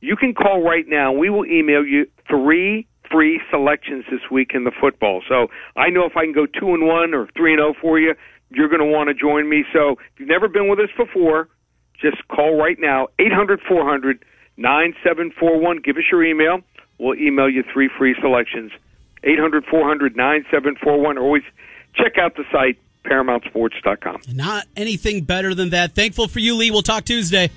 you 0.01 0.16
can 0.16 0.34
call 0.34 0.62
right 0.64 0.86
now. 0.88 1.12
We 1.12 1.30
will 1.30 1.45
email 1.45 1.86
you 1.86 2.08
three 2.28 2.88
free 3.12 3.39
selections 3.51 4.06
this 4.10 4.22
week 4.32 4.51
in 4.54 4.64
the 4.64 4.72
football. 4.82 5.22
So 5.30 5.47
I 5.76 5.89
know 5.89 6.06
if 6.06 6.18
I 6.18 6.24
can 6.24 6.34
go 6.34 6.47
two 6.47 6.74
and 6.74 6.88
one 6.88 7.14
or 7.14 7.28
three 7.38 7.54
and 7.54 7.62
oh 7.62 7.74
for 7.80 7.99
you, 7.99 8.16
you're 8.49 8.70
going 8.70 8.80
to 8.82 8.86
want 8.86 9.10
to 9.10 9.14
join 9.14 9.49
me. 9.49 9.64
So 9.72 9.91
if 9.91 10.20
you've 10.20 10.30
never 10.30 10.47
been 10.47 10.68
with 10.68 10.80
us 10.80 10.89
before, 10.97 11.49
just 12.01 12.28
call 12.28 12.58
right 12.58 12.78
now, 12.80 13.08
eight 13.20 13.32
hundred 13.32 13.60
four 13.68 13.88
hundred 13.88 14.26
9741. 14.58 15.80
Give 15.80 15.97
us 15.97 16.04
your 16.12 16.24
email. 16.24 16.62
We'll 16.99 17.16
email 17.16 17.49
you 17.49 17.64
three 17.74 17.89
free 17.97 18.16
selections. 18.22 18.72
800 19.24 19.66
400 19.66 20.16
9741. 20.16 21.18
Always 21.18 21.43
check 21.95 22.18
out 22.18 22.36
the 22.36 22.43
site, 22.51 22.78
ParamountSports.com. 23.06 24.22
Not 24.34 24.66
anything 24.76 25.24
better 25.24 25.56
than 25.56 25.72
that. 25.72 25.95
Thankful 25.95 26.28
for 26.28 26.39
you, 26.39 26.56
Lee. 26.56 26.72
We'll 26.72 26.82
talk 26.82 27.06
Tuesday. 27.06 27.49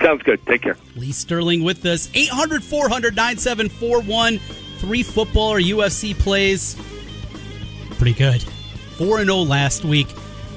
Sounds 0.00 0.22
good. 0.22 0.44
Take 0.46 0.62
care. 0.62 0.76
Lee 0.96 1.12
Sterling 1.12 1.62
with 1.62 1.84
us. 1.86 2.10
800 2.14 2.64
400 2.64 3.14
9741. 3.14 4.38
Three 4.78 5.02
football 5.02 5.50
or 5.50 5.60
UFC 5.60 6.18
plays. 6.18 6.76
Pretty 7.90 8.14
good. 8.14 8.42
4 8.98 9.24
0 9.24 9.36
last 9.38 9.84
week. 9.84 10.08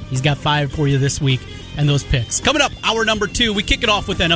He's 0.10 0.22
got 0.22 0.38
five 0.38 0.72
for 0.72 0.88
you 0.88 0.98
this 0.98 1.22
week 1.22 1.42
and 1.78 1.88
those 1.88 2.04
picks. 2.04 2.40
Coming 2.40 2.62
up, 2.62 2.72
hour 2.84 3.06
number 3.06 3.28
two, 3.28 3.54
we 3.54 3.64
kick 3.64 3.84
it 3.84 3.90
off 3.90 4.08
with 4.08 4.20
NFL. 4.20 4.26